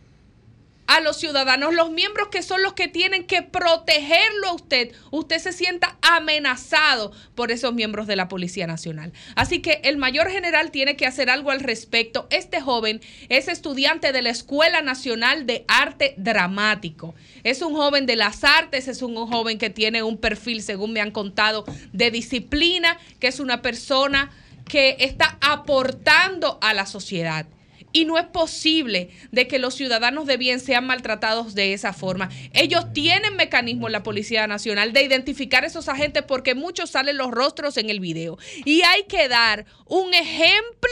[0.90, 5.38] a los ciudadanos, los miembros que son los que tienen que protegerlo a usted, usted
[5.38, 9.12] se sienta amenazado por esos miembros de la Policía Nacional.
[9.36, 12.26] Así que el mayor general tiene que hacer algo al respecto.
[12.30, 17.14] Este joven es estudiante de la Escuela Nacional de Arte Dramático.
[17.44, 21.00] Es un joven de las artes, es un joven que tiene un perfil, según me
[21.00, 24.32] han contado, de disciplina, que es una persona
[24.64, 27.46] que está aportando a la sociedad.
[27.92, 32.30] Y no es posible de que los ciudadanos de bien sean maltratados de esa forma.
[32.52, 37.30] Ellos tienen mecanismos en la Policía Nacional de identificar esos agentes porque muchos salen los
[37.30, 38.38] rostros en el video.
[38.64, 40.90] Y hay que dar un ejemplo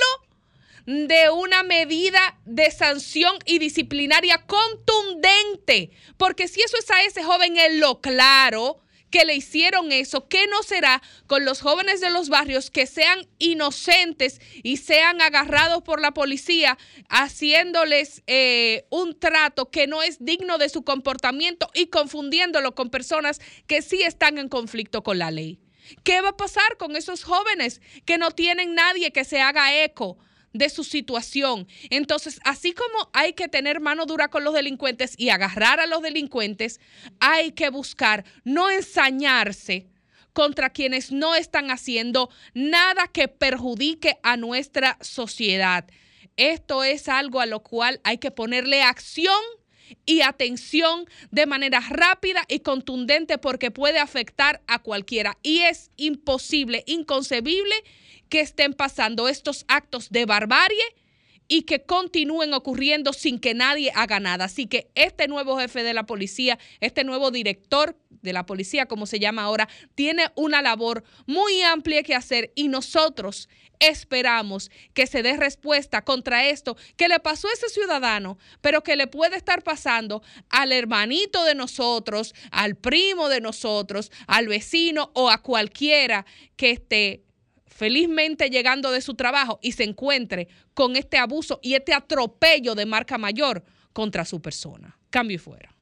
[0.86, 5.90] de una medida de sanción y disciplinaria contundente.
[6.16, 10.46] Porque si eso es a ese joven en lo claro, que le hicieron eso, ¿qué
[10.46, 16.00] no será con los jóvenes de los barrios que sean inocentes y sean agarrados por
[16.00, 16.78] la policía
[17.08, 23.40] haciéndoles eh, un trato que no es digno de su comportamiento y confundiéndolo con personas
[23.66, 25.58] que sí están en conflicto con la ley?
[26.04, 30.18] ¿Qué va a pasar con esos jóvenes que no tienen nadie que se haga eco?
[30.58, 31.68] De su situación.
[31.88, 36.02] Entonces, así como hay que tener mano dura con los delincuentes y agarrar a los
[36.02, 36.80] delincuentes,
[37.20, 39.86] hay que buscar no ensañarse
[40.32, 45.86] contra quienes no están haciendo nada que perjudique a nuestra sociedad.
[46.36, 49.40] Esto es algo a lo cual hay que ponerle acción
[50.06, 55.38] y atención de manera rápida y contundente porque puede afectar a cualquiera.
[55.42, 57.74] Y es imposible, inconcebible
[58.28, 60.84] que estén pasando estos actos de barbarie
[61.48, 64.44] y que continúen ocurriendo sin que nadie haga nada.
[64.44, 69.06] Así que este nuevo jefe de la policía, este nuevo director de la policía, como
[69.06, 73.48] se llama ahora, tiene una labor muy amplia que hacer y nosotros
[73.80, 78.96] esperamos que se dé respuesta contra esto que le pasó a ese ciudadano, pero que
[78.96, 85.30] le puede estar pasando al hermanito de nosotros, al primo de nosotros, al vecino o
[85.30, 86.26] a cualquiera
[86.56, 87.27] que esté
[87.78, 92.86] felizmente llegando de su trabajo y se encuentre con este abuso y este atropello de
[92.86, 94.98] marca mayor contra su persona.
[95.10, 95.72] Cambio y fuera.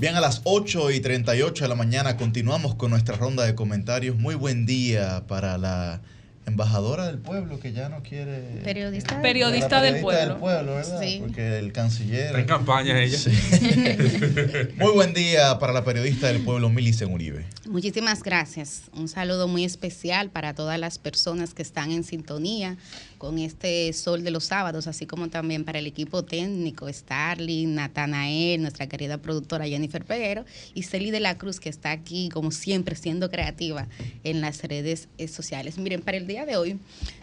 [0.00, 4.16] Bien, a las 8 y 38 de la mañana continuamos con nuestra ronda de comentarios.
[4.16, 6.02] Muy buen día para la
[6.50, 8.60] embajadora del pueblo que ya no quiere...
[8.62, 9.16] Periodista.
[9.16, 10.74] La Periodista del periodista pueblo.
[10.74, 11.00] ¿verdad?
[11.00, 11.18] Sí.
[11.20, 12.26] Porque el canciller...
[12.26, 13.18] Está en campaña ella.
[13.18, 13.30] Sí.
[14.76, 17.46] Muy buen día para la periodista del pueblo, Milicen Uribe.
[17.68, 18.82] Muchísimas gracias.
[18.92, 22.76] Un saludo muy especial para todas las personas que están en sintonía
[23.20, 28.62] con este sol de los sábados, así como también para el equipo técnico, Starling, Natanael,
[28.62, 32.96] nuestra querida productora Jennifer Peguero y Celi de la Cruz, que está aquí, como siempre,
[32.96, 33.88] siendo creativa
[34.24, 35.76] en las redes sociales.
[35.76, 36.78] Miren, para el día de hoy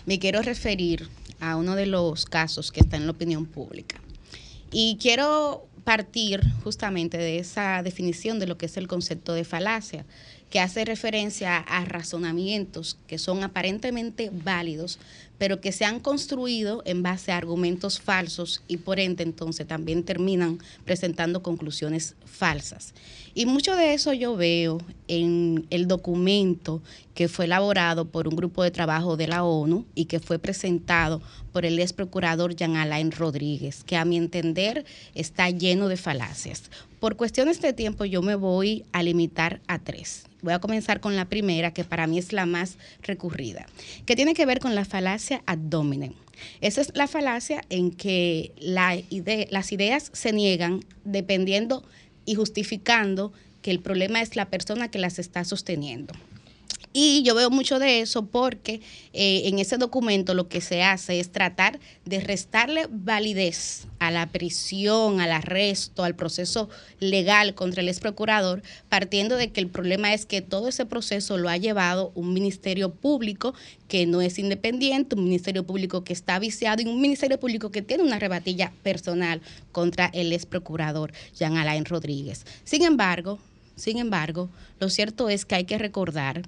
[0.06, 1.10] me quiero referir
[1.40, 4.00] a uno de los casos que está en la opinión pública.
[4.72, 10.06] Y quiero partir justamente de esa definición de lo que es el concepto de falacia,
[10.50, 15.00] que hace referencia a razonamientos que son aparentemente válidos,
[15.38, 20.04] pero que se han construido en base a argumentos falsos y por ende entonces también
[20.04, 22.94] terminan presentando conclusiones falsas.
[23.34, 26.82] Y mucho de eso yo veo en el documento
[27.14, 31.22] que fue elaborado por un grupo de trabajo de la ONU y que fue presentado
[31.52, 36.64] por el ex procurador Jean Alain Rodríguez, que a mi entender está lleno de falacias.
[37.00, 40.26] Por cuestiones de tiempo yo me voy a limitar a tres.
[40.48, 43.66] Voy a comenzar con la primera, que para mí es la más recurrida,
[44.06, 46.14] que tiene que ver con la falacia abdomen.
[46.62, 51.84] Esa es la falacia en que la ide- las ideas se niegan dependiendo
[52.26, 56.14] y justificando que el problema es la persona que las está sosteniendo.
[57.00, 58.82] Y yo veo mucho de eso porque
[59.14, 64.26] eh, en ese documento lo que se hace es tratar de restarle validez a la
[64.26, 66.70] prisión, al arresto, al proceso
[67.00, 71.38] legal contra el ex procurador, partiendo de que el problema es que todo ese proceso
[71.38, 73.54] lo ha llevado un ministerio público
[73.88, 77.84] que no es independiente, un ministerio público que está viciado y un ministerio público que
[77.84, 79.40] tiene una rebatilla personal
[79.72, 82.44] contra el ex procurador Jean Alain Rodríguez.
[82.64, 83.38] Sin embargo,
[83.76, 84.50] sin embargo,
[84.80, 86.42] lo cierto es que hay que recordar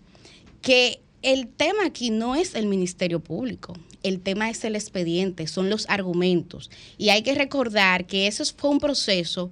[0.61, 3.73] que el tema aquí no es el Ministerio Público,
[4.03, 6.69] el tema es el expediente, son los argumentos.
[6.97, 9.51] Y hay que recordar que eso fue un proceso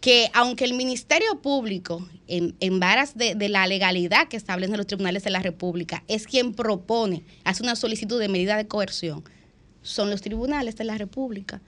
[0.00, 4.86] que aunque el Ministerio Público, en, en varas de, de la legalidad que establecen los
[4.86, 9.24] tribunales de la República, es quien propone, hace una solicitud de medida de coerción,
[9.82, 11.62] son los tribunales de la República.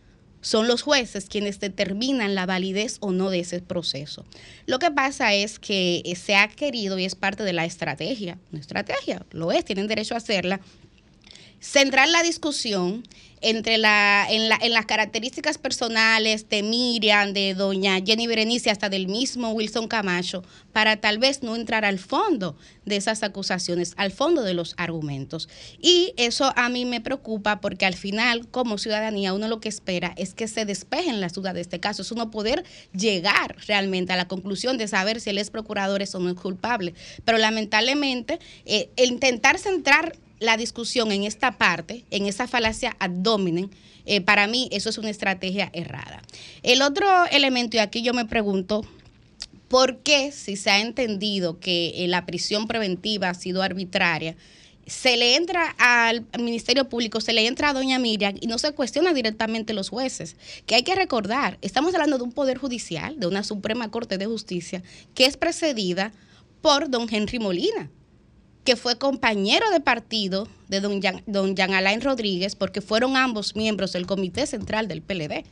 [0.46, 4.24] Son los jueces quienes determinan la validez o no de ese proceso.
[4.66, 8.60] Lo que pasa es que se ha querido y es parte de la estrategia, una
[8.60, 10.60] estrategia, lo es, tienen derecho a hacerla,
[11.60, 13.02] centrar la discusión
[13.42, 18.88] entre la, en, la- en las características personales de Miriam, de doña Jenny Berenice, hasta
[18.88, 20.42] del mismo Wilson Camacho,
[20.72, 22.56] para tal vez no entrar al fondo
[22.86, 25.48] de esas acusaciones, al fondo de los argumentos.
[25.80, 30.14] Y eso a mí me preocupa porque al final, como ciudadanía, uno lo que espera
[30.16, 32.64] es que se despejen las dudas de este caso, es uno poder
[32.94, 36.94] llegar realmente a la conclusión de saber si él es procurador o no es culpable.
[37.26, 42.96] Pero lamentablemente, eh, intentar centrar la discusión en esta parte, en esa falacia
[43.26, 43.70] hominem,
[44.04, 46.22] eh, para mí eso es una estrategia errada.
[46.62, 48.84] El otro elemento, y aquí yo me pregunto,
[49.68, 54.36] ¿por qué si se ha entendido que eh, la prisión preventiva ha sido arbitraria?
[54.86, 58.70] Se le entra al Ministerio Público, se le entra a doña Miriam y no se
[58.70, 60.36] cuestiona directamente los jueces.
[60.64, 64.26] Que hay que recordar, estamos hablando de un poder judicial, de una Suprema Corte de
[64.26, 64.84] Justicia,
[65.14, 66.12] que es precedida
[66.62, 67.90] por don Henry Molina
[68.66, 73.56] que fue compañero de partido de don Jean, don Jean Alain Rodríguez, porque fueron ambos
[73.56, 75.46] miembros del Comité Central del PLD.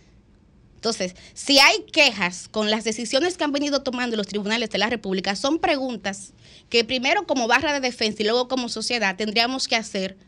[0.74, 4.90] Entonces, si hay quejas con las decisiones que han venido tomando los tribunales de la
[4.90, 6.34] República, son preguntas
[6.68, 10.18] que primero como barra de defensa y luego como sociedad tendríamos que hacer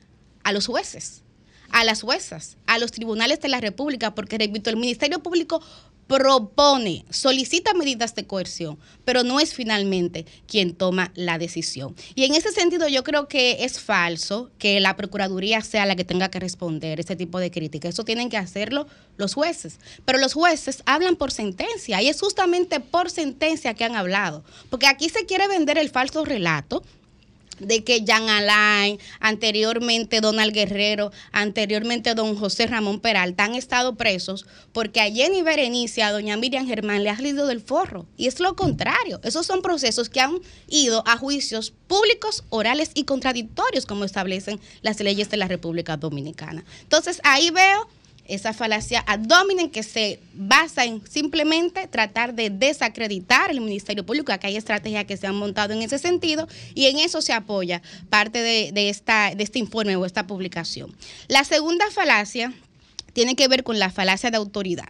[0.44, 1.24] a los jueces,
[1.70, 5.60] a las juezas, a los tribunales de la República, porque repito, el Ministerio Público
[6.06, 11.96] propone, solicita medidas de coerción, pero no es finalmente quien toma la decisión.
[12.14, 16.04] Y en ese sentido yo creo que es falso que la Procuraduría sea la que
[16.04, 17.94] tenga que responder ese tipo de críticas.
[17.94, 19.78] Eso tienen que hacerlo los jueces.
[20.04, 24.44] Pero los jueces hablan por sentencia y es justamente por sentencia que han hablado.
[24.70, 26.82] Porque aquí se quiere vender el falso relato
[27.58, 34.46] de que Jean Alain, anteriormente Donald Guerrero, anteriormente don José Ramón Peralta han estado presos
[34.72, 38.06] porque a Jenny Berenice, a doña Miriam Germán le ha salido del forro.
[38.16, 39.20] Y es lo contrario.
[39.22, 40.38] Esos son procesos que han
[40.68, 46.64] ido a juicios públicos, orales y contradictorios, como establecen las leyes de la República Dominicana.
[46.82, 47.88] Entonces ahí veo
[48.28, 54.36] esa falacia ad hominem que se basa en simplemente tratar de desacreditar el Ministerio Público,
[54.38, 57.82] que hay estrategias que se han montado en ese sentido y en eso se apoya
[58.10, 60.94] parte de, de esta, de este informe o esta publicación.
[61.28, 62.52] La segunda falacia
[63.12, 64.88] tiene que ver con la falacia de autoridad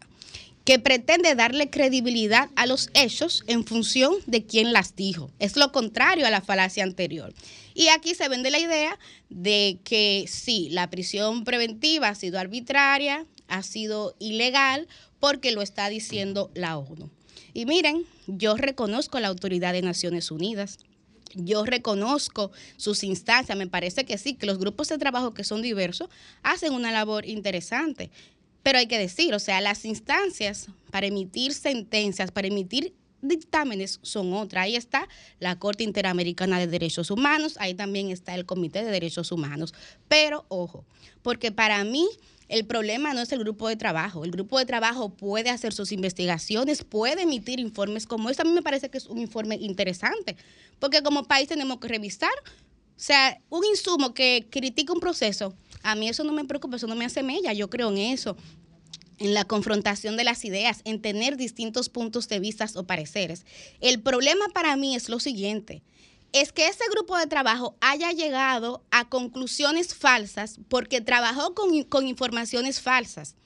[0.67, 5.31] que pretende darle credibilidad a los hechos en función de quién las dijo.
[5.39, 7.33] Es lo contrario a la falacia anterior.
[7.73, 8.99] Y aquí se vende la idea
[9.31, 14.89] de que sí, la prisión preventiva ha sido arbitraria, ha sido ilegal,
[15.21, 17.11] porque lo está diciendo la ONU.
[17.55, 20.79] Y miren, yo reconozco la autoridad de Naciones Unidas.
[21.35, 25.63] Yo reconozco sus instancias, me parece que sí, que los grupos de trabajo que son
[25.63, 26.09] diversos
[26.43, 28.11] hacen una labor interesante.
[28.67, 34.33] Pero hay que decir, o sea, las instancias para emitir sentencias, para emitir dictámenes son
[34.33, 34.65] otras.
[34.65, 39.31] Ahí está la Corte Interamericana de Derechos Humanos, ahí también está el Comité de Derechos
[39.31, 39.73] Humanos.
[40.09, 40.85] Pero ojo,
[41.23, 42.09] porque para mí
[42.49, 44.25] el problema no es el grupo de trabajo.
[44.25, 48.43] El grupo de trabajo puede hacer sus investigaciones, puede emitir informes como este.
[48.43, 50.37] A mí me parece que es un informe interesante,
[50.81, 52.35] porque como país tenemos que revisar.
[52.97, 55.55] O sea, un insumo que critica un proceso,
[55.87, 58.37] a mí eso no me preocupa, eso no me hace mella, yo creo en eso
[59.19, 63.47] en la confrontación de las ideas, en tener distintos puntos de vista o pareceres.
[63.81, 65.83] El problema para mí es lo siguiente,
[66.33, 72.07] es que ese grupo de trabajo haya llegado a conclusiones falsas porque trabajó con, con
[72.07, 73.37] informaciones falsas,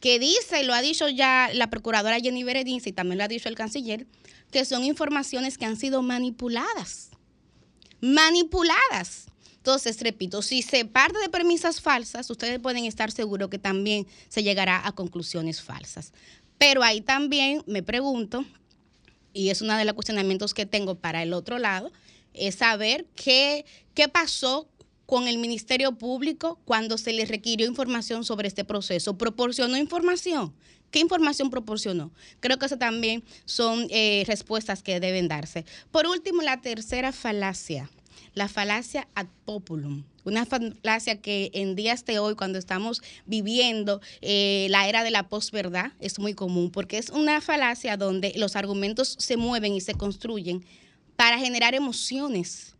[0.00, 3.48] que dice, lo ha dicho ya la procuradora Jenny Berenice y también lo ha dicho
[3.48, 4.06] el canciller,
[4.50, 7.10] que son informaciones que han sido manipuladas.
[8.00, 9.26] Manipuladas.
[9.64, 14.42] Entonces, repito, si se parte de premisas falsas, ustedes pueden estar seguros que también se
[14.42, 16.12] llegará a conclusiones falsas.
[16.58, 18.44] Pero ahí también me pregunto,
[19.32, 21.90] y es uno de los cuestionamientos que tengo para el otro lado,
[22.34, 23.64] es saber qué,
[23.94, 24.68] qué pasó
[25.06, 29.16] con el Ministerio Público cuando se le requirió información sobre este proceso.
[29.16, 30.52] ¿Proporcionó información?
[30.90, 32.12] ¿Qué información proporcionó?
[32.40, 35.64] Creo que eso también son eh, respuestas que deben darse.
[35.90, 37.88] Por último, la tercera falacia
[38.34, 40.04] la falacia ad populum.
[40.24, 45.28] Una falacia que en días de hoy, cuando estamos viviendo eh, la era de la
[45.28, 49.94] posverdad, es muy común, porque es una falacia donde los argumentos se mueven y se
[49.94, 50.64] construyen
[51.16, 52.74] para generar emociones,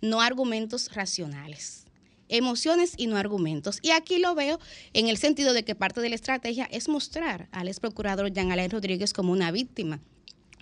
[0.00, 1.84] no argumentos racionales.
[2.28, 3.80] Emociones y no argumentos.
[3.82, 4.60] Y aquí lo veo
[4.92, 8.52] en el sentido de que parte de la estrategia es mostrar al ex procurador Jean
[8.52, 10.00] Alain Rodríguez como una víctima,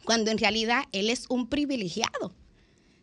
[0.05, 2.33] cuando en realidad él es un privilegiado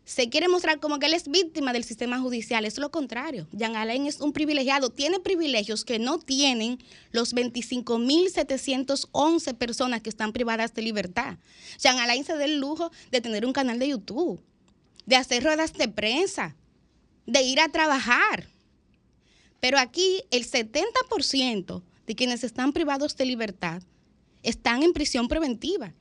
[0.06, 2.64] se quiere mostrar como que él es víctima del sistema judicial.
[2.64, 3.48] Es lo contrario.
[3.52, 4.91] Jean Alain es un privilegiado.
[4.91, 6.77] Tiene privilegios que no tienen
[7.11, 11.40] los 25.711 personas que están privadas de libertad.
[11.80, 14.40] Jean Alain se da el lujo de tener un canal de YouTube,
[15.07, 16.56] de hacer ruedas de prensa,
[17.26, 18.48] de ir a trabajar.
[19.60, 23.82] Pero aquí el 70% de quienes están privados de libertad
[24.44, 25.95] están en prisión preventiva.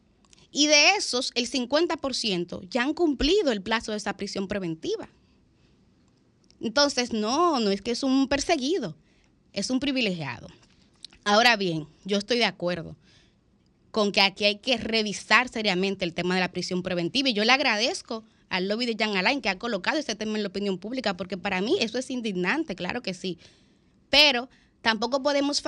[0.57, 5.09] Y de esos, el 50% ya han cumplido el plazo de esa prisión preventiva.
[6.61, 8.95] Entonces, no, no es que es un perseguido,
[9.53, 10.47] es un privilegiado.
[11.25, 12.95] Ahora bien, yo estoy de acuerdo
[13.91, 17.29] con que aquí hay que revisar seriamente el tema de la prisión preventiva.
[17.29, 20.45] Y yo le agradezco al lobby de Jean Alain que ha colocado ese tema en
[20.45, 23.39] la opinión pública, porque para mí eso es indignante, claro que sí.
[24.09, 24.49] Pero
[24.85, 25.63] tampoco podemos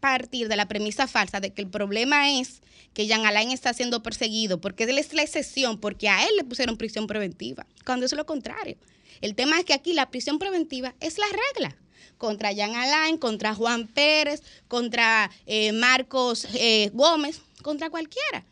[0.00, 2.60] partir de la premisa falsa de que el problema es
[2.92, 6.42] que Jean Alain está siendo perseguido, porque él es la excepción, porque a él le
[6.42, 8.76] pusieron prisión preventiva, cuando es lo contrario.
[9.20, 11.76] El tema es que aquí la prisión preventiva es la regla.
[12.18, 18.44] Contra Jean Alain, contra Juan Pérez, contra eh, Marcos eh, Gómez, contra cualquiera.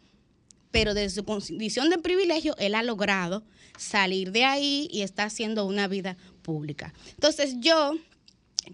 [0.70, 3.42] Pero desde su condición de privilegio, él ha logrado
[3.76, 6.94] salir de ahí y está haciendo una vida pública.
[7.14, 7.96] Entonces yo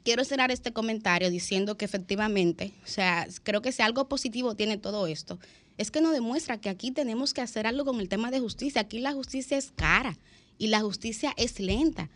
[0.05, 4.79] quiero cerrar este comentario diciendo que efectivamente, o sea, creo que si algo positivo tiene
[4.79, 5.39] todo esto,
[5.79, 8.83] es que nos demuestra que aquí tenemos que hacer algo con el tema de justicia.
[8.83, 10.19] Aquí la justicia es cara
[10.59, 12.11] y la justicia es lenta.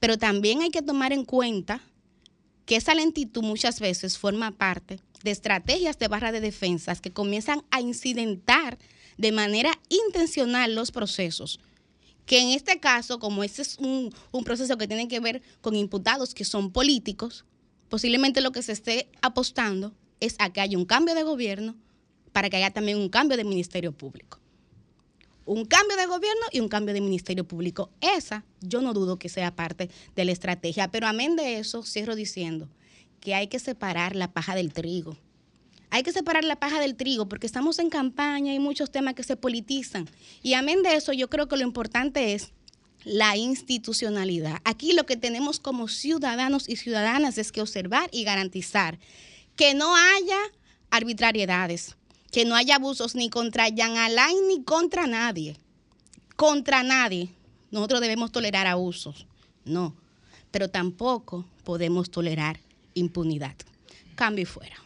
[0.00, 1.80] Pero también hay que tomar en cuenta
[2.64, 7.64] que esa lentitud muchas veces forma parte de estrategias de barra de defensas que comienzan
[7.70, 8.78] a incidentar
[9.18, 11.60] de manera intencional los procesos
[12.32, 15.76] que en este caso, como este es un, un proceso que tiene que ver con
[15.76, 17.44] imputados que son políticos,
[17.90, 21.76] posiblemente lo que se esté apostando es a que haya un cambio de gobierno
[22.32, 24.38] para que haya también un cambio de Ministerio Público.
[25.44, 27.90] Un cambio de gobierno y un cambio de Ministerio Público.
[28.00, 32.16] Esa yo no dudo que sea parte de la estrategia, pero amén de eso, cierro
[32.16, 32.66] diciendo
[33.20, 35.18] que hay que separar la paja del trigo.
[35.92, 39.22] Hay que separar la paja del trigo porque estamos en campaña y muchos temas que
[39.22, 40.08] se politizan.
[40.42, 42.52] Y amén de eso, yo creo que lo importante es
[43.04, 44.56] la institucionalidad.
[44.64, 48.98] Aquí lo que tenemos como ciudadanos y ciudadanas es que observar y garantizar
[49.54, 50.38] que no haya
[50.90, 51.94] arbitrariedades,
[52.30, 55.58] que no haya abusos ni contra Jean Alain ni contra nadie.
[56.36, 57.28] Contra nadie.
[57.70, 59.26] Nosotros debemos tolerar abusos.
[59.66, 59.94] No.
[60.52, 62.60] Pero tampoco podemos tolerar
[62.94, 63.56] impunidad.
[64.14, 64.82] Cambio fuera.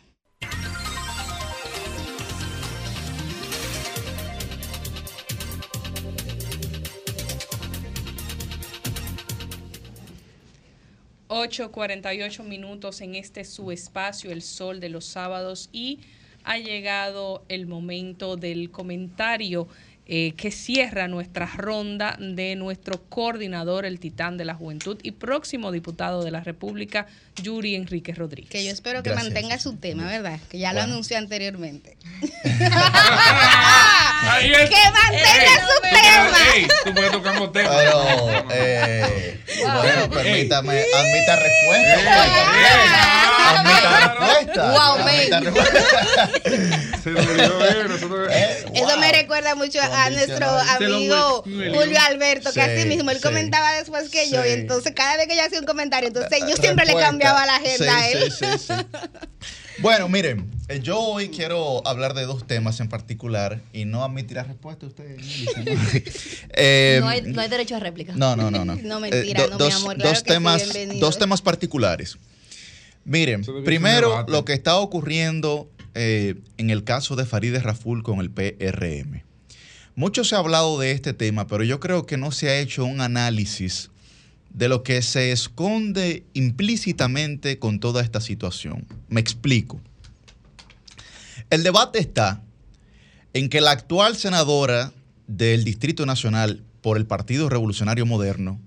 [11.38, 15.98] Ocho cuarenta y ocho minutos en este su espacio, el sol de los sábados, y
[16.44, 19.68] ha llegado el momento del comentario
[20.08, 25.72] eh, que cierra nuestra ronda de nuestro coordinador, el titán de la juventud y próximo
[25.72, 27.06] diputado de la República,
[27.42, 28.50] Yuri Enrique Rodríguez.
[28.50, 29.32] Que yo espero que Gracias.
[29.32, 30.38] mantenga su tema, ¿verdad?
[30.48, 31.96] Que ya lo anunció anteriormente.
[34.40, 36.38] Que mantenga su tema.
[36.54, 37.76] Ey, tú puedes tocar los temas.
[37.76, 41.94] Pero, eh, bueno, permítame, admita respuesta.
[43.48, 44.70] Admita respuesta.
[44.72, 46.30] Wow, admita respuesta.
[47.02, 48.32] Se lo olvidó ver, nosotros-
[48.74, 50.36] Eso me recuerda mucho a nuestro
[50.78, 54.44] Se lo amigo Julio Alberto, que Sí, así mismo él sí, comentaba después que yo,
[54.44, 57.56] y entonces cada vez que yo hacía un comentario, entonces yo siempre le cambiaba la
[57.56, 58.30] agenda a él.
[58.30, 58.72] sí, sí, sí.
[59.78, 64.42] Bueno, miren, eh, yo hoy quiero hablar de dos temas en particular y no admitirá
[64.42, 65.16] respuesta usted.
[66.58, 68.14] Eh, no, hay, no hay derecho a réplica.
[68.16, 68.74] No, no, no, no.
[68.82, 70.62] No, mentira, Eh, no, mi dos, amor, claro dos que temas,
[70.98, 72.16] dos temas particulares.
[73.04, 78.30] Miren, primero lo que está ocurriendo eh, en el caso de Farideh Raful con el
[78.30, 79.22] PRM.
[79.98, 82.84] Mucho se ha hablado de este tema, pero yo creo que no se ha hecho
[82.84, 83.90] un análisis
[84.50, 88.86] de lo que se esconde implícitamente con toda esta situación.
[89.08, 89.80] Me explico.
[91.48, 92.42] El debate está
[93.32, 94.92] en que la actual senadora
[95.28, 98.60] del Distrito Nacional por el Partido Revolucionario Moderno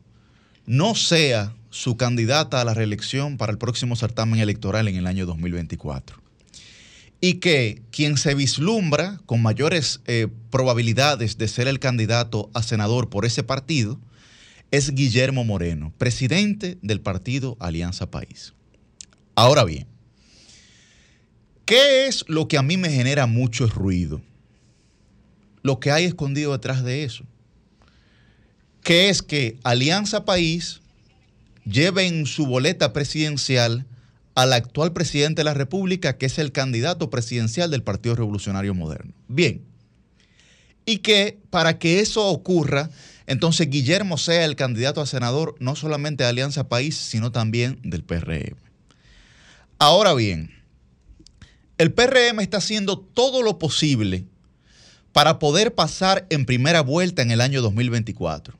[0.66, 5.28] no sea su candidata a la reelección para el próximo certamen electoral en el año
[5.28, 6.29] 2024.
[7.22, 13.10] Y que quien se vislumbra con mayores eh, probabilidades de ser el candidato a senador
[13.10, 14.00] por ese partido
[14.72, 18.54] es Guillermo Moreno, presidente del partido Alianza País.
[19.36, 19.88] Ahora bien,
[21.66, 24.22] ¿qué es lo que a mí me genera mucho ruido?
[25.62, 27.26] Lo que hay escondido detrás de eso.
[28.84, 30.82] Que es que Alianza País
[31.66, 33.86] lleve en su boleta presidencial
[34.40, 39.11] al actual presidente de la República, que es el candidato presidencial del Partido Revolucionario Moderno.
[39.28, 39.66] Bien.
[40.86, 42.90] Y que para que eso ocurra,
[43.28, 48.06] entonces Guillermo sea el candidato a senador no solamente de Alianza País, sino también del
[48.06, 48.56] PRM.
[49.78, 50.52] Ahora bien,
[51.78, 54.24] el PRM está haciendo todo lo posible
[55.11, 58.57] para poder pasar en primera vuelta en el año 2024.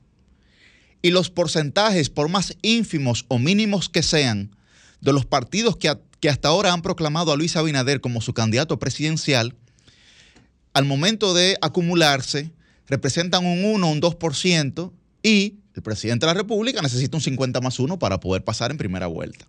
[1.00, 4.54] Y los porcentajes, por más ínfimos o mínimos que sean,
[5.00, 8.78] de los partidos que, que hasta ahora han proclamado a Luis Abinader como su candidato
[8.78, 9.56] presidencial,
[10.72, 12.52] al momento de acumularse,
[12.86, 17.60] representan un 1 o un 2% y el presidente de la República necesita un 50
[17.60, 19.46] más 1 para poder pasar en primera vuelta.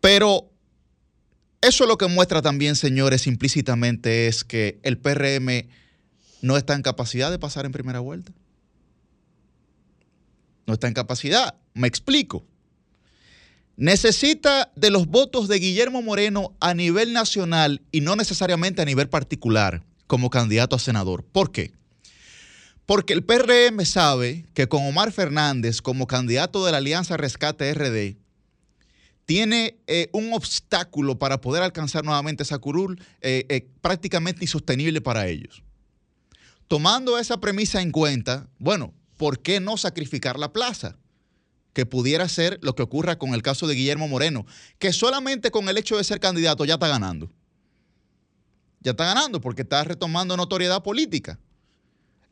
[0.00, 0.50] Pero
[1.60, 5.68] eso lo que muestra también, señores, implícitamente es que el PRM
[6.40, 8.32] no está en capacidad de pasar en primera vuelta.
[10.66, 11.54] No está en capacidad.
[11.74, 12.46] Me explico.
[13.76, 19.08] Necesita de los votos de Guillermo Moreno a nivel nacional y no necesariamente a nivel
[19.08, 21.24] particular como candidato a senador.
[21.24, 21.72] ¿Por qué?
[22.84, 28.16] Porque el PRM sabe que con Omar Fernández como candidato de la Alianza Rescate RD,
[29.30, 35.28] tiene eh, un obstáculo para poder alcanzar nuevamente esa curul eh, eh, prácticamente insostenible para
[35.28, 35.62] ellos.
[36.66, 40.96] Tomando esa premisa en cuenta, bueno, ¿por qué no sacrificar la plaza?
[41.72, 44.46] Que pudiera ser lo que ocurra con el caso de Guillermo Moreno,
[44.78, 47.30] que solamente con el hecho de ser candidato ya está ganando.
[48.80, 51.38] Ya está ganando porque está retomando notoriedad política.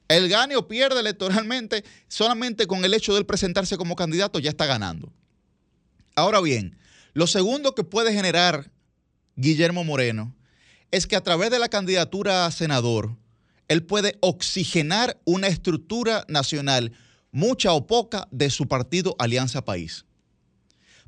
[0.09, 4.51] El gane o pierde electoralmente, solamente con el hecho de él presentarse como candidato ya
[4.51, 5.13] está ganando.
[6.17, 6.79] Ahora bien,
[7.13, 8.71] lo segundo que puede generar
[9.37, 10.35] Guillermo Moreno
[10.91, 13.17] es que a través de la candidatura a senador,
[13.69, 16.93] él puede oxigenar una estructura nacional,
[17.39, 20.05] mucha o poca, de su partido Alianza País,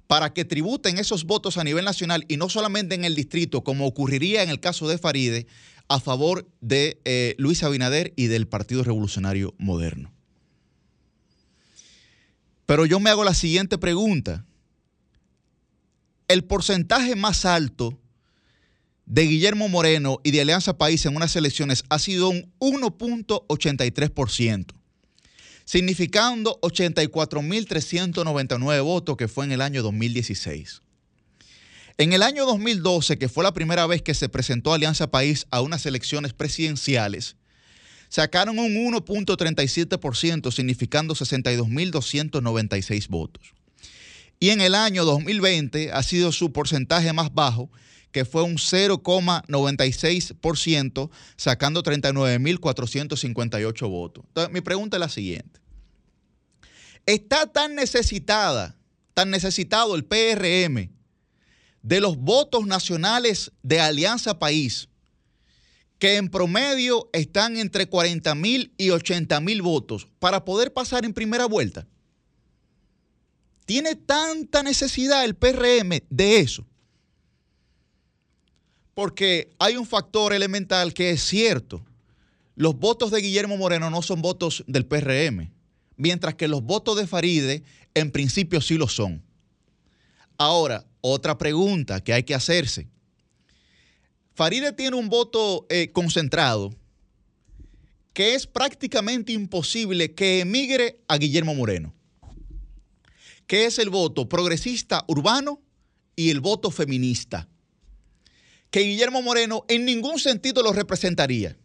[0.07, 3.86] para que tributen esos votos a nivel nacional y no solamente en el distrito, como
[3.86, 5.47] ocurriría en el caso de Faride,
[5.89, 10.12] a favor de eh, Luis Abinader y del Partido Revolucionario Moderno.
[12.65, 14.47] Pero yo me hago la siguiente pregunta.
[16.28, 17.98] El porcentaje más alto
[19.05, 24.80] de Guillermo Moreno y de Alianza País en unas elecciones ha sido un 1.83%,
[25.71, 30.83] significando 84.399 votos que fue en el año 2016.
[31.97, 35.61] En el año 2012, que fue la primera vez que se presentó Alianza País a
[35.61, 37.37] unas elecciones presidenciales,
[38.09, 43.55] sacaron un 1.37%, significando 62.296 votos.
[44.41, 47.71] Y en el año 2020 ha sido su porcentaje más bajo,
[48.11, 54.25] que fue un 0,96%, sacando 39.458 votos.
[54.27, 55.60] Entonces, mi pregunta es la siguiente.
[57.11, 58.78] ¿Está tan necesitada,
[59.15, 60.93] tan necesitado el PRM
[61.82, 64.89] de los votos nacionales de Alianza País,
[65.99, 71.89] que en promedio están entre 40.000 y 80.000 votos para poder pasar en primera vuelta?
[73.66, 76.65] ¿Tiene tanta necesidad el PRM de eso?
[78.95, 81.85] Porque hay un factor elemental que es cierto.
[82.55, 85.51] Los votos de Guillermo Moreno no son votos del PRM,
[86.01, 87.62] mientras que los votos de Faride
[87.94, 89.22] en principio sí lo son.
[90.36, 92.89] Ahora, otra pregunta que hay que hacerse.
[94.35, 96.74] Faride tiene un voto eh, concentrado
[98.12, 101.94] que es prácticamente imposible que emigre a Guillermo Moreno
[103.51, 105.60] que es el voto progresista urbano
[106.14, 107.48] y el voto feminista,
[108.70, 111.56] que Guillermo Moreno en ningún sentido lo representaría.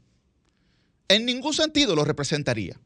[1.09, 2.81] En ningún sentido lo representaría.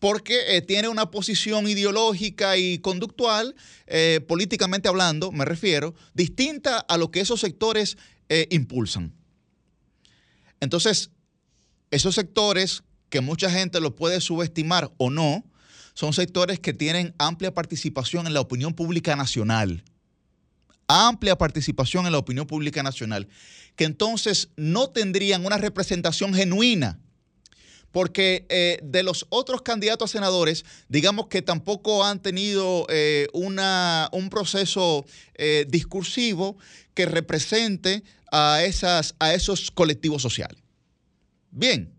[0.00, 3.54] Porque eh, tiene una posición ideológica y conductual,
[3.86, 7.96] eh, políticamente hablando, me refiero, distinta a lo que esos sectores
[8.28, 9.12] eh, impulsan.
[10.58, 11.10] Entonces,
[11.92, 15.44] esos sectores que mucha gente lo puede subestimar o no,
[15.94, 19.84] son sectores que tienen amplia participación en la opinión pública nacional.
[20.88, 23.28] Amplia participación en la opinión pública nacional.
[23.76, 26.98] Que entonces no tendrían una representación genuina.
[27.92, 34.08] Porque eh, de los otros candidatos a senadores, digamos que tampoco han tenido eh, una,
[34.12, 35.04] un proceso
[35.34, 36.56] eh, discursivo
[36.94, 40.62] que represente a, esas, a esos colectivos sociales.
[41.50, 41.92] Bien,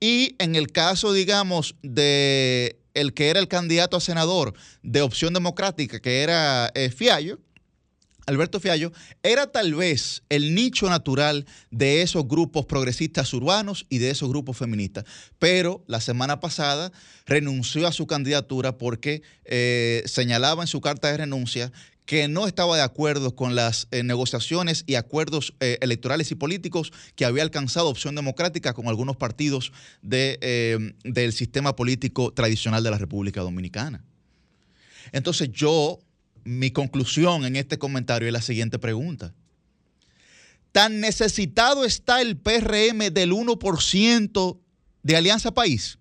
[0.00, 5.32] y en el caso, digamos, de el que era el candidato a senador de Opción
[5.32, 7.40] Democrática, que era Fiallo,
[8.26, 8.92] Alberto Fiallo,
[9.22, 14.56] era tal vez el nicho natural de esos grupos progresistas urbanos y de esos grupos
[14.56, 15.04] feministas.
[15.38, 16.90] Pero la semana pasada
[17.26, 21.72] renunció a su candidatura porque eh, señalaba en su carta de renuncia
[22.06, 26.92] que no estaba de acuerdo con las eh, negociaciones y acuerdos eh, electorales y políticos
[27.16, 29.72] que había alcanzado Opción Democrática con algunos partidos
[30.02, 34.04] de, del sistema político tradicional de la República Dominicana.
[35.12, 36.00] Entonces yo,
[36.44, 39.34] mi conclusión en este comentario es la siguiente pregunta.
[40.72, 44.58] ¿Tan necesitado está el PRM del 1%
[45.02, 45.98] de Alianza País?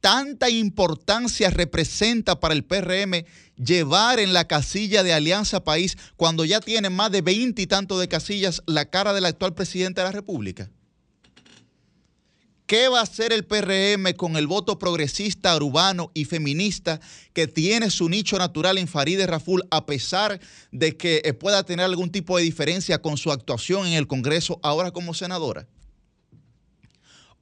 [0.00, 3.24] tanta importancia representa para el PRM
[3.56, 7.98] llevar en la casilla de Alianza País cuando ya tiene más de veinte y tanto
[7.98, 10.70] de casillas la cara del actual presidente de la República?
[12.70, 17.00] ¿Qué va a hacer el PRM con el voto progresista, urbano y feminista
[17.32, 20.38] que tiene su nicho natural en Farideh Raful a pesar
[20.70, 24.60] de que eh, pueda tener algún tipo de diferencia con su actuación en el Congreso
[24.62, 25.66] ahora como senadora?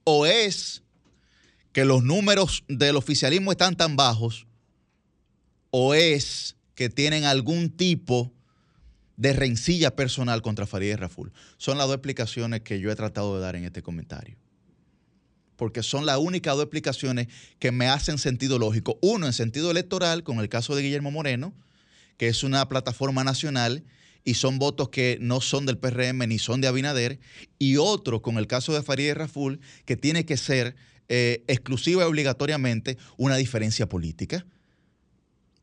[0.03, 0.83] ¿O es
[1.73, 4.47] que los números del oficialismo están tan bajos
[5.71, 8.33] o es que tienen algún tipo
[9.19, 11.35] de rencilla personal contra Farideh Raful.
[11.59, 14.39] Son las dos explicaciones que yo he tratado de dar en este comentario.
[15.59, 17.27] Porque son las únicas dos explicaciones
[17.59, 18.97] que me hacen sentido lógico.
[19.03, 21.53] Uno, en sentido electoral, con el caso de Guillermo Moreno,
[22.17, 23.85] que es una plataforma nacional
[24.25, 27.19] y son votos que no son del PRM ni son de Abinader.
[27.59, 30.77] Y otro, con el caso de Farideh Raful, que tiene que ser
[31.09, 34.47] eh, exclusiva y obligatoriamente una diferencia política.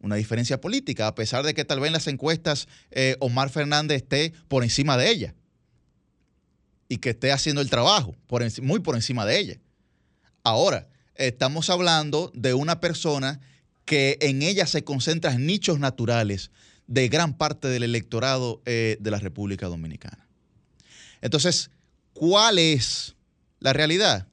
[0.01, 4.03] Una diferencia política, a pesar de que tal vez en las encuestas eh, Omar Fernández
[4.03, 5.35] esté por encima de ella
[6.89, 8.13] y que esté haciendo el trabajo
[8.61, 9.59] muy por encima de ella.
[10.45, 13.41] Ahora, estamos hablando de una persona
[13.83, 16.51] que en ella se concentran nichos naturales
[16.85, 20.27] de gran parte del electorado eh, de la República Dominicana.
[21.21, 21.71] Entonces,
[22.13, 23.15] ¿cuál es
[23.59, 24.27] la realidad?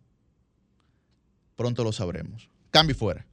[1.57, 2.51] Pronto lo sabremos.
[2.71, 3.25] Cambio fuera.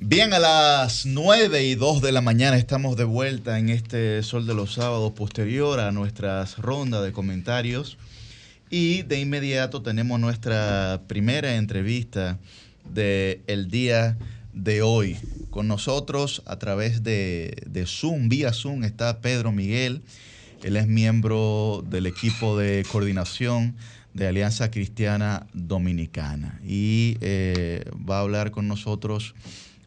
[0.00, 4.46] Bien, a las 9 y 2 de la mañana estamos de vuelta en este Sol
[4.46, 7.98] de los Sábados posterior a nuestras rondas de comentarios.
[8.70, 12.38] Y de inmediato tenemos nuestra primera entrevista
[12.84, 14.16] del el día
[14.52, 15.16] de hoy.
[15.50, 20.02] Con nosotros a través de, de Zoom, vía Zoom, está Pedro Miguel.
[20.62, 23.74] Él es miembro del equipo de coordinación
[24.14, 29.34] de Alianza Cristiana Dominicana y eh, va a hablar con nosotros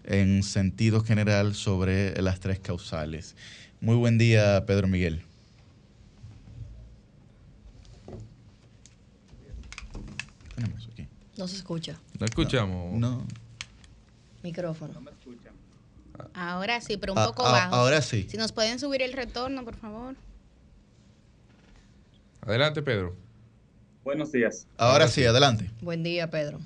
[0.05, 3.35] en sentido general sobre las tres causales.
[3.79, 5.21] Muy buen día, Pedro Miguel.
[10.55, 11.07] Tenemos aquí.
[11.37, 11.99] No se escucha.
[12.19, 12.99] No escuchamos.
[12.99, 13.25] No.
[14.43, 14.93] Micrófono.
[16.33, 17.75] Ahora sí, pero un Ah, poco ah, bajo.
[17.75, 18.27] ahora sí.
[18.29, 20.15] Si nos pueden subir el retorno, por favor.
[22.41, 23.15] Adelante, Pedro.
[24.03, 24.67] Buenos días.
[24.77, 25.69] Ahora sí, adelante.
[25.81, 26.59] Buen día, Pedro.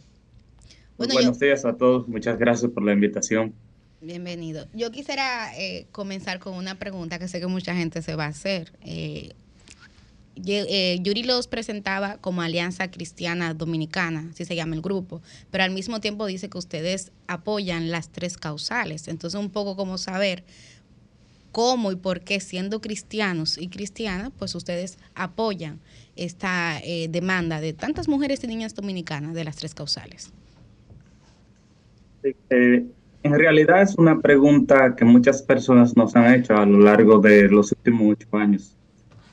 [0.97, 2.07] Bueno, Buenos yo- días a todos.
[2.07, 3.53] Muchas gracias por la invitación.
[4.01, 4.67] Bienvenido.
[4.73, 8.29] Yo quisiera eh, comenzar con una pregunta que sé que mucha gente se va a
[8.29, 8.71] hacer.
[8.81, 9.33] Eh,
[10.45, 15.71] eh, Yuri los presentaba como Alianza Cristiana Dominicana, así se llama el grupo, pero al
[15.71, 19.07] mismo tiempo dice que ustedes apoyan las tres causales.
[19.07, 20.43] Entonces, un poco como saber
[21.51, 25.79] cómo y por qué, siendo cristianos y cristianas, pues ustedes apoyan
[26.17, 30.31] esta eh, demanda de tantas mujeres y niñas dominicanas de las tres causales.
[32.49, 32.85] Eh,
[33.23, 37.49] en realidad es una pregunta que muchas personas nos han hecho a lo largo de
[37.49, 38.77] los últimos ocho años.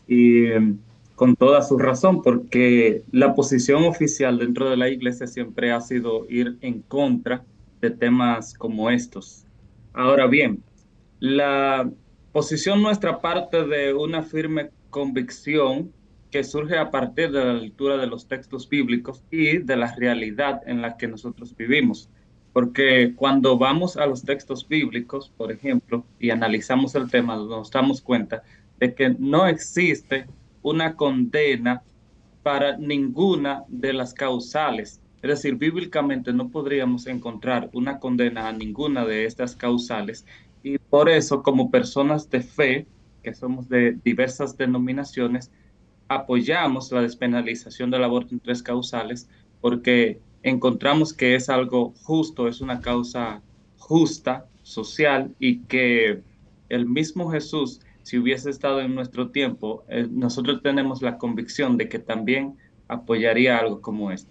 [0.06, 0.74] Y eh,
[1.14, 6.26] con toda su razón, porque la posición oficial dentro de la iglesia siempre ha sido
[6.28, 7.44] ir en contra
[7.80, 9.44] de temas como estos.
[9.92, 10.62] Ahora bien,
[11.20, 11.90] la
[12.32, 15.92] posición nuestra parte de una firme convicción
[16.30, 20.62] que surge a partir de la lectura de los textos bíblicos y de la realidad
[20.66, 22.08] en la que nosotros vivimos.
[22.52, 28.00] Porque cuando vamos a los textos bíblicos, por ejemplo, y analizamos el tema, nos damos
[28.00, 28.42] cuenta
[28.78, 30.26] de que no existe
[30.62, 31.82] una condena
[32.42, 35.00] para ninguna de las causales.
[35.22, 40.26] Es decir, bíblicamente no podríamos encontrar una condena a ninguna de estas causales
[40.62, 42.86] y por eso como personas de fe,
[43.22, 45.50] que somos de diversas denominaciones,
[46.08, 49.28] apoyamos la despenalización del aborto en tres causales
[49.60, 53.40] porque encontramos que es algo justo, es una causa
[53.78, 56.20] justa, social y que
[56.68, 61.88] el mismo Jesús, si hubiese estado en nuestro tiempo, eh, nosotros tenemos la convicción de
[61.88, 62.56] que también
[62.88, 64.30] apoyaría algo como esto.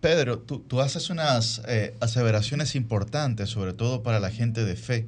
[0.00, 5.06] Pedro, tú, tú haces unas eh, aseveraciones importantes, sobre todo para la gente de fe,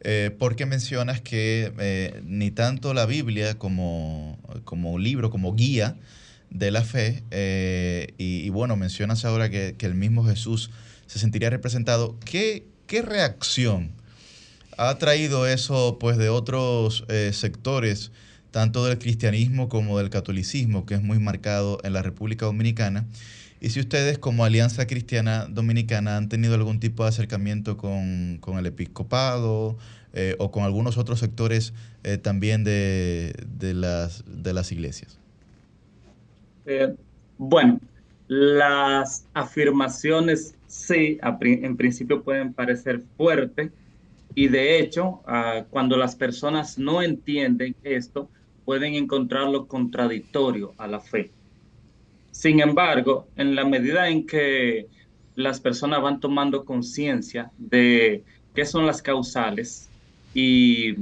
[0.00, 5.96] eh, porque mencionas que ni tanto la Biblia como, como libro, como guía
[6.54, 10.70] de la fe, eh, y, bueno, mencionas ahora que, que el mismo Jesús
[11.06, 12.16] se sentiría representado.
[12.24, 13.90] ¿Qué, qué reacción
[14.78, 18.12] ha traído eso pues de otros eh, sectores,
[18.52, 23.04] tanto del cristianismo como del catolicismo, que es muy marcado en la República Dominicana?
[23.60, 28.58] Y si ustedes como Alianza Cristiana Dominicana han tenido algún tipo de acercamiento con, con
[28.58, 29.76] el episcopado
[30.12, 31.72] eh, o con algunos otros sectores
[32.22, 35.18] también de, de las, de las iglesias.
[36.66, 36.94] Eh,
[37.38, 37.80] bueno,
[38.28, 43.70] las afirmaciones sí, en principio pueden parecer fuertes
[44.34, 48.28] y de hecho, ah, cuando las personas no entienden esto,
[48.64, 51.30] pueden encontrarlo contradictorio a la fe.
[52.30, 54.88] Sin embargo, en la medida en que
[55.36, 58.24] las personas van tomando conciencia de
[58.54, 59.88] qué son las causales
[60.32, 60.94] y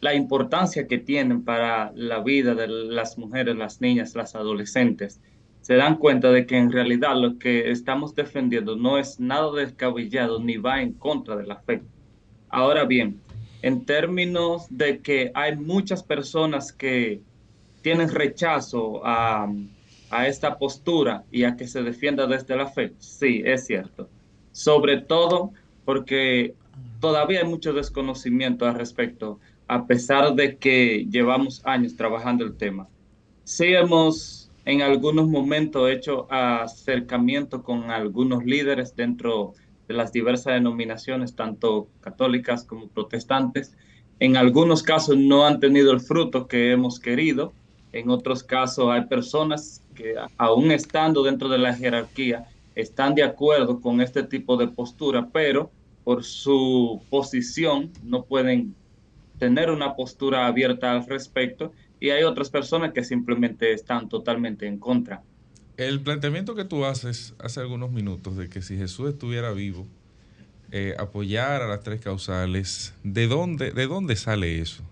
[0.00, 5.20] la importancia que tienen para la vida de las mujeres, las niñas, las adolescentes,
[5.60, 10.40] se dan cuenta de que en realidad lo que estamos defendiendo no es nada descabellado
[10.40, 11.82] ni va en contra de la fe.
[12.48, 13.20] Ahora bien,
[13.62, 17.20] en términos de que hay muchas personas que
[17.82, 19.52] tienen rechazo a,
[20.10, 24.08] a esta postura y a que se defienda desde la fe, sí, es cierto.
[24.52, 25.52] Sobre todo
[25.84, 26.54] porque
[27.00, 29.38] todavía hay mucho desconocimiento al respecto,
[29.70, 32.88] a pesar de que llevamos años trabajando el tema.
[33.44, 39.54] Sí hemos en algunos momentos hecho acercamiento con algunos líderes dentro
[39.86, 43.76] de las diversas denominaciones, tanto católicas como protestantes.
[44.18, 47.52] En algunos casos no han tenido el fruto que hemos querido.
[47.92, 53.80] En otros casos hay personas que aún estando dentro de la jerarquía están de acuerdo
[53.80, 55.70] con este tipo de postura, pero
[56.02, 58.74] por su posición no pueden
[59.40, 64.78] tener una postura abierta al respecto y hay otras personas que simplemente están totalmente en
[64.78, 65.22] contra.
[65.78, 69.86] El planteamiento que tú haces hace algunos minutos de que si Jesús estuviera vivo,
[70.72, 74.84] eh, apoyar a las tres causales, ¿de dónde, ¿de dónde sale eso?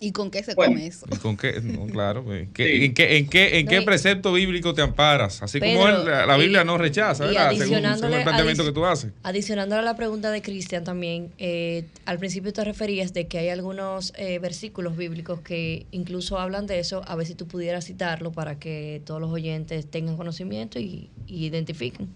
[0.00, 1.06] ¿Y con qué se Bueno, come eso?
[1.12, 1.60] ¿Y con qué?
[1.60, 2.24] No, claro.
[2.54, 2.84] ¿qué- Sí.
[2.84, 5.42] ¿En qué, en qué, en No, qué y- precepto bíblico te amparas?
[5.42, 7.50] Así como Pedro, él, la, la y- Biblia no rechaza, y ¿verdad?
[7.50, 9.12] Según, según adicionándole- el planteamiento que tú haces.
[9.24, 13.48] Adicionando a la pregunta de Cristian también, eh, al principio te referías de que hay
[13.48, 18.30] algunos eh, versículos bíblicos que incluso hablan de eso, a ver si tú pudieras citarlo
[18.30, 22.06] para que todos los oyentes tengan conocimiento y, y identifiquen.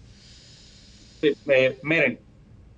[1.21, 2.19] Sí, eh, miren,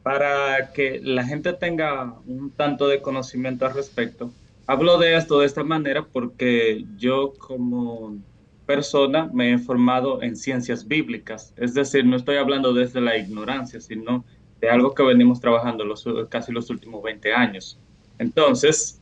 [0.02, 4.34] para que la gente tenga un tanto de conocimiento al respecto,
[4.68, 8.18] hablo de esto de esta manera porque yo como
[8.66, 13.80] persona me he formado en ciencias bíblicas, es decir, no estoy hablando desde la ignorancia,
[13.80, 14.26] sino
[14.60, 17.80] de algo que venimos trabajando los, casi los últimos 20 años.
[18.18, 19.02] Entonces,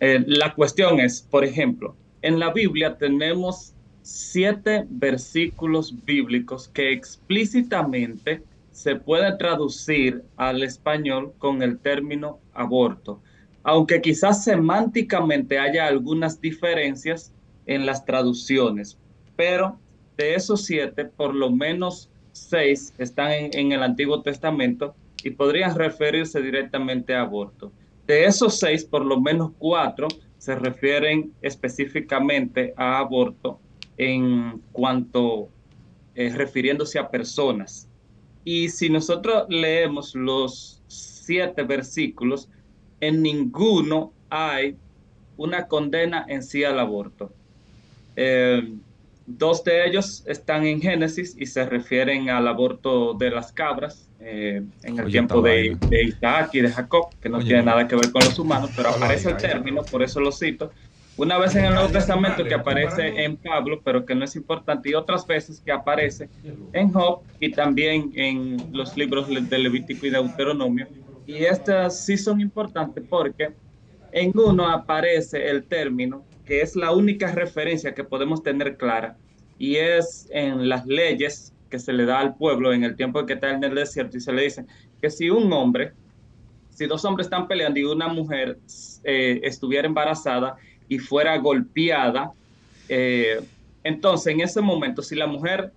[0.00, 8.42] eh, la cuestión es, por ejemplo, en la Biblia tenemos siete versículos bíblicos que explícitamente
[8.72, 13.20] se pueden traducir al español con el término aborto,
[13.66, 17.32] aunque quizás semánticamente haya algunas diferencias
[17.66, 18.96] en las traducciones,
[19.34, 19.76] pero
[20.16, 24.94] de esos siete, por lo menos seis están en, el Antiguo Testamento
[25.24, 27.72] y podrían referirse directamente a aborto.
[28.06, 30.06] De esos seis, por lo menos cuatro
[30.38, 33.58] se refieren específicamente a aborto
[33.98, 35.48] en cuanto
[36.14, 37.88] eh, refiriéndose a personas.
[38.44, 42.48] Y si nosotros leemos los siete versículos,
[43.00, 44.76] en ninguno hay
[45.36, 47.30] una condena en sí al aborto.
[48.16, 48.72] Eh,
[49.26, 54.62] dos de ellos están en Génesis y se refieren al aborto de las cabras eh,
[54.82, 57.86] en el Oye, tiempo de, de Isaac y de Jacob, que no Oye, tiene nada
[57.86, 60.70] que ver con los humanos, pero aparece el término, por eso lo cito.
[61.18, 64.90] Una vez en el Nuevo Testamento que aparece en Pablo, pero que no es importante,
[64.90, 66.28] y otras veces que aparece
[66.72, 70.86] en Job y también en los libros de Levítico y Deuteronomio.
[71.26, 73.50] Y estas sí son importantes porque
[74.12, 79.16] en uno aparece el término que es la única referencia que podemos tener clara
[79.58, 83.34] y es en las leyes que se le da al pueblo en el tiempo que
[83.34, 84.64] está en el desierto y se le dice
[85.00, 85.92] que si un hombre,
[86.70, 88.58] si dos hombres están peleando y una mujer
[89.02, 90.56] eh, estuviera embarazada
[90.88, 92.32] y fuera golpeada,
[92.88, 93.40] eh,
[93.82, 95.72] entonces en ese momento si la mujer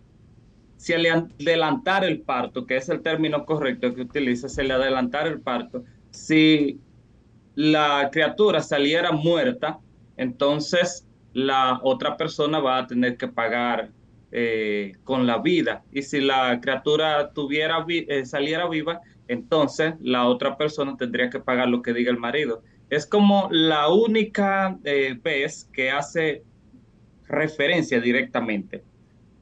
[0.80, 5.27] si le adelantar el parto, que es el término correcto que utiliza, se le adelantar
[5.27, 6.81] el parto, si
[7.56, 9.81] la criatura saliera muerta,
[10.18, 13.91] entonces la otra persona va a tener que pagar
[14.31, 15.84] eh, con la vida.
[15.91, 21.39] Y si la criatura tuviera vi- eh, saliera viva, entonces la otra persona tendría que
[21.41, 22.64] pagar lo que diga el marido.
[22.89, 26.45] Es como la única eh, vez que hace
[27.27, 28.85] referencia directamente.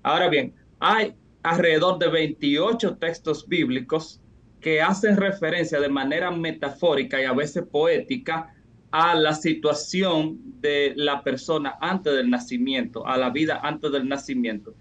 [0.04, 4.22] Ahora bien, hay alrededor de 28 textos bíblicos
[4.60, 8.54] que hacen referencia de manera metafórica y a veces poética
[8.92, 14.74] a la situación de la persona antes del nacimiento, a la vida antes del nacimiento.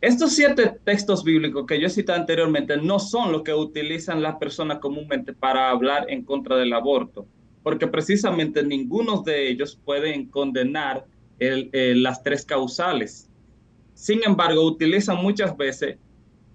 [0.00, 4.36] Estos siete textos bíblicos que yo he citado anteriormente no son los que utilizan las
[4.36, 7.26] personas comúnmente para hablar en contra del aborto,
[7.62, 11.04] porque precisamente ninguno de ellos pueden condenar
[11.38, 13.29] eh, las tres causales.
[14.00, 15.98] Sin embargo, utilizan muchas veces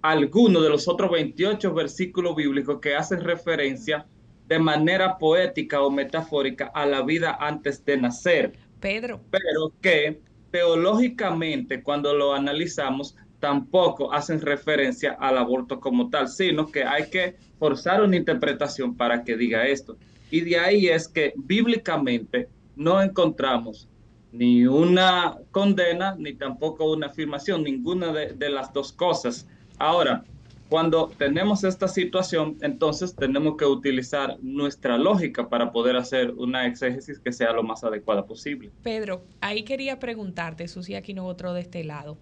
[0.01, 4.07] algunos de los otros 28 versículos bíblicos que hacen referencia
[4.47, 8.53] de manera poética o metafórica a la vida antes de nacer.
[8.79, 9.21] Pedro.
[9.29, 16.83] Pero que teológicamente, cuando lo analizamos, tampoco hacen referencia al aborto como tal, sino que
[16.83, 19.97] hay que forzar una interpretación para que diga esto.
[20.31, 23.87] Y de ahí es que bíblicamente no encontramos
[24.35, 29.47] ni una condena ni tampoco una afirmación, ninguna de, las dos cosas.
[29.77, 30.23] Ahora,
[30.69, 37.19] cuando tenemos esta situación, entonces tenemos que utilizar nuestra lógica para poder hacer una exégesis
[37.19, 38.71] que sea lo más adecuada posible.
[38.83, 42.17] Pedro, ahí quería preguntarte, Susi Aquino, otro de este lado.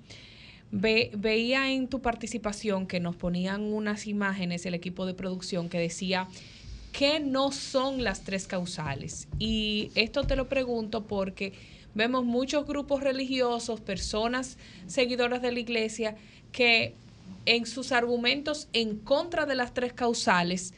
[0.71, 5.79] Ve- veía en tu participación que nos ponían unas imágenes el equipo de producción que
[5.79, 6.27] decía
[6.91, 9.27] que no son las tres causales.
[9.39, 11.53] Y esto te lo pregunto porque
[11.95, 14.57] vemos muchos grupos religiosos, personas
[14.87, 16.15] seguidoras de la iglesia,
[16.51, 16.95] que
[17.45, 20.73] en sus argumentos en contra de las tres causales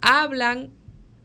[0.00, 0.70] hablan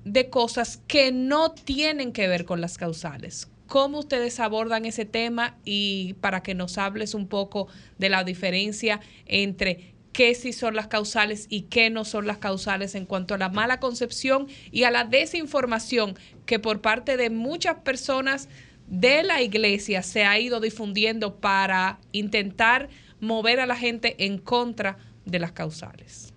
[0.03, 3.49] de cosas que no tienen que ver con las causales.
[3.67, 7.67] ¿Cómo ustedes abordan ese tema y para que nos hables un poco
[7.97, 12.95] de la diferencia entre qué sí son las causales y qué no son las causales
[12.95, 17.79] en cuanto a la mala concepción y a la desinformación que por parte de muchas
[17.81, 18.47] personas
[18.87, 22.89] de la iglesia se ha ido difundiendo para intentar
[23.19, 26.33] mover a la gente en contra de las causales?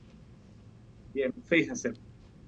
[1.15, 1.93] Bien, fíjense,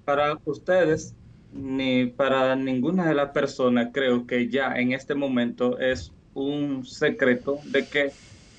[0.05, 1.15] para ustedes
[1.53, 7.59] ni para ninguna de las personas creo que ya en este momento es un secreto
[7.65, 8.11] de que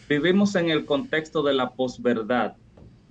[0.09, 2.55] vivimos en el contexto de la posverdad,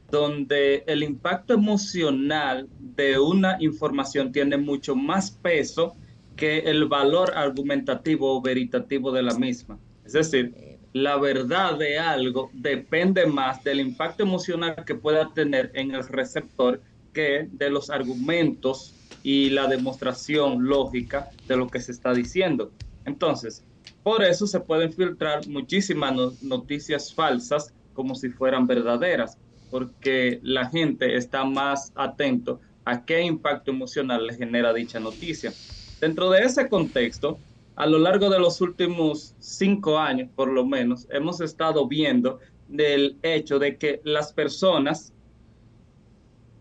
[0.09, 5.95] donde el impacto emocional de una información tiene mucho más peso
[6.35, 9.79] que el valor argumentativo o veritativo de la misma.
[10.03, 10.57] Es decir,
[10.91, 16.83] la verdad de algo depende más del impacto emocional que pueda tener en el receptor
[17.11, 22.75] que de los argumentos y la demostración lógica de lo que se está diciendo.
[23.05, 23.65] Entonces,
[24.01, 29.39] por eso se pueden filtrar muchísimas no- noticias falsas como si fueran verdaderas,
[29.69, 35.57] porque la gente está más atento a qué impacto emocional le genera dicha noticia.
[36.03, 37.39] Dentro de ese contexto,
[37.77, 43.17] a lo largo de los últimos cinco años, por lo menos, hemos estado viendo del
[43.23, 45.13] hecho de que las personas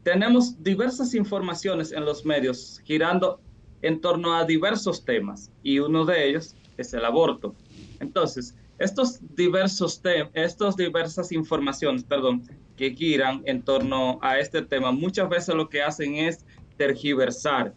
[0.04, 3.40] tenemos diversas informaciones en los medios girando
[3.82, 7.52] en torno a diversos temas y uno de ellos es el aborto.
[7.98, 12.44] Entonces, estos diversos temas, estas diversas informaciones, perdón,
[12.76, 16.46] que giran en torno a este tema, muchas veces lo que hacen es
[16.76, 17.74] tergiversar.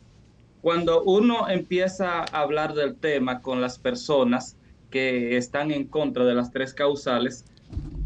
[0.65, 4.57] Cuando uno empieza a hablar del tema con las personas
[4.89, 7.45] que están en contra de las tres causales,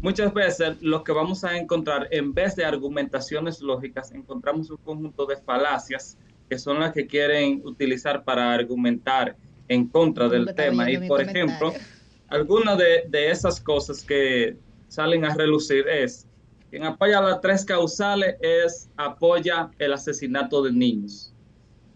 [0.02, 5.24] muchas veces lo que vamos a encontrar, en vez de argumentaciones lógicas, encontramos un conjunto
[5.24, 6.18] de falacias
[6.50, 9.36] que son las que quieren utilizar para argumentar
[9.68, 10.90] en contra del tema.
[10.90, 11.44] Y por comentario.
[11.44, 11.72] ejemplo,
[12.28, 16.26] alguna de, de esas cosas que salen a relucir es,
[16.68, 21.32] quien apoya las tres causales es apoya el asesinato de niños.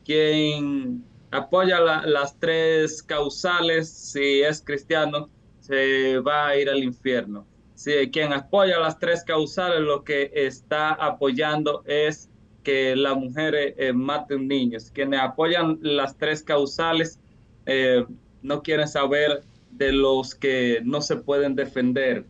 [0.05, 7.47] Quien apoya la- las tres causales, si es cristiano, se va a ir al infierno.
[7.75, 12.31] Si quien apoya las tres causales lo que está apoyando es
[12.63, 14.91] que las mujeres eh, maten niños.
[14.91, 17.21] Quienes apoyan las tres causales
[17.67, 18.05] eh,
[18.43, 22.27] no quieren saber de los que no se pueden defender.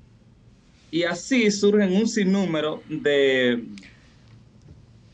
[0.90, 3.64] Y así surgen un sinnúmero de,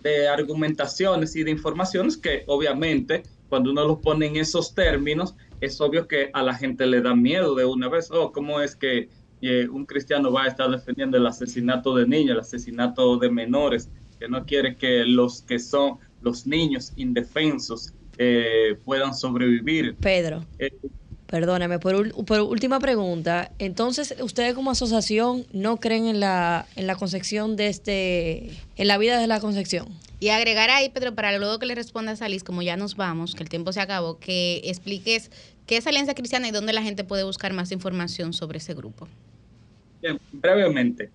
[0.02, 5.80] de argumentaciones y de informaciones que obviamente cuando uno los pone en esos términos, es
[5.80, 8.10] obvio que a la gente le da miedo de una vez.
[8.10, 9.10] Oh, ¿cómo es que
[9.42, 13.90] eh, un cristiano va a estar defendiendo el asesinato de niños, el asesinato de menores,
[14.18, 19.96] que no quiere que los que son los niños indefensos eh, puedan sobrevivir?
[19.96, 20.44] Pedro.
[20.58, 20.70] Eh,
[21.30, 23.52] Perdóname, por, por última pregunta.
[23.60, 28.98] Entonces, ¿ustedes como asociación no creen en la, en la concepción de este, en la
[28.98, 29.86] vida de la concepción?
[30.18, 33.36] Y agregar ahí, Pedro, para luego que le respondas a Liz, como ya nos vamos,
[33.36, 35.30] que el tiempo se acabó, que expliques
[35.66, 39.06] qué es Alianza Cristiana y dónde la gente puede buscar más información sobre ese grupo.
[40.02, 41.10] Bien, brevemente.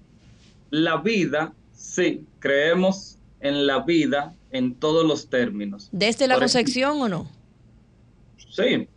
[0.69, 5.89] La vida, sí, creemos en la vida en todos los términos.
[5.91, 7.29] ¿Desde la Por ejemplo, concepción o no?
[8.49, 8.87] Sí,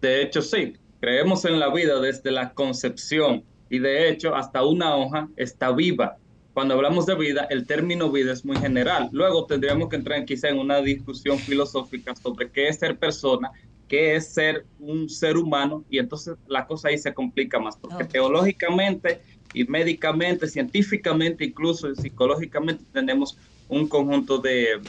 [0.00, 0.74] de hecho sí.
[1.00, 6.16] Creemos en la vida desde la concepción y de hecho hasta una hoja está viva.
[6.54, 9.08] Cuando hablamos de vida, el término vida es muy general.
[9.12, 13.52] Luego tendríamos que entrar quizá en una discusión filosófica sobre qué es ser persona,
[13.86, 18.04] qué es ser un ser humano y entonces la cosa ahí se complica más porque
[18.04, 19.20] teológicamente
[19.54, 23.38] y médicamente, científicamente, incluso psicológicamente tenemos
[23.68, 24.80] un conjunto de,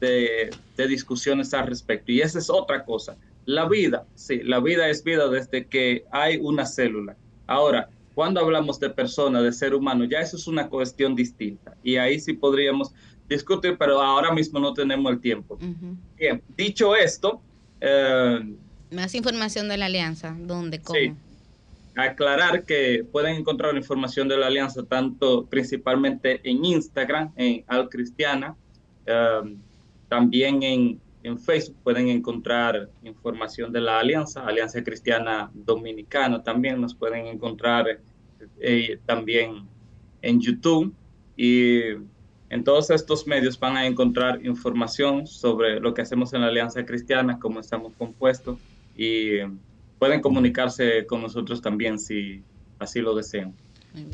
[0.00, 2.12] de, de discusiones al respecto.
[2.12, 3.16] Y esa es otra cosa.
[3.44, 7.16] La vida, sí, la vida es vida desde que hay una célula.
[7.46, 11.74] Ahora, cuando hablamos de persona, de ser humano, ya eso es una cuestión distinta.
[11.82, 12.92] Y ahí sí podríamos
[13.28, 15.58] discutir, pero ahora mismo no tenemos el tiempo.
[16.16, 17.40] Bien, dicho esto,
[17.80, 18.54] eh,
[18.90, 20.98] Más información de la Alianza, ¿dónde, cómo?
[20.98, 21.12] Sí.
[21.96, 28.56] Aclarar que pueden encontrar información de la alianza tanto principalmente en Instagram, en Al Cristiana,
[29.06, 29.56] um,
[30.08, 36.94] también en, en Facebook pueden encontrar información de la alianza, Alianza Cristiana Dominicana, también nos
[36.94, 38.00] pueden encontrar
[38.60, 39.66] eh, también
[40.20, 40.94] en YouTube
[41.36, 41.80] y
[42.50, 46.84] en todos estos medios van a encontrar información sobre lo que hacemos en la Alianza
[46.84, 48.58] Cristiana, cómo estamos compuestos
[48.96, 49.38] y
[49.98, 52.42] pueden comunicarse con nosotros también si
[52.78, 53.54] así lo desean.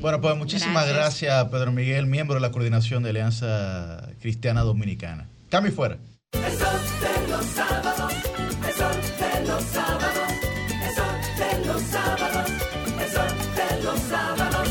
[0.00, 1.22] Bueno, pues muchísimas Gracias.
[1.22, 1.52] gracias.
[1.52, 5.28] Pedro Miguel, miembro de la coordinación de Alianza Cristiana Dominicana.
[5.48, 5.98] Cambio fuera.
[6.32, 6.52] De los
[7.46, 8.12] sábados,
[13.56, 14.68] de los sábados.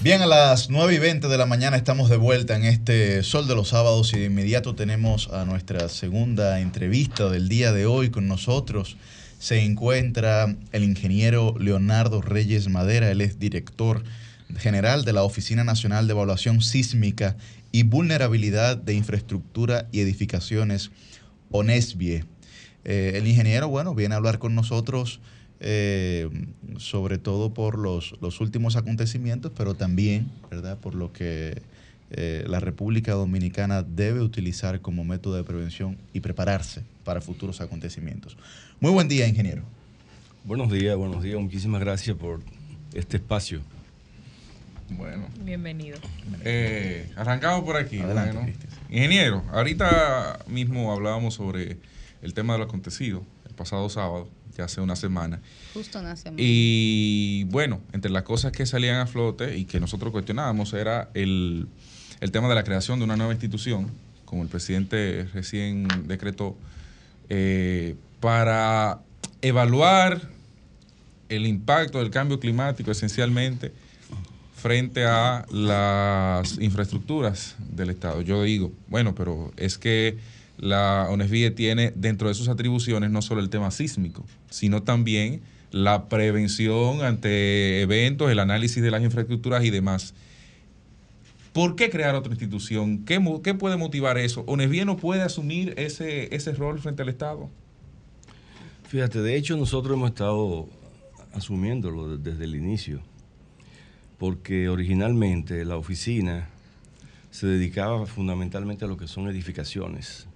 [0.00, 3.46] Bien, a las 9 y 20 de la mañana estamos de vuelta en este Sol
[3.46, 8.10] de los Sábados y de inmediato tenemos a nuestra segunda entrevista del día de hoy
[8.10, 8.96] con nosotros.
[9.38, 14.02] Se encuentra el ingeniero Leonardo Reyes Madera, él es director
[14.56, 17.36] general de la Oficina Nacional de Evaluación Sísmica
[17.70, 20.90] y Vulnerabilidad de Infraestructura y Edificaciones,
[21.50, 22.24] ONESBIE.
[22.84, 25.20] Eh, el ingeniero, bueno, viene a hablar con nosotros
[25.64, 26.28] eh,
[26.78, 31.62] sobre todo por los, los últimos acontecimientos, pero también, ¿verdad?, por lo que
[32.10, 38.36] eh, la República Dominicana debe utilizar como método de prevención y prepararse para futuros acontecimientos.
[38.80, 39.62] Muy buen día, ingeniero.
[40.44, 41.40] Buenos días, buenos días.
[41.40, 42.40] Muchísimas gracias por
[42.92, 43.60] este espacio.
[44.96, 45.28] Bueno.
[45.40, 45.98] Bienvenido.
[46.44, 48.00] Eh, arrancamos por aquí.
[48.00, 48.52] Adelante, bueno.
[48.90, 51.78] Ingeniero, ahorita mismo hablábamos sobre
[52.22, 55.40] el tema de lo acontecido el pasado sábado, ya hace una semana.
[55.74, 56.36] Justo una semana.
[56.38, 61.68] Y bueno, entre las cosas que salían a flote y que nosotros cuestionábamos era el,
[62.20, 63.90] el tema de la creación de una nueva institución,
[64.24, 66.56] como el presidente recién decretó,
[67.28, 69.00] eh, para
[69.42, 70.20] evaluar
[71.28, 73.72] el impacto del cambio climático esencialmente
[74.62, 78.22] frente a las infraestructuras del Estado.
[78.22, 80.18] Yo digo, bueno, pero es que
[80.56, 85.40] la ONESVIE tiene dentro de sus atribuciones no solo el tema sísmico, sino también
[85.72, 90.14] la prevención ante eventos, el análisis de las infraestructuras y demás.
[91.52, 93.04] ¿Por qué crear otra institución?
[93.04, 93.20] ¿Qué,
[93.54, 94.44] puede motivar eso?
[94.46, 97.50] ¿ONESVIE no puede asumir ese, ese rol frente al Estado?
[98.88, 100.68] Fíjate, de hecho nosotros hemos estado
[101.34, 103.00] asumiéndolo de- desde el inicio,
[104.22, 106.48] porque originalmente la oficina
[107.32, 110.28] se dedicaba fundamentalmente a lo que son edificaciones,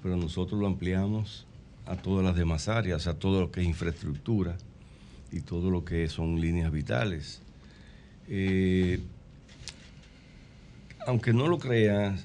[0.00, 1.44] pero nosotros lo ampliamos
[1.84, 4.56] a todas las demás áreas, a todo lo que es infraestructura
[5.32, 7.42] y todo lo que son líneas vitales.
[8.28, 9.00] Eh,
[11.04, 12.24] aunque no lo creas,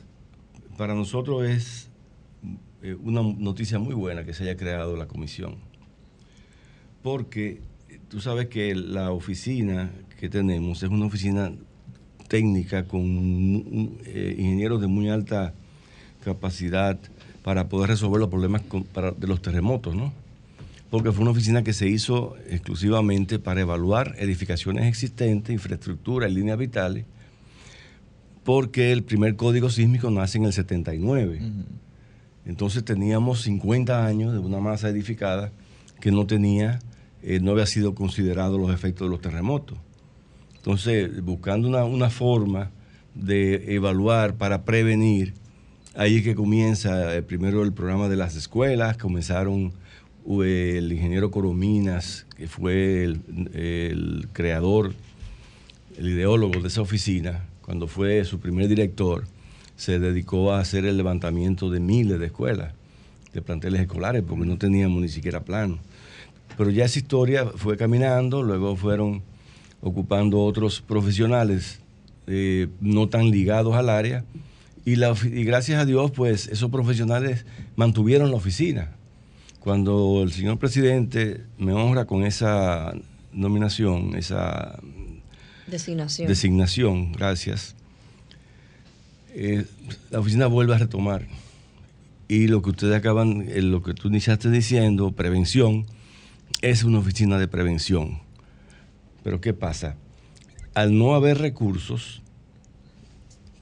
[0.78, 1.90] para nosotros es
[2.84, 5.56] eh, una noticia muy buena que se haya creado la comisión.
[7.02, 7.62] Porque
[8.10, 9.92] tú sabes que la oficina
[10.24, 11.52] que tenemos es una oficina
[12.30, 13.02] técnica con
[14.06, 15.54] eh, ingenieros de muy alta
[16.24, 16.98] capacidad
[17.44, 20.14] para poder resolver los problemas con- para- de los terremotos, ¿no?
[20.90, 26.58] Porque fue una oficina que se hizo exclusivamente para evaluar edificaciones existentes, infraestructura y líneas
[26.58, 27.04] vitales,
[28.46, 31.42] porque el primer código sísmico nace en el 79.
[32.46, 35.52] Entonces teníamos 50 años de una masa edificada
[36.00, 36.80] que no tenía,
[37.24, 39.78] eh, no había sido considerado los efectos de los terremotos.
[40.64, 42.72] Entonces, buscando una, una forma
[43.14, 45.34] de evaluar para prevenir,
[45.96, 49.74] Ahí es que comienza eh, primero el programa de las escuelas, comenzaron
[50.42, 53.22] eh, el ingeniero Corominas, que fue el,
[53.54, 54.96] el creador,
[55.96, 59.26] el ideólogo de esa oficina, cuando fue su primer director,
[59.76, 62.74] se dedicó a hacer el levantamiento de miles de escuelas,
[63.32, 65.78] de planteles escolares, porque no teníamos ni siquiera plano.
[66.58, 69.22] Pero ya esa historia fue caminando, luego fueron
[69.84, 71.80] ocupando otros profesionales
[72.26, 74.24] eh, no tan ligados al área,
[74.86, 77.46] y, la y gracias a Dios, pues esos profesionales
[77.76, 78.92] mantuvieron la oficina.
[79.60, 82.94] Cuando el señor presidente me honra con esa
[83.32, 84.80] nominación, esa
[85.68, 86.28] Designación.
[86.28, 87.76] designación, gracias,
[89.34, 89.66] eh,
[90.12, 91.28] la oficina vuelve a retomar.
[92.28, 95.86] Y lo que ustedes acaban, eh, lo que tú iniciaste diciendo, prevención,
[96.62, 98.23] es una oficina de prevención.
[99.24, 99.96] Pero ¿qué pasa?
[100.74, 102.22] Al no haber recursos,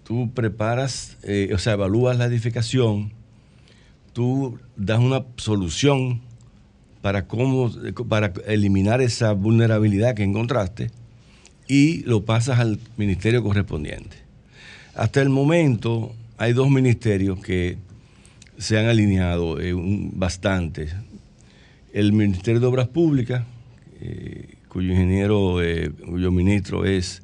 [0.04, 3.12] tú preparas, eh, o sea, evalúas la edificación,
[4.14, 6.22] tú das una solución
[7.02, 7.72] para cómo,
[8.08, 10.92] para eliminar esa vulnerabilidad que encontraste
[11.68, 14.18] y lo pasas al ministerio correspondiente.
[14.96, 17.78] Hasta el momento hay dos ministerios que
[18.58, 20.90] se han alineado eh, bastante.
[21.94, 23.44] El Ministerio de Obras Públicas,
[24.02, 27.24] eh, cuyo ingeniero, eh, cuyo ministro es,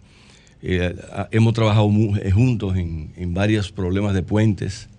[0.62, 0.94] eh,
[1.32, 1.90] hemos trabajado
[2.22, 4.90] eh, juntos en, en varios problemas de puentes.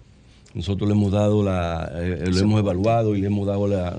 [0.54, 3.94] Nosotros le hemos dado la, lo hemos evaluado y le hemos dado la,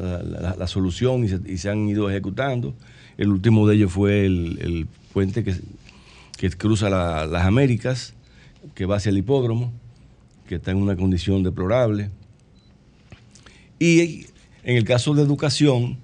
[0.57, 2.73] la- solución y se, han ido ejecutando.
[3.19, 5.53] El último de ellos fue el, el puente que,
[6.37, 8.15] que cruza la- las Américas,
[8.73, 9.71] que va hacia el hipódromo,
[10.47, 12.09] que está en una condición deplorable.
[13.77, 14.25] Y
[14.63, 15.97] en el caso de educación,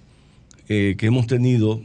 [0.67, 1.81] que hemos tenido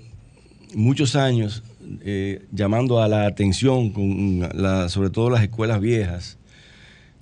[0.74, 1.62] muchos años
[2.02, 6.38] eh, llamando a la atención, con la- sobre todo las escuelas viejas,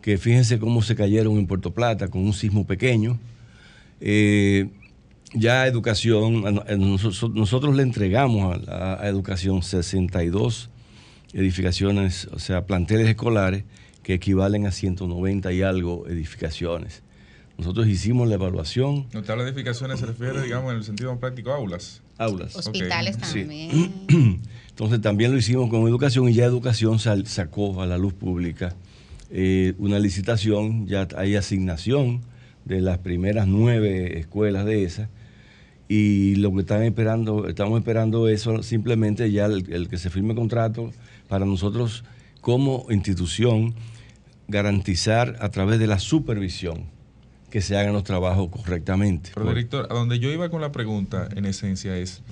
[0.03, 3.19] que fíjense cómo se cayeron en Puerto Plata con un sismo pequeño.
[4.01, 4.69] Eh,
[5.35, 6.43] ya educación,
[6.79, 10.70] nosotros, le entregamos a, a educación 62
[11.35, 13.65] edificaciones, o sea, planteles escolares
[14.03, 17.03] que equivalen a 190 y algo edificaciones.
[17.59, 19.07] Nosotros hicimos la evaluación.
[19.12, 22.01] Notar las edificaciones se refiere, digamos, en el sentido práctico, aulas.
[22.19, 22.57] Aulas.
[22.57, 23.93] Hospitales también.
[24.69, 28.74] Entonces también lo hicimos con educación y ya educación sal- sacó a la luz pública
[29.31, 32.20] eh, una licitación, ya hay asignación
[32.65, 35.09] de las primeras nueve escuelas de esas
[35.89, 40.35] y lo que están esperando, estamos esperando eso simplemente ya el, el que se firme
[40.35, 40.93] contrato
[41.28, 42.05] para nosotros
[42.40, 43.74] como institución
[44.49, 46.85] garantizar a través de la supervisión
[47.51, 49.31] que se hagan los trabajos correctamente.
[49.35, 52.23] Pero, director, a donde yo iba con la pregunta, en esencia, es: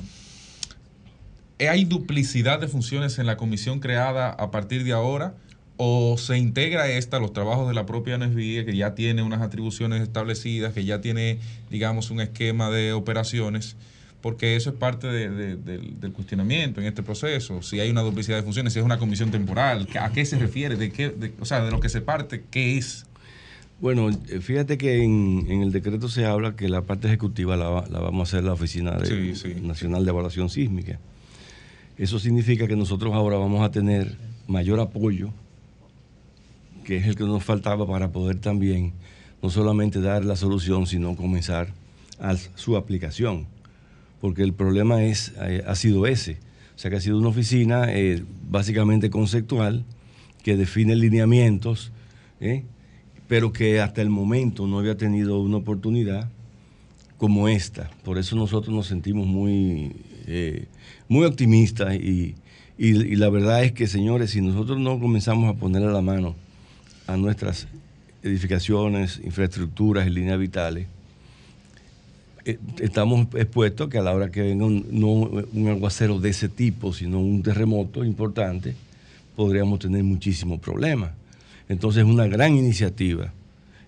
[1.59, 5.35] ¿hay duplicidad de funciones en la comisión creada a partir de ahora?
[5.79, 10.01] ¿O se integra esta los trabajos de la propia NSBI, que ya tiene unas atribuciones
[10.03, 11.39] establecidas, que ya tiene,
[11.71, 13.77] digamos, un esquema de operaciones?
[14.23, 17.63] Porque eso es parte de- de- del, cuestionamiento en este proceso.
[17.63, 20.77] Si hay una duplicidad de funciones, si es una comisión temporal, ¿a qué se refiere?
[20.77, 23.06] ¿De qué, o sea, de lo que se parte, ¿qué es?
[23.81, 27.69] Bueno, eh, fíjate que en, en el decreto se habla que la parte ejecutiva la,
[27.69, 29.07] va- la vamos a hacer la Oficina de-
[29.63, 30.99] Nacional de Evaluación Sísmica.
[31.99, 34.17] Eso significa que nosotros ahora vamos a tener
[34.49, 35.31] mayor apoyo,
[36.85, 38.93] que es el que nos faltaba para poder también
[39.43, 41.73] no solamente dar la solución, sino comenzar
[42.19, 43.47] a su aplicación.
[44.21, 46.39] Porque el problema es, eh, ha sido ese.
[46.75, 49.85] O sea que ha sido una oficina eh, básicamente conceptual
[50.43, 51.93] que define lineamientos,
[52.41, 52.63] ¿eh?
[53.29, 56.29] Pero que hasta el momento no había tenido una oportunidad
[57.19, 57.91] como esta.
[58.05, 59.93] Por eso nosotros nos sentimos muy,
[60.27, 60.67] eh,
[61.09, 62.35] muy optimistas y,
[62.79, 66.35] y- la verdad es que, señores, si nosotros no comenzamos a ponerle la mano
[67.07, 67.67] a nuestras
[68.23, 70.87] edificaciones, infraestructuras y líneas vitales,
[72.45, 76.93] eh, estamos expuestos que a la hora que venga no un aguacero de ese tipo,
[76.93, 78.77] sino un terremoto importante,
[79.35, 81.11] podríamos tener muchísimos problemas.
[81.69, 83.33] Entonces es una gran iniciativa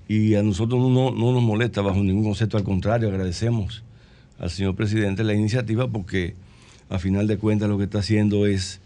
[0.08, 3.82] y a nosotros no, no nos molesta bajo ningún concepto, al contrario, agradecemos
[4.38, 6.34] al señor presidente la iniciativa porque
[6.90, 8.80] a final de cuentas lo que está haciendo es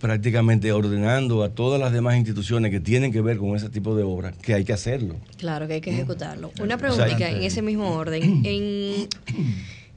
[0.00, 4.02] prácticamente ordenando a todas las demás instituciones que tienen que ver con ese tipo de
[4.02, 5.16] obras que hay que hacerlo.
[5.38, 5.94] Claro que hay que Mm.
[5.94, 6.50] ejecutarlo.
[6.60, 8.42] Una preguntita en ese mismo orden.
[8.44, 9.08] En,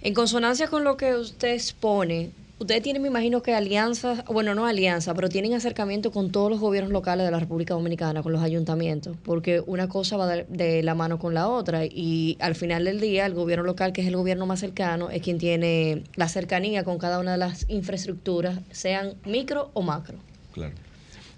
[0.02, 2.30] en consonancia con lo que usted expone,
[2.60, 6.60] ustedes tienen, me imagino que alianzas, bueno, no alianza, pero tienen acercamiento con todos los
[6.60, 10.96] gobiernos locales de la República Dominicana, con los ayuntamientos, porque una cosa va de, la
[10.96, 14.16] mano con la otra y al final del día el gobierno local, que es el
[14.16, 19.16] gobierno más cercano, es quien tiene la cercanía con cada una de las infraestructuras, sean
[19.26, 20.18] micro o macro.
[20.54, 20.74] Claro.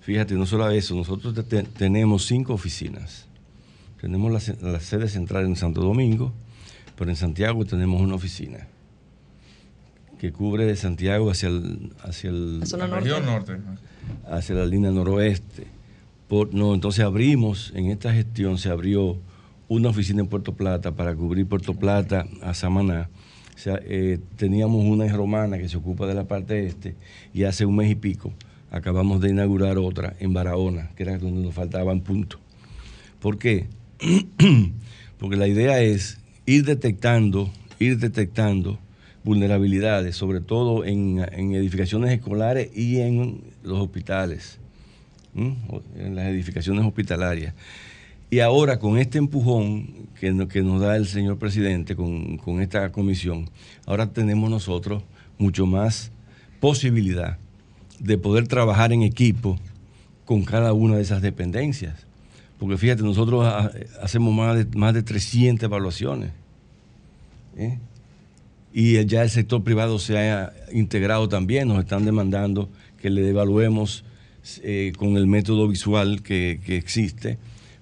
[0.01, 3.25] Fíjate, no solo eso, nosotros te- te- tenemos cinco oficinas
[3.99, 6.31] Tenemos la, la sede central en Santo Domingo,
[6.97, 8.67] pero en Santiago tenemos una oficina
[10.19, 13.57] que cubre de Santiago hacia el, hacia el- La zona La región norte.
[14.29, 15.67] hacia la línea noroeste.
[16.27, 19.17] Por, no, entonces abrimos, en esta gestión se abrió
[19.69, 23.09] una oficina en Puerto Plata para cubrir Puerto Plata a Samaná.
[23.55, 26.95] O sea, eh, teníamos una en Romana que se ocupa de la parte este
[27.33, 28.33] y hace un mes y pico
[28.69, 32.39] acabamos de inaugurar otra en Barahona, que era donde nos faltaban puntos.
[33.19, 33.67] ¿Por qué?
[35.19, 37.49] Porque la idea es ir detectando,
[37.79, 38.77] ir detectando
[39.27, 44.57] vulnerabilidades, sobre todo en, en edificaciones escolares y en los hospitales,
[45.35, 47.53] en las edificaciones hospitalarias.
[48.29, 52.89] Y ahora con este empujón que, que nos da el señor presidente con, con esta
[52.93, 53.49] comisión,
[53.85, 55.03] ahora tenemos nosotros
[55.37, 56.09] mucho más
[56.61, 57.37] posibilidad
[57.99, 59.59] de poder trabajar en equipo
[60.25, 61.95] con cada una de esas dependencias.
[62.59, 63.71] Porque fíjate, nosotros ha-
[64.01, 66.31] hacemos más de, más de 300 evaluaciones.
[67.57, 67.77] ¿eh?
[68.73, 72.69] Y ya el sector privado se ha integrado también, nos están demandando
[73.01, 74.03] que le evaluemos
[74.61, 77.37] eh, con el método visual que, que existe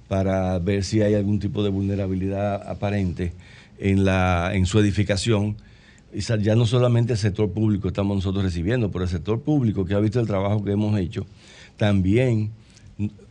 [0.08, 3.34] para ver si hay algún tipo de vulnerabilidad aparente
[3.80, 5.58] en, la, en su edificación.
[6.14, 9.96] Y ya no solamente el sector público estamos nosotros recibiendo, pero el sector público que
[9.96, 11.26] ha visto el trabajo que hemos hecho,
[11.76, 12.52] también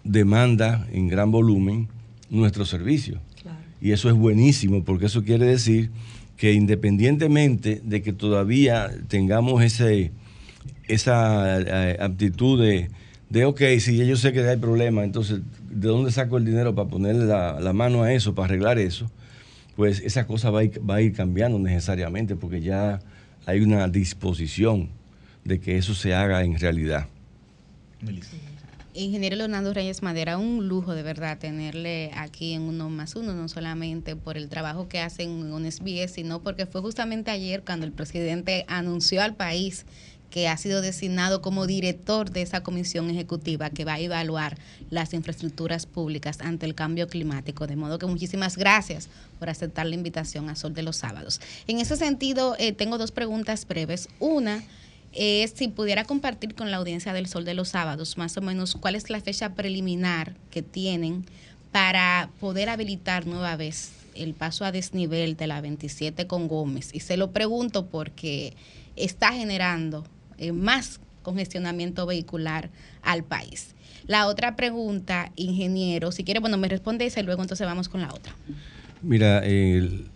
[0.02, 1.88] demanda en gran volumen
[2.28, 3.20] nuestro servicio.
[3.80, 5.90] Y eso es buenísimo, porque eso quiere decir
[6.36, 10.12] que independientemente de que todavía tengamos ese,
[10.88, 12.90] esa eh, aptitud de,
[13.30, 15.40] de, ok, si yo sé que hay problema, entonces,
[15.70, 19.10] ¿de dónde saco el dinero para ponerle la, la mano a eso, para arreglar eso?
[19.76, 23.00] Pues esa cosa va a, ir, va a ir cambiando necesariamente, porque ya
[23.46, 24.90] hay una disposición
[25.44, 27.08] de que eso se haga en realidad.
[28.96, 33.48] Ingeniero Leonardo Reyes Madera, un lujo de verdad tenerle aquí en Uno más Uno, no
[33.48, 37.92] solamente por el trabajo que hacen en UNSBS, sino porque fue justamente ayer cuando el
[37.92, 39.84] presidente anunció al país
[40.30, 44.58] que ha sido designado como director de esa comisión ejecutiva que va a evaluar
[44.90, 47.66] las infraestructuras públicas ante el cambio climático.
[47.66, 49.08] De modo que muchísimas gracias
[49.40, 51.40] por aceptar la invitación a Sol de los Sábados.
[51.66, 54.08] En ese sentido, eh, tengo dos preguntas breves.
[54.20, 54.62] Una
[55.14, 58.74] es si pudiera compartir con la audiencia del Sol de los Sábados más o menos
[58.74, 61.24] cuál es la fecha preliminar que tienen
[61.72, 66.90] para poder habilitar nueva vez el paso a desnivel de la 27 con Gómez.
[66.92, 68.54] Y se lo pregunto porque
[68.96, 70.04] está generando
[70.38, 72.70] eh, más congestionamiento vehicular
[73.02, 73.74] al país.
[74.06, 78.02] La otra pregunta, ingeniero, si quiere, bueno, me responde esa y luego entonces vamos con
[78.02, 78.34] la otra.
[79.02, 80.06] Mira, el,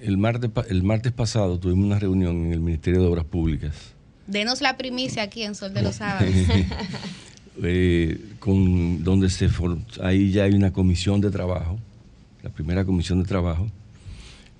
[0.00, 3.91] el martes, el martes pasado tuvimos una reunión en el Ministerio de Obras Públicas
[4.26, 6.30] Denos la primicia aquí en Sol de los Sábados.
[7.62, 11.78] eh, con, donde se for- ahí ya hay una comisión de trabajo,
[12.42, 13.68] la primera comisión de trabajo,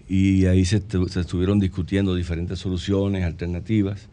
[0.09, 4.09] y ahí se, estu- se estuvieron discutiendo diferentes soluciones, alternativas,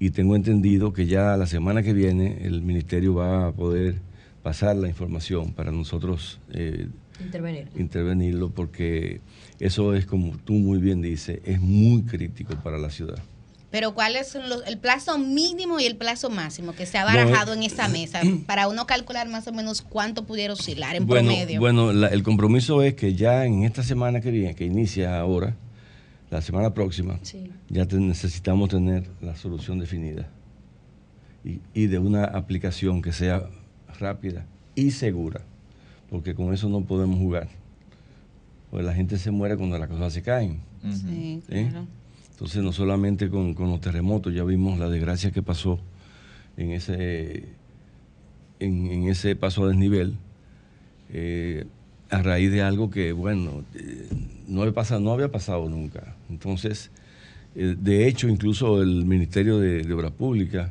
[0.00, 3.96] y tengo entendido que ya la semana que viene el ministerio va a poder
[4.42, 6.88] pasar la información para nosotros eh,
[7.20, 7.68] Intervenir.
[7.76, 9.20] intervenirlo, porque
[9.60, 13.22] eso es, como tú muy bien dices, es muy crítico para la ciudad.
[13.74, 17.10] Pero ¿cuál es los- el plazo mínimo y el plazo máximo que se ha No,
[17.10, 21.08] eh, barajado en esta mesa para uno calcular más o menos cuánto pudiera oscilar en
[21.08, 21.58] bueno, promedio?
[21.58, 25.56] Bueno, la- el compromiso es que ya en esta semana que viene, que inicia ahora,
[26.30, 27.50] la semana próxima, Sí.
[27.68, 30.28] ya te- necesitamos tener la solución definida
[31.44, 33.42] y, y de una aplicación que sea
[33.98, 34.46] rápida
[34.76, 35.40] y segura,
[36.10, 37.48] porque con eso no podemos jugar.
[38.70, 40.60] Pues la gente se muere cuando las cosas se caen.
[40.92, 41.72] Sí, ¿eh?
[42.44, 45.78] Entonces, no solamente con, los terremotos, ya vimos la desgracia que pasó
[46.58, 47.48] en ese,
[48.60, 50.18] en, ese paso a desnivel,
[51.10, 51.64] eh,
[52.10, 54.10] a raíz de algo que, bueno, eh,
[54.46, 56.16] no, había pasado, no había pasado nunca.
[56.28, 56.90] Entonces,
[57.56, 60.70] eh, de hecho, incluso el Ministerio de, Obras Públicas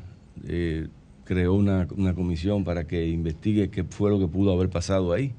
[1.25, 5.33] creó una, comisión para que investigue qué fue lo que pudo haber pasado ahí.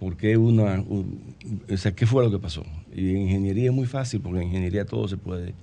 [0.00, 1.34] ¿Por qué una, un-
[1.70, 2.64] o sea, qué fue lo que pasó?
[2.94, 5.54] Y en ingeniería es muy fácil, porque en ingeniería todo se puede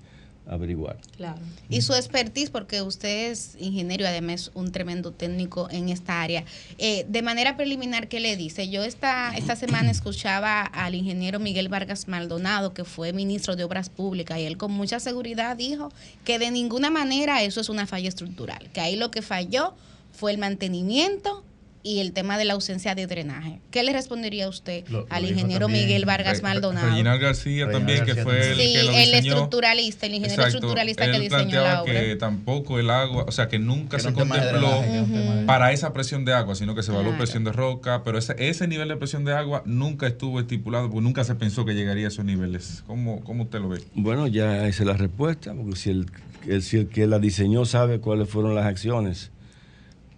[0.47, 0.97] averiguar.
[1.15, 1.39] Claro.
[1.69, 6.43] Y su expertise, porque usted es ingeniero y además un tremendo técnico en esta área.
[6.77, 8.69] Eh, de manera preliminar, ¿qué le dice?
[8.69, 13.89] Yo esta, esta semana escuchaba al ingeniero Miguel Vargas Maldonado, que fue ministro de Obras
[13.89, 15.89] Públicas, y él con mucha seguridad dijo
[16.25, 19.73] que de ninguna manera eso es una falla estructural, que ahí lo que falló
[20.11, 21.43] fue el mantenimiento
[21.83, 23.59] y el tema de la ausencia de drenaje.
[23.71, 26.89] ¿Qué le respondería usted Lo- al lo ingeniero también Miguel Vargas Re- Maldonado?
[26.89, 30.43] Reginald García Reginald también, que García fue el Sí, que lo el estructuralista, el ingeniero
[30.43, 30.57] Exacto.
[30.57, 31.93] estructuralista que Él diseñó planteaba la obra.
[31.93, 35.45] que tampoco el agua, o sea, que nunca Que se contempló drenaje, que tema de-
[35.45, 37.23] para esa presión de agua, sino que se evaluó Claro.
[37.23, 41.01] presión de roca, pero ese, ese nivel de presión de agua nunca estuvo estipulado, porque
[41.03, 42.83] nunca se pensó que llegaría a esos niveles.
[42.87, 43.81] ¿Cómo, cómo usted lo ve?
[43.95, 46.05] Bueno, ya esa es la respuesta, porque si el,
[46.47, 49.31] el- si el que la diseñó sabe cuáles fueron las acciones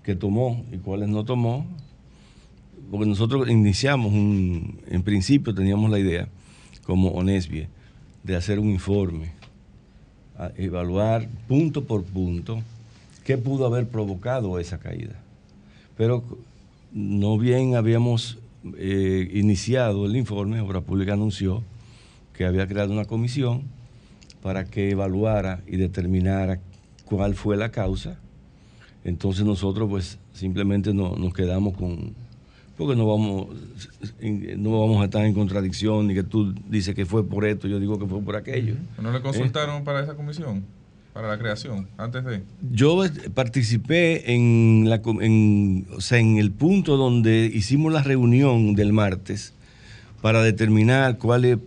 [0.04, 1.66] que tomó y cuáles no tomó,
[2.92, 6.28] porque nosotros iniciamos un, en principio teníamos la idea,
[6.86, 7.68] como Onesbie,
[8.24, 9.32] de hacer un informe,
[10.38, 12.62] a evaluar punto por punto
[13.24, 15.16] qué pudo haber provocado esa caída.
[15.96, 16.24] Pero
[16.92, 18.40] no bien habíamos
[18.78, 21.64] eh, iniciado el informe, Obra Pública anunció
[22.34, 23.64] que había creado una comisión
[24.42, 26.60] para que evaluara y determinara
[27.06, 28.20] cuál fue la causa.
[29.06, 32.14] Entonces nosotros pues simplemente no- nos quedamos con,
[32.78, 33.48] porque no vamos,
[34.58, 37.80] no vamos a estar en contradicción, ni que tú dices que fue por esto, yo
[37.80, 38.76] digo que fue por aquello.
[39.02, 39.22] ¿No le ¿Eh?
[39.22, 40.64] consultaron para esa comisión?
[41.14, 42.42] Para la creación, antes de...
[42.72, 48.74] Yo eh, participé en, la, en, o sea, en el punto donde hicimos la reunión
[48.74, 49.54] del martes
[50.24, 51.58] para determinar cuál es-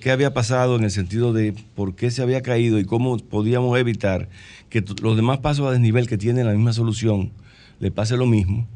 [0.00, 3.76] qué había pasado en el sentido de por qué se había caído y cómo podíamos
[3.76, 4.28] evitar
[4.70, 7.32] que los demás pasos a desnivel que tienen la misma solución
[7.80, 8.66] le pase lo mismo.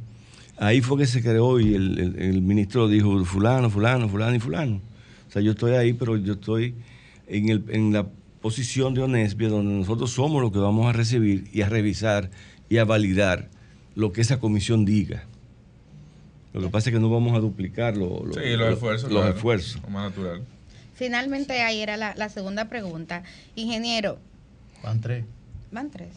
[0.56, 4.40] Ahí fue que se creó y el, el- el ministro dijo fulano, fulano, fulano y
[4.40, 4.80] fulano.
[5.28, 6.74] O sea, yo estoy ahí, pero yo estoy
[7.26, 8.06] en, el- en la
[8.40, 12.30] posición de Onesbia, donde nosotros somos los que vamos a recibir y a revisar
[12.68, 13.48] y a validar
[13.94, 15.24] lo que esa comisión diga.
[16.52, 19.10] Lo que pasa es que no vamos a duplicar lo- lo- Sí, lo- los esfuerzos.
[19.10, 19.82] los claro, esfuerzos.
[19.82, 20.42] lo más natural.
[20.94, 23.22] Finalmente ahí era la, la segunda pregunta.
[23.56, 24.18] Ingeniero,
[24.84, 25.24] Van tres.
[25.74, 26.08] Van tres.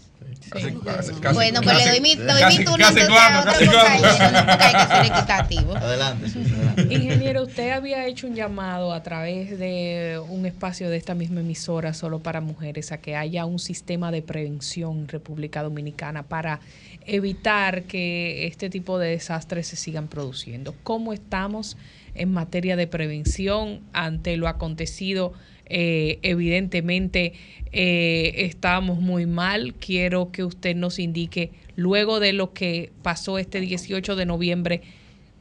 [0.49, 3.51] Casi- Bueno, casi- casi- bueno, pues le doy mi, doy casi- mi turno casi cuatro,
[3.51, 4.55] casi cuatro.
[4.59, 5.75] hay que ser equitativo.
[5.77, 6.29] Adelante.
[6.29, 6.93] sí, adelante.
[6.93, 11.93] Ingeniero, usted había hecho un llamado a través de un espacio de esta misma emisora
[11.93, 16.59] solo para mujeres a que haya un sistema de prevención en República Dominicana para
[17.05, 20.75] evitar que este tipo de desastres se sigan produciendo.
[20.83, 21.77] ¿Cómo estamos
[22.15, 25.33] en materia de prevención ante lo acontecido?
[25.69, 27.33] Eh, evidentemente
[27.71, 29.73] eh, estamos muy mal.
[29.75, 34.81] Quiero que usted nos indique, luego de lo que pasó este 18 de noviembre,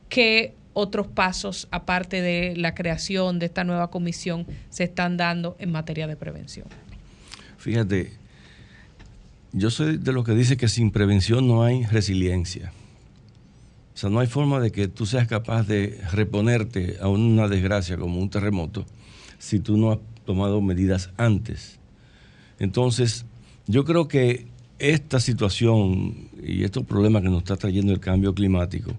[0.08, 5.72] qué otros pasos, aparte de la creación de esta nueva comisión, se están dando en
[5.72, 6.66] materia de prevención.
[7.56, 8.12] Fíjate,
[9.52, 12.72] yo soy de los que dice que sin prevención no hay resiliencia.
[13.94, 17.96] O sea, no hay forma de que tú seas capaz de reponerte a una desgracia
[17.96, 18.84] como un terremoto
[19.38, 21.78] si tú no has tomado medidas antes.
[22.58, 23.24] Entonces,
[23.66, 24.46] yo creo que
[24.78, 28.92] esta situación y estos problemas que nos está trayendo el cambio climático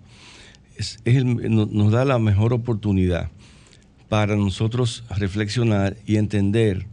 [1.49, 3.29] nos da la mejor oportunidad
[4.09, 6.85] para nosotros reflexionar y entender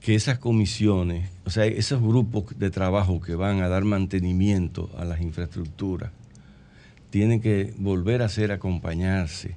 [0.00, 5.04] que esas comisiones, o sea, esos grupos de trabajo que van a dar mantenimiento a
[5.04, 6.10] las infraestructuras,
[7.10, 9.56] tienen que volver a ser acompañarse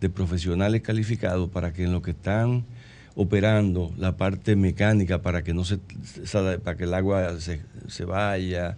[0.00, 2.64] de profesionales calificados para que en lo que están
[3.16, 5.78] operando la parte mecánica para que no se,
[6.62, 8.76] para que el agua se, se vaya,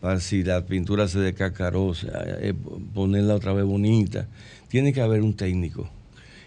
[0.00, 1.92] para si la pintura se descacaró,
[2.40, 2.54] eh,
[2.94, 4.28] ponerla otra vez bonita,
[4.68, 5.88] tiene que haber un técnico.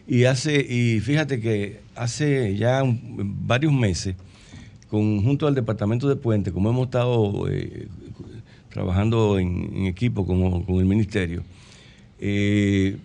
[0.07, 4.15] Y hace, y fíjate que hace ya varios meses,
[4.89, 7.87] con, junto al departamento de puente, como hemos estado eh,
[8.69, 11.43] trabajando en, en equipo con, con el ministerio,
[12.19, 12.97] eh,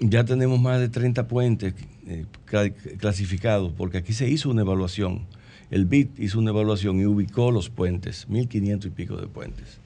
[0.00, 1.74] ya tenemos más de 30 puentes
[2.08, 5.26] eh, cla- clasificados, porque aquí se hizo una evaluación.
[5.70, 9.78] El BIT hizo una evaluación y ubicó los puentes, 1.500 y pico de puentes.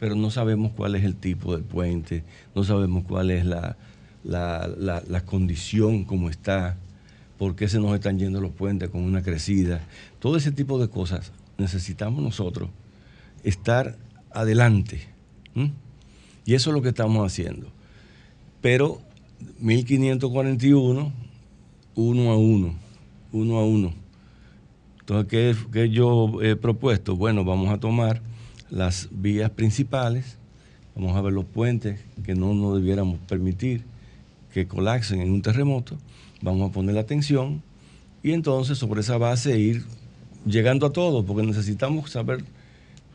[0.00, 2.24] Pero no sabemos cuál es el tipo de puente,
[2.54, 3.76] no sabemos cuál es la,
[4.24, 6.76] la, la- condición como está,
[7.38, 9.80] por qué se nos están yendo los puentes con una crecida.
[10.18, 12.70] Todo ese tipo de cosas necesitamos nosotros
[13.44, 13.96] estar
[14.32, 15.02] adelante.
[16.46, 17.70] Y eso es lo que estamos haciendo.
[18.60, 19.00] Pero
[19.60, 21.12] 1541,
[22.00, 22.74] uno a uno,
[23.32, 23.92] uno a uno.
[25.00, 27.16] Entonces, ¿qué, qué yo he propuesto?
[27.16, 28.22] Bueno, vamos a tomar
[28.70, 30.36] las vías principales,
[30.94, 33.82] vamos a ver los puentes que no nos debiéramos permitir
[34.52, 35.96] que colapsen en un terremoto,
[36.42, 37.62] vamos a poner la atención
[38.22, 39.84] y entonces sobre esa base ir
[40.46, 42.44] llegando a todo, porque necesitamos saber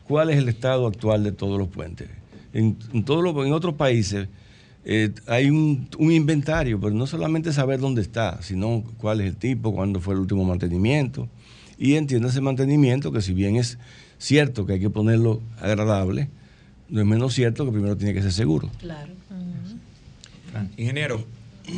[0.06, 2.08] cuál es el estado actual de todos los puentes.
[2.52, 4.28] En, en todos los- en otros países
[4.88, 9.36] eh, hay un, un inventario, pero no solamente saber dónde está, sino cuál es el
[9.36, 11.28] tipo, cuándo fue el último mantenimiento.
[11.76, 13.78] Y entiende ese mantenimiento que si bien es
[14.18, 16.28] cierto que hay que ponerlo agradable,
[16.88, 18.70] no es menos cierto que primero tiene que ser seguro.
[18.78, 19.12] Claro.
[20.76, 21.24] Ingeniero,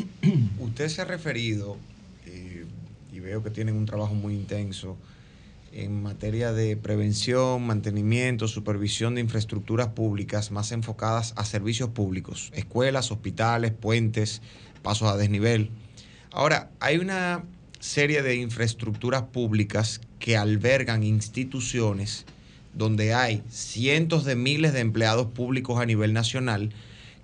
[0.60, 1.78] usted se ha referido,
[2.26, 2.66] eh,
[3.10, 4.98] y veo que tienen un trabajo muy intenso,
[5.78, 13.12] en materia de prevención, mantenimiento, supervisión de infraestructuras públicas más enfocadas a servicios públicos, escuelas,
[13.12, 14.42] hospitales, puentes,
[14.82, 15.70] pasos a desnivel.
[16.32, 17.44] Ahora, hay una
[17.78, 22.26] serie de infraestructuras públicas que albergan instituciones
[22.74, 26.70] donde hay cientos de miles de empleados públicos a nivel nacional,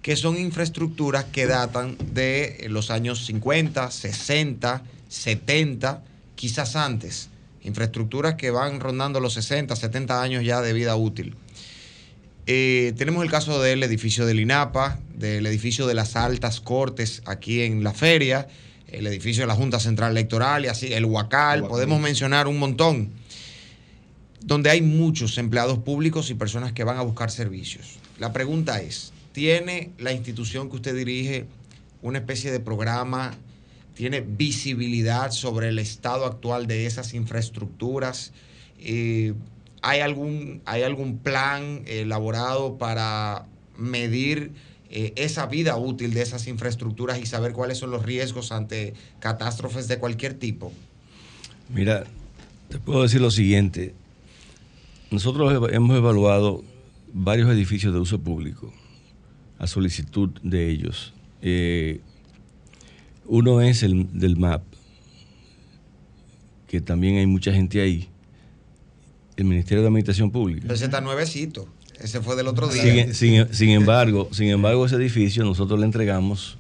[0.00, 6.05] que son infraestructuras que datan de los años 50, 60, 70,
[6.36, 7.31] quizás antes.
[7.65, 11.34] Infraestructuras que van rondando los 60, 70 años ya de vida útil.
[12.47, 17.62] Eh, tenemos el caso del edificio del INAPA, del edificio de las Altas Cortes aquí
[17.62, 18.49] en la feria,
[18.89, 23.12] el edificio de la Junta Central Electoral y así, el Huacal, podemos mencionar un montón,
[24.43, 27.99] donde hay muchos empleados públicos y personas que van a buscar servicios.
[28.18, 31.47] La pregunta es, ¿tiene la institución que usted dirige
[32.02, 33.33] una especie de programa,
[33.95, 38.33] tiene visibilidad sobre el estado actual de esas infraestructuras?
[38.79, 39.35] Eh,
[39.83, 44.53] ¿hay, algún, ¿Hay algún plan elaborado para medir
[44.91, 49.89] eh, esa vida útil de esas infraestructuras y saber cuáles son los riesgos ante catástrofes
[49.89, 50.73] de cualquier tipo?
[51.69, 52.05] Mira,
[52.69, 53.95] te puedo decir lo siguiente.
[55.11, 56.65] Nosotros hemos evaluado
[57.13, 58.73] varios edificios de uso público
[59.59, 61.15] a solicitud de ellos.
[61.41, 62.01] Eh,
[63.27, 64.62] uno es el del MAP,
[66.69, 68.09] que también hay mucha gente ahí.
[69.36, 70.73] El Ministerio de Administración Pública.
[70.73, 71.69] Ese está nuevecito.
[72.01, 72.83] Ese fue del otro día.
[72.83, 76.57] Sin, sin- sin embargo, sin embargo, ese edificio nosotros le entregamos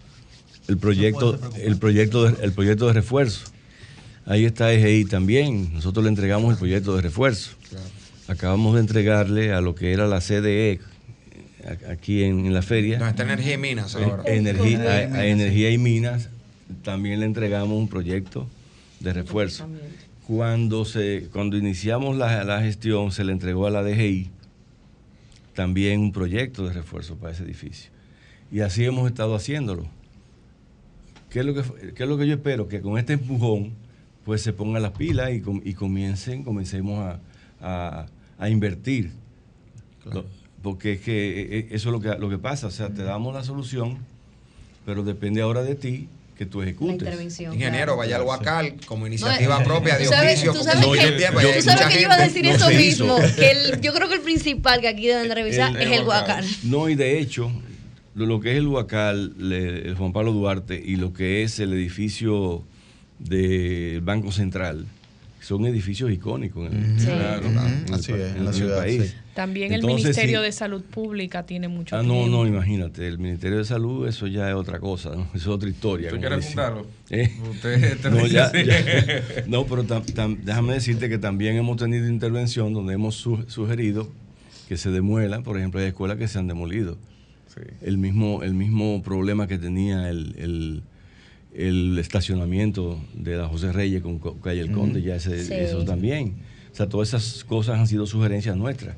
[0.68, 3.46] el proyecto, el proyecto, de, el proyecto de refuerzo.
[4.26, 5.72] Ahí está EGI también.
[5.74, 7.50] Nosotros le entregamos el proyecto de refuerzo.
[8.26, 10.80] Acabamos de entregarle a lo que era la CDE
[11.90, 12.98] aquí en, en la feria.
[12.98, 14.22] Donde está Energía y Minas En- ahora.
[14.26, 16.30] Energía, a, a Energía y Minas
[16.82, 18.46] también le entregamos un proyecto
[19.00, 19.66] de refuerzo.
[20.26, 24.30] Cuando, se, cuando iniciamos la, la gestión, se le entregó a la DGI
[25.54, 27.90] también un proyecto de refuerzo para ese edificio.
[28.50, 29.86] Y así hemos estado haciéndolo.
[31.30, 31.62] ¿Qué es lo que,
[31.94, 32.68] qué es lo que yo espero?
[32.68, 33.72] Que con este empujón
[34.24, 37.20] pues se pongan las pilas y, com- y comiencen, comencemos a,
[37.60, 38.06] a-
[38.38, 39.10] a invertir.
[40.10, 40.24] Lo-
[40.62, 42.68] porque es que eh, eh, eso es lo que, lo que pasa.
[42.68, 43.98] O sea, te damos la solución,
[44.86, 47.08] pero depende ahora de ti que tú ejecutes.
[47.40, 47.96] Ingeniero, claro.
[47.96, 50.52] vaya al Huacal como iniciativa No, propia de tú sabes- oficio.
[50.52, 50.90] tú porque sabes que-
[51.54, 52.24] Tú sabes yo iba a gente.
[52.40, 53.36] decir No eso se mismo, hizo.
[53.36, 56.44] que el- yo creo que el principal que aquí deben de revisar es el Huacal.
[56.64, 57.52] No, y de hecho,
[58.14, 61.58] lo, lo que es el Huacal, le- el Juan Pablo Duarte, y lo que es
[61.60, 62.64] el edificio
[63.18, 64.86] del Banco Central,
[65.40, 67.06] son edificios icónicos en el, Sí.
[67.06, 69.02] claro, en el Así pa- es, en en la el ciudad, país.
[69.10, 69.14] sí.
[69.34, 70.44] También el Ministerio sí.
[70.46, 72.28] de Salud Pública tiene mucho Ah, no, tiempo.
[72.30, 75.22] no, imagínate, el Ministerio de Salud, eso ya es otra cosa, ¿no?
[75.34, 76.10] Eso es otra historia.
[76.10, 76.86] ¿Tú quieres apuntarlo?
[77.10, 77.32] ¿Eh?
[77.50, 79.44] Usted te no, ya- ya.
[79.48, 84.08] No, pero tam- tam- déjame decirte que también hemos tenido intervención donde hemos su- sugerido
[84.68, 86.96] que se demuelan, por ejemplo, hay escuelas que se han demolido.
[87.82, 90.82] El, mismo, el mismo problema que tenía el, el-
[91.54, 95.54] el estacionamiento de la José Reyes con Co- Calle El Conde, ya ese- Sí.
[95.54, 96.34] eso también.
[96.72, 98.96] O sea, todas esas cosas han sido sugerencias nuestras.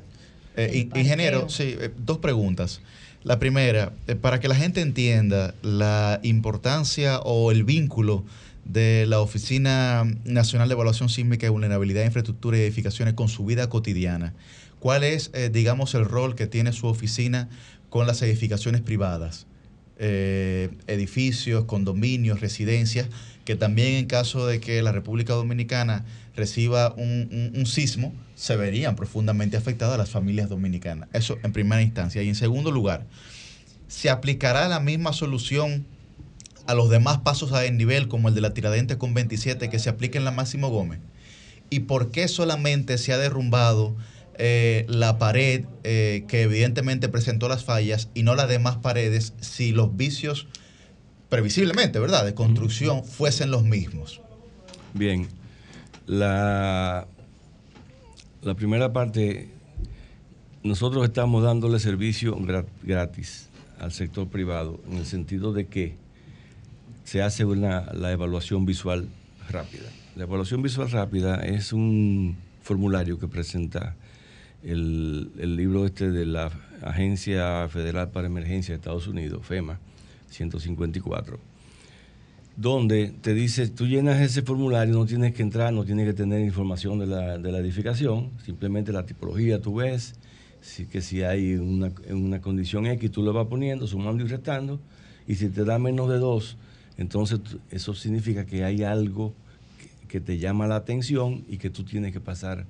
[0.57, 2.81] Eh, in- ingeniero, sí, eh, dos preguntas.
[3.23, 8.25] La primera, eh, para que la gente entienda la importancia o el vínculo
[8.65, 13.45] de la Oficina Nacional de Evaluación Sísmica y Vulnerabilidad de Infraestructura y Edificaciones con su
[13.45, 14.33] vida cotidiana.
[14.79, 17.49] ¿Cuál es, eh, digamos, el rol que tiene su oficina
[17.89, 19.47] con las edificaciones privadas?
[19.99, 23.07] Eh, edificios, condominios, residencias,
[23.45, 26.05] que también en caso de que la República Dominicana
[26.37, 31.09] reciba un, un- un sismo, se verían profundamente afectadas las familias dominicanas.
[31.11, 32.21] Eso en primera instancia.
[32.23, 33.05] Y en segundo lugar,
[33.89, 35.85] ¿se aplicará la misma solución
[36.67, 39.89] a los demás pasos a desnivel, como el de la Tiradentes con 27, que se
[39.89, 40.99] aplique en la Máximo Gómez?
[41.69, 43.95] ¿Y por qué solamente se ha derrumbado
[44.39, 49.71] eh, la pared eh, que evidentemente presentó las fallas y no las demás paredes si
[49.71, 50.47] los vicios,
[51.29, 54.21] previsiblemente, ¿verdad?, de construcción fuesen los mismos?
[54.93, 55.27] Bien,
[56.07, 57.07] la,
[58.41, 59.49] la primera parte,
[60.63, 65.95] nosotros estamos dándole servicio gra- gratis al sector privado, en el sentido de que
[67.03, 69.07] se hace una, la evaluación visual
[69.49, 69.89] rápida.
[70.15, 73.95] La evaluación visual rápida es un formulario que presenta
[74.63, 79.79] el, el libro este de la Agencia Federal para Emergencia de Estados Unidos, FEMA,
[80.29, 81.39] 154
[82.57, 86.41] donde te dice, tú llenas ese formulario, no tienes que entrar, no tienes que tener
[86.41, 90.15] información de la, de la edificación, simplemente la tipología tú ves
[90.59, 94.79] si, que si hay una, una condición X, tú le vas poniendo, sumando y restando,
[95.27, 96.57] y si te da menos de 2,
[96.97, 99.33] entonces eso significa que hay algo
[99.79, 102.65] que, que te llama la atención y que tú tienes que pasar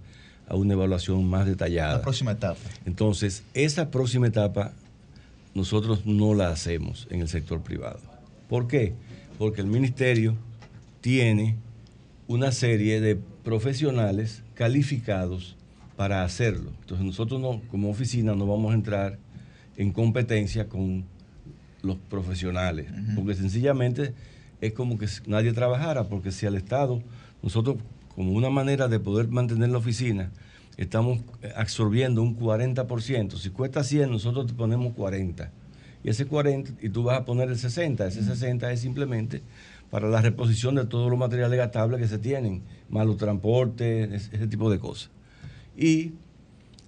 [0.49, 1.93] a una evaluación más detallada.
[1.93, 2.59] La próxima etapa.
[2.85, 4.74] Entonces, esa próxima etapa
[5.56, 7.99] nosotros no la hacemos en el sector privado.
[8.49, 8.93] ¿Por qué?
[9.38, 10.35] Porque el ministerio
[11.01, 11.56] tiene
[12.27, 15.56] una serie de profesionales calificados
[15.95, 16.72] para hacerlo.
[16.82, 19.19] Entonces nosotros no, como oficina no vamos a entrar
[19.77, 21.06] en competencia con
[21.82, 24.14] los profesionales, porque sencillamente
[24.59, 27.01] es como que nadie trabajara, porque si al Estado,
[27.43, 27.77] nosotros
[28.16, 30.32] como una manera de poder mantener la oficina,
[30.75, 31.19] estamos
[31.56, 33.38] absorbiendo un 40%.
[33.38, 35.51] Si cuesta 100, nosotros te ponemos 40.
[36.08, 38.08] Y ese 40, y tú vas a poner el 60.
[38.08, 39.42] Ese 60 es simplemente
[39.90, 44.38] para la reposición de todos los materiales gastables que se tienen, más los transportes, ese,
[44.38, 45.10] ese tipo de cosas.
[45.76, 46.14] Y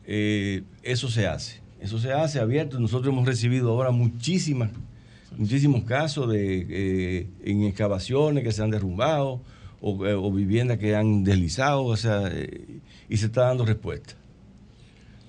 [0.06, 1.60] eh, eso se hace.
[1.82, 2.80] Eso se hace abierto.
[2.80, 4.72] Nosotros hemos recibido ahora muchísimas,
[5.38, 9.42] muchísimos casos de eh, en excavaciones que se han derrumbado
[9.82, 14.16] o, eh, o viviendas que han deslizado, o sea, eh, y se está dando respuesta.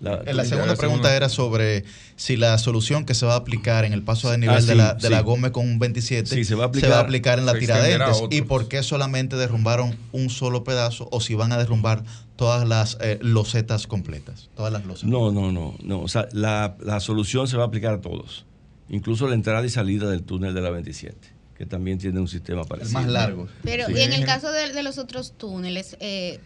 [0.01, 1.85] La, La segunda pregunta era sobre
[2.17, 4.75] si la solución que se va a aplicar en el paso de nivel Ah, de
[4.75, 5.20] la, de la.
[5.20, 8.83] Gómez con un 27 Sí, se va a aplicar- en la Tiradentes y por qué
[8.83, 12.03] solamente derrumbaron un solo pedazo o si van a derrumbar
[12.37, 15.11] todas las eh, losetas completas, todas las losetas.
[15.11, 16.01] No, no, no, no.
[16.01, 18.47] O sea, la, la solución se va a aplicar a todos,
[18.89, 21.15] incluso la entrada y salida del túnel de la 27,
[21.59, 22.99] que también tiene un sistema parecido.
[23.01, 23.49] más largo.
[23.62, 23.93] Pero Sí.
[23.97, 26.41] y en el caso de, de los otros túneles, eh,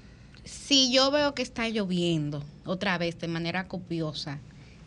[0.45, 4.39] si yo veo que está lloviendo otra vez de manera copiosa,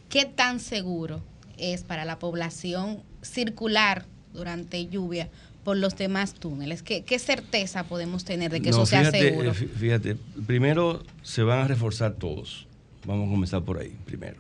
[0.10, 1.22] ¿qué tan seguro
[1.58, 5.30] es para la población circular durante lluvia
[5.64, 6.84] por los demás túneles?
[6.84, 9.52] ¿Qué, qué certeza podemos tener de que No, eso sea fíjate, seguro?
[9.52, 12.68] eh, fí- Fíjate, primero se van a reforzar todos.
[13.06, 14.38] Vamos a comenzar por ahí, primero.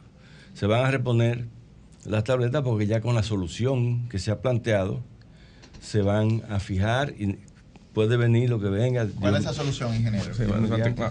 [0.53, 1.45] Se van a reponer
[2.05, 5.01] las tabletas porque ya con la solución que se ha planteado,
[5.81, 7.37] se van a fijar y
[7.97, 9.07] puede venir lo que venga.
[9.19, 10.31] ¿Cuál Yo- es esa solución, ingeniero?
[10.31, 10.43] Sí,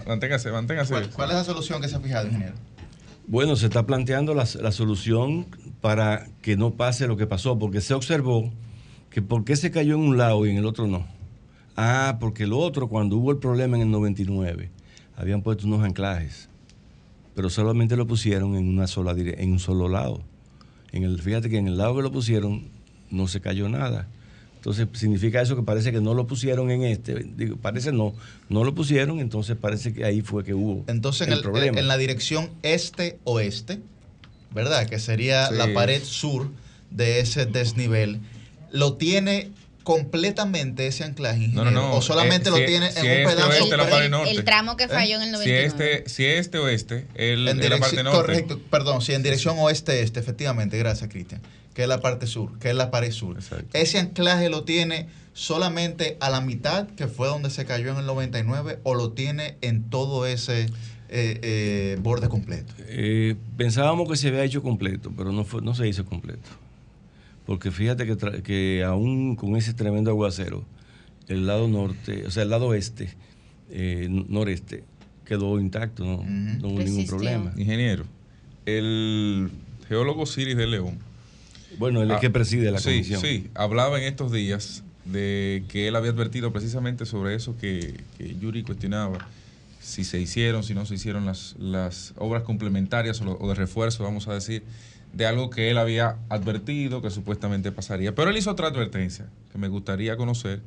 [0.07, 0.93] manténgase, manténgase.
[0.93, 2.53] ¿Cuál, cuál es la solución que se ha fijado, ingeniero?
[3.27, 5.47] Bueno, se está planteando la, la solución
[5.81, 8.53] para que no pase lo que pasó, porque se observó
[9.09, 11.05] que por qué se cayó en un lado y en el otro no.
[11.75, 14.69] Ah, porque el otro, cuando hubo el problema en el 99,
[15.17, 16.47] habían puesto unos anclajes,
[17.35, 20.21] pero solamente lo pusieron en una sola en un solo lado.
[20.93, 22.69] En el, fíjate que en el lado que lo pusieron
[23.11, 24.07] no se cayó nada.
[24.57, 27.23] Entonces significa eso que parece que no lo pusieron en este.
[27.35, 28.13] Digo, parece no,
[28.49, 31.79] no lo pusieron, entonces parece que ahí fue que hubo Entonces, en, el el- problema.
[31.79, 33.79] en la dirección este-oeste,
[34.53, 34.87] ¿verdad?
[34.87, 35.55] Que sería Sí.
[35.55, 36.49] la pared sur
[36.91, 38.19] de ese desnivel,
[38.71, 39.51] ¿lo tiene
[39.87, 41.71] completamente ese anclaje, ingeniero?
[41.71, 41.95] No, no, no.
[41.95, 43.49] ¿O solamente Eh, lo si- tiene si en este un pedazo?
[43.49, 44.31] oeste, la pre- pared norte.
[44.31, 45.65] El tramo que falló en el Si 99.
[45.65, 48.19] este, si este oeste, el, En en la parte dirección, norte.
[48.19, 51.41] correcto, perdón, sí, en dirección oeste-este, efectivamente, gracias, Cristian,
[51.73, 53.37] que es la parte sur, que es la pared sur.
[53.73, 58.05] ¿Ese anclaje lo tiene solamente a la mitad, que fue donde se cayó en el
[58.05, 60.63] 99, o lo tiene en todo ese
[61.09, 62.73] eh, eh, borde completo?
[62.87, 66.49] Eh, pensábamos que se había hecho completo, pero no, fue, no se hizo completo.
[67.47, 70.63] Porque fíjate que, tra- que aún con ese tremendo aguacero,
[71.27, 73.09] el lado norte, o sea, el lado este,
[73.71, 74.83] eh, noreste,
[75.25, 77.53] quedó intacto, no, no hubo ningún problema.
[77.57, 78.03] Ingeniero,
[78.65, 79.49] el
[79.87, 80.99] geólogo Siris de León.
[81.79, 83.21] Bueno, él es que preside la sí, comisión.
[83.21, 88.35] Sí, hablaba en estos días de que él había advertido precisamente sobre eso que, que
[88.37, 89.19] Yuri cuestionaba,
[89.79, 93.55] si se hicieron, si no se hicieron las, las obras complementarias o, lo- o de
[93.55, 94.63] refuerzo, vamos a decir,
[95.13, 98.13] de algo que él había advertido que supuestamente pasaría.
[98.13, 100.61] Pero él hizo otra advertencia que me gustaría conocer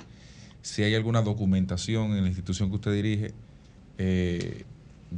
[0.63, 3.33] si hay alguna documentación en la institución que usted dirige
[3.99, 4.65] eh,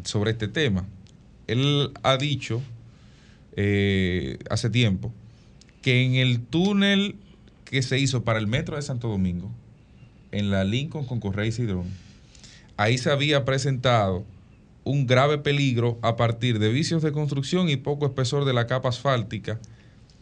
[0.05, 0.86] sobre este tema.
[1.47, 2.62] Él ha dicho
[3.57, 5.12] eh, hace tiempo
[5.83, 7.17] que en el túnel
[7.65, 9.51] que se hizo para el metro de Santo Domingo,
[10.31, 11.86] en la Lincoln con Correa y Cidrón,
[12.76, 14.25] ahí se había presentado
[14.85, 18.89] un grave peligro a partir de vicios de construcción y poco espesor de la capa
[18.89, 19.61] asfáltica,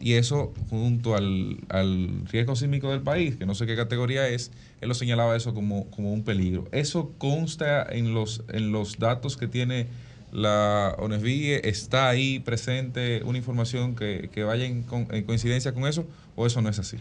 [0.01, 4.51] y eso junto al, al riesgo sísmico del país, que no sé qué categoría es,
[4.81, 6.67] él lo señalaba eso como, como un peligro.
[6.73, 9.89] ¿Eso consta en los, en los datos que tiene
[10.33, 11.69] la ONESVIE?
[11.69, 16.63] ¿Está ahí presente una información que, que vaya en, en coincidencia con eso o eso
[16.63, 16.97] no es así?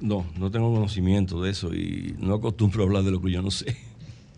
[0.00, 3.40] No, no tengo conocimiento de eso y no acostumbro a hablar de lo que yo
[3.40, 3.76] no sé.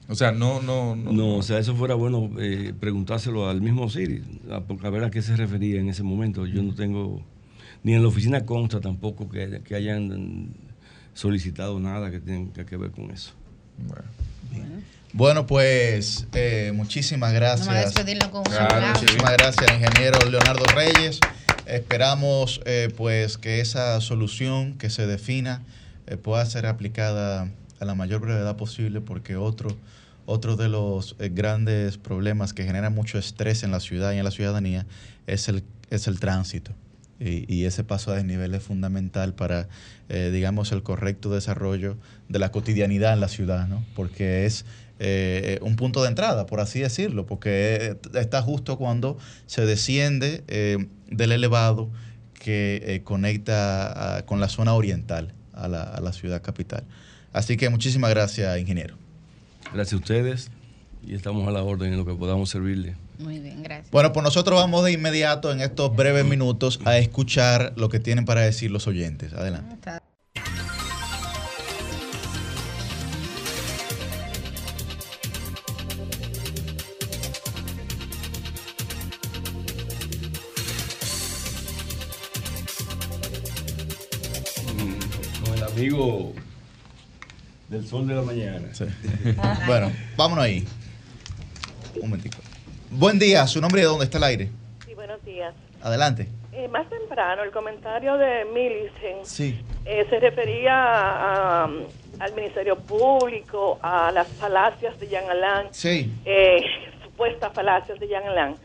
[0.09, 1.13] O sea, no, no, no.
[1.13, 5.05] No, o sea, eso fuera bueno eh, preguntárselo al mismo Siri, a, porque a ver
[5.05, 6.47] a qué se refería en ese momento.
[6.47, 7.23] Yo no tengo,
[7.83, 10.49] ni en la oficina consta tampoco que, que hayan
[11.13, 13.33] solicitado nada que tenga que ver con eso.
[15.13, 17.95] Bueno, pues eh, muchísimas Vamos a gracias.
[17.95, 21.19] despedirnos con Claro, muchísimas gracias, ingeniero Leonardo Reyes.
[21.67, 25.63] Esperamos eh, pues que esa solución que se defina
[26.07, 29.77] eh, pueda ser aplicada a la mayor brevedad posible porque otro,
[30.29, 34.25] otro de los eh, grandes problemas que genera mucho estrés en la ciudad y en
[34.25, 34.85] la ciudadanía
[35.27, 36.73] es el, es el tránsito.
[37.19, 39.69] Y, y ese paso a desnivel es fundamental para,
[40.11, 41.97] eh, digamos, el correcto desarrollo
[42.29, 43.83] de la cotidianidad en la ciudad, ¿no?
[43.97, 44.67] Porque es
[44.99, 49.17] eh, un punto de entrada, por así decirlo, porque está justo cuando
[49.47, 50.45] se desciende
[51.11, 51.91] del elevado
[52.35, 56.85] que conecta con la zona oriental a la, a la ciudad capital.
[57.33, 59.08] Así que muchísimas gracias, ingeniero.
[59.73, 60.51] Gracias a ustedes
[61.03, 62.97] y estamos a la orden en lo que podamos servirle.
[63.19, 63.91] Muy bien, gracias.
[63.91, 68.25] Bueno, pues nosotros vamos de inmediato en estos breves minutos a escuchar lo que tienen
[68.25, 69.33] para decir los oyentes.
[69.35, 69.77] Adelante.
[85.45, 86.33] Con el amigo
[87.69, 88.69] del sol de la mañana.
[89.67, 90.65] Bueno, vámonos ahí.
[91.97, 92.39] Un momentico.
[92.91, 94.49] Buen día, su nombre y de dónde está el aire.
[94.87, 95.55] Sí, buenos días.
[95.83, 96.29] Adelante.
[96.53, 99.61] Eh, más temprano, el comentario de Millicent Sí.
[99.85, 101.71] eh, se refería a- a-
[102.21, 106.11] al Ministerio Público, a las falacias de Jean Alain, Sí.
[106.25, 106.63] eh,
[107.05, 108.57] supuestas falacias de Jean Alain,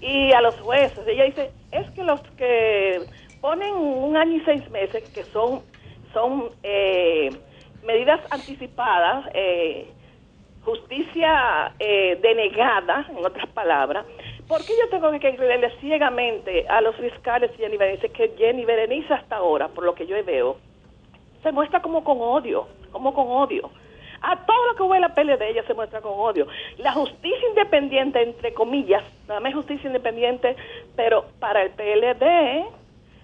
[0.00, 0.98] y a los jueces.
[1.06, 3.00] Ella dice, es que los que
[3.40, 5.62] ponen un año y seis meses, que son,
[6.12, 7.30] son eh,
[7.82, 9.90] medidas anticipadas, eh,
[10.64, 14.04] justicia eh, denegada, en otras palabras,
[14.46, 19.14] ¿por qué yo tengo que creerle ciegamente a los fiscales Jenny Berenice que Jenny Berenice
[19.14, 20.58] hasta ahora, por lo que yo veo,
[21.42, 23.70] se muestra como con odio, como con odio?
[24.20, 26.48] A todo lo que huele a pele de ella se muestra con odio.
[26.78, 30.56] La justicia independiente, entre comillas, nada más justicia independiente,
[30.96, 32.64] pero para el PLD,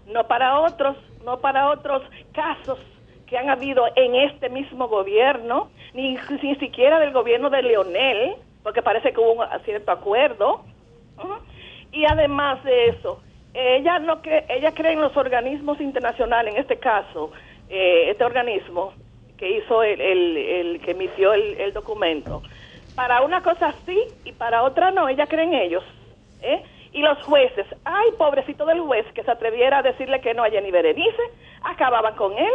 [0.07, 2.02] no para otros, no para otros
[2.33, 2.78] casos
[3.26, 8.82] que han habido en este mismo gobierno, ni, ni siquiera del gobierno de Leonel, porque
[8.82, 10.62] parece que hubo un cierto acuerdo.
[11.92, 13.20] Y además de eso,
[13.54, 17.30] ella no cree, ella cree en los organismos internacionales, en este caso,
[17.68, 18.92] eh, este organismo
[19.38, 22.42] que hizo el, el- el que emitió el, el documento.
[22.96, 25.84] Para una cosa sí y para otra no, ella cree en ellos.
[26.42, 26.62] ¿eh?
[26.92, 30.50] Y los jueces, ay, pobrecito del juez que se atreviera a decirle que no a
[30.50, 31.22] Jenny Berenice,
[31.62, 32.52] acababan con él.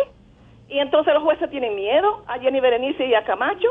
[0.70, 3.68] Y entonces los jueces tienen miedo a Jenny Berenice y a Camacho.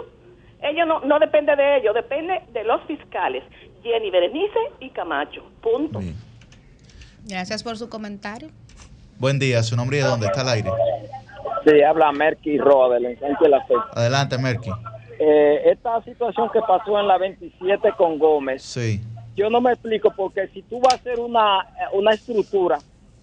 [0.60, 3.44] Ellos no, no depende de ellos, depende de los fiscales,
[3.82, 5.42] Jenny Berenice y Camacho.
[5.62, 6.00] Punto.
[7.24, 8.48] Gracias por su comentario.
[9.18, 10.70] Buen día, su nombre y de dónde está el aire.
[11.64, 13.74] Sí, habla Merky Roa del Ensanche de la Fe.
[13.94, 14.70] Adelante, Merky.
[15.20, 19.00] Eh, esta situación que pasó en la 27 con Gómez, Sí.
[19.36, 22.78] yo no me explico porque si tú vas a hacer una, eh, una estructura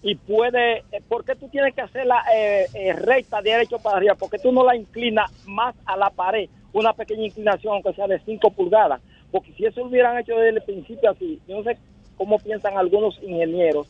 [0.06, 4.14] y puede, eh, ¿por qué tú tienes que hacerla eh, eh, recta, derecho para arriba?
[4.14, 6.48] ¿Por qué tú no la inclinas más a la pared?
[6.72, 9.00] Una pequeña inclinación, aunque sea de 5 pulgadas.
[9.32, 11.76] Porque si eso hubieran hecho desde el principio así, yo no sé
[12.16, 13.88] cómo piensan algunos ingenieros,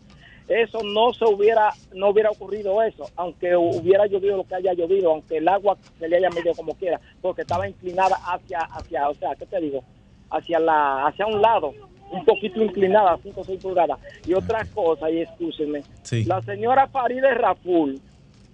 [0.49, 5.11] eso no se hubiera no hubiera ocurrido eso, aunque hubiera llovido lo que haya llovido,
[5.11, 9.15] aunque el agua se le haya medido como quiera, porque estaba inclinada hacia hacia, o
[9.15, 9.85] sea, ¿qué te digo?
[10.31, 11.75] Hacia la hacia un lado,
[12.11, 13.99] un poquito inclinada, 5 o 6 pulgadas.
[14.27, 16.25] Y otra cosa, y escúchenme, Sí.
[16.25, 18.01] la señora Faride Raful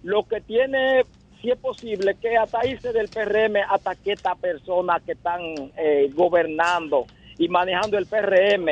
[0.02, 1.02] lo que tiene
[1.40, 5.40] si es posible que hasta irse del PRM hasta que estas personas que están
[5.76, 7.04] eh, gobernando
[7.38, 8.66] y manejando el PRM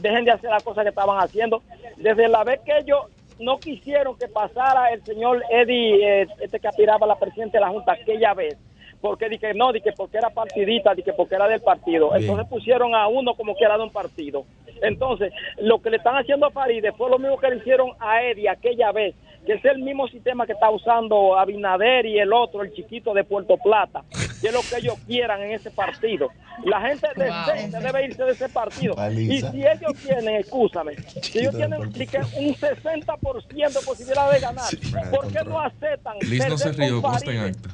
[0.00, 1.62] dejen de hacer las cosas que estaban haciendo.
[1.96, 3.06] Desde la vez que ellos
[3.40, 7.66] no quisieron que pasara el señor Eddie, eh, este que aspiraba a la presidencia de
[7.66, 8.56] la Junta aquella vez,
[9.00, 12.10] porque dije no, dije porque era partidista, dije porque era del partido.
[12.10, 12.22] Bien.
[12.22, 14.44] Entonces pusieron a uno como que era de un partido.
[14.82, 18.22] Entonces, lo que le están haciendo a Faride fue lo mismo que le hicieron a
[18.22, 19.14] Eddie aquella vez,
[19.46, 23.24] que es el mismo sistema que está usando Abinader y el otro, el chiquito de
[23.24, 24.02] Puerto Plata,
[24.40, 26.28] que es lo que ellos quieran en ese partido.
[26.64, 28.94] La gente decente debe irse de ese partido.
[29.10, 34.64] Y si ellos tienen, escúchame, si ellos tienen un 60% de posibilidad de ganar,
[35.10, 37.70] ¿por qué no aceptan Liz no se rió, consta en acta.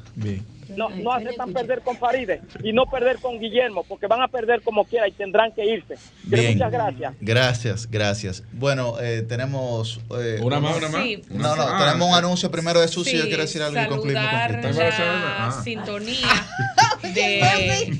[0.76, 4.62] No, no aceptan perder con Faride y no perder con Guillermo, porque van a perder
[4.62, 5.96] como quiera y tendrán que irse.
[6.24, 6.54] Bien.
[6.54, 7.14] Muchas gracias.
[7.20, 8.42] Gracias, gracias.
[8.52, 10.00] Bueno, eh, tenemos...
[10.18, 11.02] eh, Una más, una más.
[11.02, 11.22] Sí.
[11.30, 13.10] No, no, Ah, tenemos un anuncio primero de Susi.
[13.10, 15.60] Sí, yo quiero decir algo y concluimos con la Ah.
[15.64, 16.26] sintonía
[17.14, 17.98] de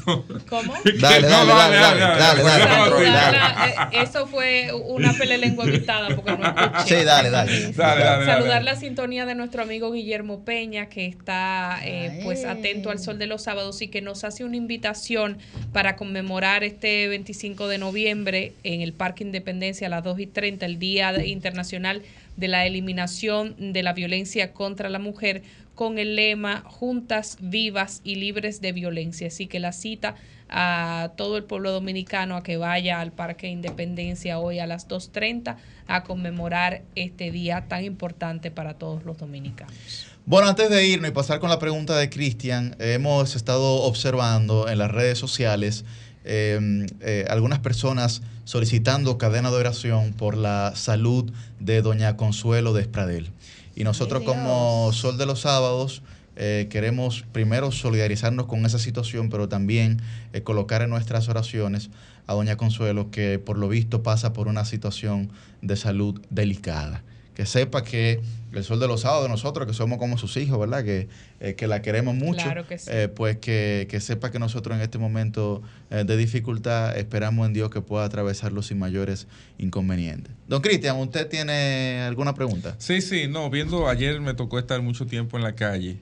[0.49, 0.75] ¿Cómo?
[1.01, 3.39] Dale, dale, dale, dale, dale, dale,
[3.71, 6.99] eh, eso fue una pelelengua evitada porque no escuché.
[7.01, 7.73] Sí, dale, dale.
[7.73, 8.65] Dale, dale, Saludar dale.
[8.65, 13.27] la sintonía de nuestro amigo Guillermo Peña, que está eh, pues atento al sol de
[13.27, 15.39] los sábados y que nos hace una invitación
[15.73, 20.65] para conmemorar este 25 de noviembre en el Parque Independencia a las 2 y 30,
[20.67, 22.03] el Día Internacional
[22.37, 25.43] de la Eliminación de la Violencia contra la Mujer,
[25.75, 29.29] con el lema Juntas, vivas y libres de violencia.
[29.29, 30.17] Así que la cita
[30.49, 35.57] a todo el pueblo dominicano a que vaya al Parque Independencia hoy a las 2.30
[35.87, 40.12] a conmemorar este día tan importante para todos los dominicanos.
[40.25, 44.79] Bueno, antes de irnos y pasar con la pregunta de Cristian, hemos estado observando en
[44.79, 45.85] las redes sociales
[46.25, 52.83] eh, eh, algunas personas solicitando cadena de oración por la salud de doña Consuelo de
[52.83, 53.31] Espradel.
[53.75, 56.03] Y nosotros como Sol de los Sábados
[56.37, 60.01] eh, queremos primero solidarizarnos con esa situación, pero también
[60.33, 61.91] eh, colocar en nuestras oraciones
[62.29, 67.03] a doña Consuelo que por lo visto pasa por una situación de salud delicada
[67.35, 68.21] que sepa que
[68.53, 70.85] el sol de los sábados, nosotros que somos como sus hijos, ¿verdad?
[70.85, 71.09] Que,
[71.41, 72.91] eh, que la queremos mucho, Claro que sí.
[72.93, 77.55] eh, pues que, que sepa que nosotros en este momento eh, de dificultad esperamos en
[77.55, 80.35] Dios que pueda atravesarlo sin mayores inconvenientes.
[80.49, 82.75] Don Cristian, ¿usted tiene alguna pregunta?
[82.79, 85.99] Sí, sí, no, viendo ayer me tocó estar mucho tiempo en la calle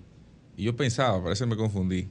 [0.56, 2.08] y yo pensaba, parece que me confundí,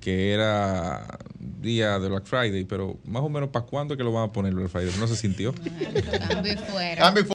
[0.00, 1.18] que era
[1.60, 4.52] día de Black Friday, pero más o menos para cuándo que lo van a poner
[4.54, 5.54] Black Friday, no se sintió.
[6.28, 7.02] Cambio fuera.